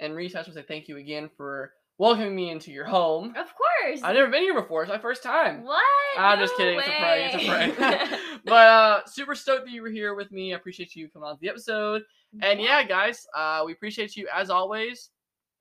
And 0.00 0.14
Reese, 0.14 0.34
I 0.34 0.40
just 0.40 0.48
want 0.48 0.56
to 0.56 0.62
say 0.62 0.66
thank 0.66 0.88
you 0.88 0.96
again 0.98 1.30
for 1.36 1.72
welcoming 1.98 2.34
me 2.34 2.50
into 2.50 2.72
your 2.72 2.84
home. 2.84 3.34
Of 3.36 3.46
course. 3.54 4.00
I've 4.02 4.14
never 4.14 4.30
been 4.30 4.42
here 4.42 4.60
before. 4.60 4.82
It's 4.82 4.90
my 4.90 4.98
first 4.98 5.22
time. 5.22 5.64
What? 5.64 5.82
I'm 6.18 6.38
just 6.38 6.54
No 6.54 6.58
kidding. 6.58 6.78
It's 6.78 6.88
a 6.88 6.90
prank. 6.90 7.34
It's 7.34 7.44
a 7.44 7.50
way. 7.50 7.72
prank. 7.72 8.20
but 8.44 8.52
uh, 8.52 9.00
super 9.06 9.34
stoked 9.34 9.66
that 9.66 9.72
you 9.72 9.82
were 9.82 9.90
here 9.90 10.14
with 10.14 10.32
me. 10.32 10.52
I 10.52 10.56
appreciate 10.56 10.94
you 10.96 11.08
coming 11.08 11.28
on 11.28 11.36
to 11.36 11.40
the 11.40 11.48
episode. 11.48 12.02
And 12.42 12.60
yeah, 12.60 12.82
guys, 12.82 13.26
uh, 13.36 13.62
we 13.64 13.72
appreciate 13.72 14.16
you 14.16 14.28
as 14.34 14.50
always. 14.50 15.10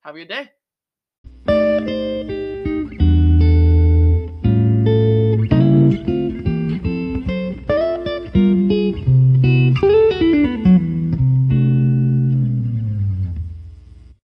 Have 0.01 0.15
a 0.15 0.19
good 0.19 0.29
day. 0.29 0.49